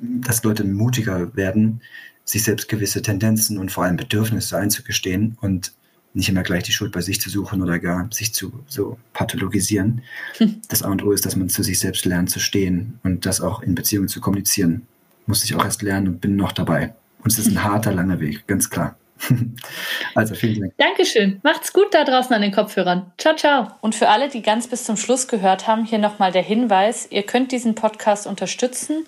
dass 0.00 0.42
Leute 0.42 0.64
mutiger 0.64 1.34
werden, 1.36 1.80
sich 2.24 2.42
selbst 2.42 2.68
gewisse 2.68 3.02
Tendenzen 3.02 3.58
und 3.58 3.70
vor 3.70 3.84
allem 3.84 3.96
Bedürfnisse 3.96 4.58
einzugestehen 4.58 5.38
und 5.40 5.72
nicht 6.12 6.28
immer 6.28 6.42
gleich 6.42 6.64
die 6.64 6.72
Schuld 6.72 6.90
bei 6.90 7.02
sich 7.02 7.20
zu 7.20 7.30
suchen 7.30 7.62
oder 7.62 7.78
gar 7.78 8.08
sich 8.12 8.34
zu 8.34 8.64
so 8.66 8.98
pathologisieren. 9.12 10.02
Hm. 10.38 10.56
Das 10.68 10.82
A 10.82 10.90
und 10.90 11.04
O 11.04 11.12
ist, 11.12 11.24
dass 11.24 11.36
man 11.36 11.48
zu 11.48 11.62
sich 11.62 11.78
selbst 11.78 12.04
lernt 12.04 12.30
zu 12.30 12.40
stehen 12.40 12.98
und 13.04 13.26
das 13.26 13.40
auch 13.40 13.62
in 13.62 13.76
Beziehungen 13.76 14.08
zu 14.08 14.20
kommunizieren. 14.20 14.88
Musste 15.26 15.44
ich 15.44 15.54
auch 15.54 15.64
erst 15.64 15.82
lernen 15.82 16.08
und 16.08 16.20
bin 16.20 16.34
noch 16.34 16.52
dabei. 16.52 16.94
Und 17.22 17.32
es 17.32 17.38
ist 17.38 17.48
ein 17.48 17.62
harter, 17.64 17.92
langer 17.92 18.18
Weg, 18.18 18.46
ganz 18.48 18.70
klar. 18.70 18.96
Also 20.14 20.34
vielen 20.34 20.60
Dank. 20.60 20.74
Dankeschön. 20.78 21.40
Macht's 21.42 21.72
gut 21.72 21.92
da 21.92 22.04
draußen 22.04 22.34
an 22.34 22.42
den 22.42 22.52
Kopfhörern. 22.52 23.12
Ciao, 23.18 23.34
ciao. 23.36 23.68
Und 23.80 23.94
für 23.94 24.08
alle, 24.08 24.28
die 24.28 24.42
ganz 24.42 24.66
bis 24.66 24.84
zum 24.84 24.96
Schluss 24.96 25.28
gehört 25.28 25.66
haben, 25.66 25.84
hier 25.84 25.98
nochmal 25.98 26.32
der 26.32 26.42
Hinweis, 26.42 27.06
ihr 27.10 27.22
könnt 27.22 27.52
diesen 27.52 27.74
Podcast 27.74 28.26
unterstützen, 28.26 29.04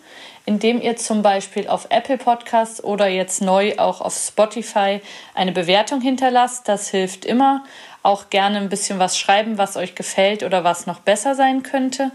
indem 0.48 0.80
ihr 0.80 0.96
zum 0.96 1.20
Beispiel 1.20 1.68
auf 1.68 1.88
Apple 1.90 2.16
Podcasts 2.16 2.82
oder 2.82 3.06
jetzt 3.06 3.42
neu 3.42 3.74
auch 3.76 4.00
auf 4.00 4.16
Spotify 4.16 5.02
eine 5.34 5.52
Bewertung 5.52 6.00
hinterlasst. 6.00 6.66
Das 6.68 6.88
hilft 6.88 7.26
immer. 7.26 7.64
Auch 8.02 8.30
gerne 8.30 8.56
ein 8.56 8.70
bisschen 8.70 8.98
was 8.98 9.18
schreiben, 9.18 9.58
was 9.58 9.76
euch 9.76 9.94
gefällt 9.94 10.42
oder 10.42 10.64
was 10.64 10.86
noch 10.86 11.00
besser 11.00 11.34
sein 11.34 11.62
könnte. 11.62 12.12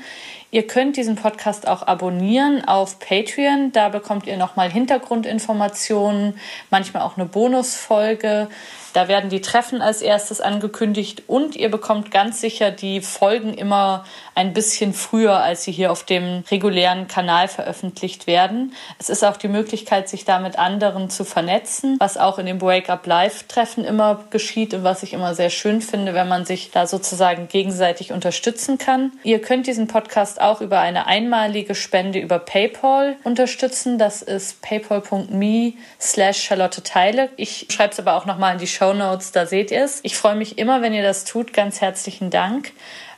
Ihr 0.49 0.65
könnt 0.65 0.97
diesen 0.97 1.15
Podcast 1.15 1.67
auch 1.67 1.85
abonnieren 1.85 2.67
auf 2.67 2.97
Patreon. 2.97 3.71
Da 3.71 3.89
bekommt 3.89 4.25
ihr 4.25 4.37
nochmal 4.37 4.71
Hintergrundinformationen, 4.71 6.39
manchmal 6.71 7.03
auch 7.03 7.17
eine 7.17 7.27
Bonusfolge. 7.27 8.49
Da 8.93 9.07
werden 9.07 9.29
die 9.29 9.41
Treffen 9.41 9.81
als 9.81 10.01
erstes 10.01 10.41
angekündigt 10.41 11.23
und 11.27 11.55
ihr 11.55 11.69
bekommt 11.69 12.09
ganz 12.09 12.41
sicher 12.41 12.71
die 12.71 13.01
Folgen 13.01 13.53
immer 13.53 14.05
ein 14.35 14.53
bisschen 14.53 14.93
früher, 14.93 15.37
als 15.37 15.63
sie 15.63 15.71
hier 15.71 15.91
auf 15.91 16.03
dem 16.03 16.43
regulären 16.49 17.07
Kanal 17.07 17.47
veröffentlicht 17.47 18.27
werden. 18.27 18.73
Es 18.99 19.09
ist 19.09 19.23
auch 19.23 19.37
die 19.37 19.47
Möglichkeit, 19.47 20.09
sich 20.09 20.25
da 20.25 20.39
mit 20.39 20.57
anderen 20.57 21.09
zu 21.09 21.23
vernetzen, 21.23 21.97
was 21.99 22.17
auch 22.17 22.39
in 22.39 22.45
dem 22.45 22.61
Wake 22.61 22.89
Up 22.89 23.05
Live 23.05 23.43
Treffen 23.43 23.85
immer 23.85 24.23
geschieht 24.29 24.73
und 24.73 24.83
was 24.83 25.03
ich 25.03 25.13
immer 25.13 25.35
sehr 25.35 25.49
schön 25.49 25.81
finde, 25.81 26.13
wenn 26.13 26.27
man 26.27 26.45
sich 26.45 26.71
da 26.71 26.87
sozusagen 26.87 27.47
gegenseitig 27.47 28.11
unterstützen 28.11 28.77
kann. 28.77 29.11
Ihr 29.23 29.39
könnt 29.41 29.67
diesen 29.67 29.87
Podcast 29.87 30.41
auch 30.41 30.61
über 30.61 30.79
eine 30.79 31.07
einmalige 31.07 31.75
Spende 31.75 32.19
über 32.19 32.39
PayPal 32.39 33.15
unterstützen. 33.23 33.97
Das 33.97 34.21
ist 34.21 34.61
paypal.me 34.61 35.73
slash 35.99 36.41
Charlotte 36.43 36.83
Teile. 36.83 37.29
Ich 37.37 37.67
schreibe 37.69 37.93
es 37.93 37.99
aber 37.99 38.15
auch 38.15 38.25
nochmal 38.25 38.53
in 38.53 38.59
die 38.59 38.67
Show 38.67 38.93
Notes, 38.93 39.31
da 39.31 39.45
seht 39.45 39.71
ihr 39.71 39.83
es. 39.83 39.99
Ich 40.03 40.17
freue 40.17 40.35
mich 40.35 40.57
immer, 40.57 40.81
wenn 40.81 40.93
ihr 40.93 41.03
das 41.03 41.25
tut. 41.25 41.53
Ganz 41.53 41.81
herzlichen 41.81 42.29
Dank. 42.29 42.71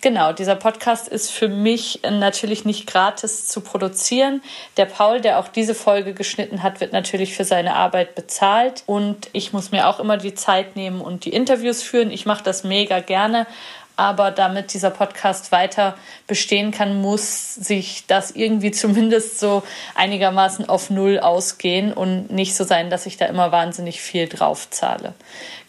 Genau, 0.06 0.34
dieser 0.34 0.56
Podcast 0.56 1.08
ist 1.08 1.32
für 1.32 1.48
mich 1.48 2.02
natürlich 2.08 2.64
nicht 2.64 2.86
gratis 2.86 3.48
zu 3.48 3.62
produzieren. 3.62 4.44
Der 4.78 4.86
Paul, 4.86 5.20
der 5.20 5.40
auch 5.40 5.48
diese 5.48 5.74
Folge 5.74 6.14
geschnitten 6.14 6.62
hat, 6.62 6.80
wird 6.80 6.94
natürlich 6.94 7.36
für 7.36 7.44
seine 7.44 7.74
Arbeit 7.74 8.14
bezahlt 8.14 8.84
und 8.86 9.30
ich 9.34 9.52
muss 9.52 9.72
mir 9.72 9.88
auch 9.88 10.00
immer 10.00 10.18
die 10.18 10.36
Zeit 10.36 10.76
nehmen 10.76 11.02
und 11.02 11.26
die 11.26 11.32
Interviews 11.32 11.82
führen. 11.82 12.12
Ich 12.12 12.28
mache 12.28 12.44
das 12.44 12.64
mega 12.64 13.00
gerne, 13.00 13.48
aber 13.96 14.32
damit 14.32 14.74
dieser 14.74 14.90
Podcast 14.90 15.52
weiter 15.52 15.98
bestehen 16.28 16.72
kann, 16.72 17.02
muss 17.02 17.56
sich 17.56 18.06
das 18.08 18.32
irgendwie 18.32 18.72
zumindest 18.86 19.40
so 19.40 19.64
einigermaßen 19.96 20.68
auf 20.68 20.90
Null 20.90 21.20
ausgehen 21.20 21.94
und 21.94 22.32
nicht 22.32 22.56
so 22.56 22.64
sein, 22.64 22.90
dass 22.90 23.06
ich 23.06 23.18
da 23.18 23.26
immer 23.26 23.52
wahnsinnig 23.52 24.02
viel 24.02 24.28
drauf 24.28 24.70
zahle. 24.70 25.14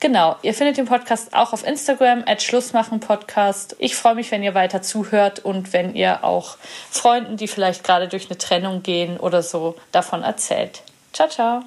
Genau, 0.01 0.37
ihr 0.43 0.55
findet 0.55 0.77
den 0.77 0.87
Podcast 0.87 1.35
auch 1.35 1.53
auf 1.53 1.67
Instagram, 1.67 2.25
at 2.27 2.43
Schlussmachen-Podcast. 2.43 3.77
Ich 3.79 3.97
freue 3.97 4.15
mich, 4.15 4.31
wenn 4.31 4.43
ihr 4.43 4.55
weiter 4.55 4.83
zuhört 4.83 5.39
und 5.39 5.73
wenn 5.73 5.95
ihr 5.95 6.23
auch 6.23 6.57
Freunden, 6.91 7.37
die 7.37 7.49
vielleicht 7.49 7.83
gerade 7.83 8.09
durch 8.09 8.29
eine 8.29 8.39
Trennung 8.39 8.83
gehen 8.83 9.17
oder 9.17 9.43
so, 9.43 9.77
davon 9.93 10.23
erzählt. 10.23 10.83
Ciao, 11.13 11.29
ciao. 11.29 11.63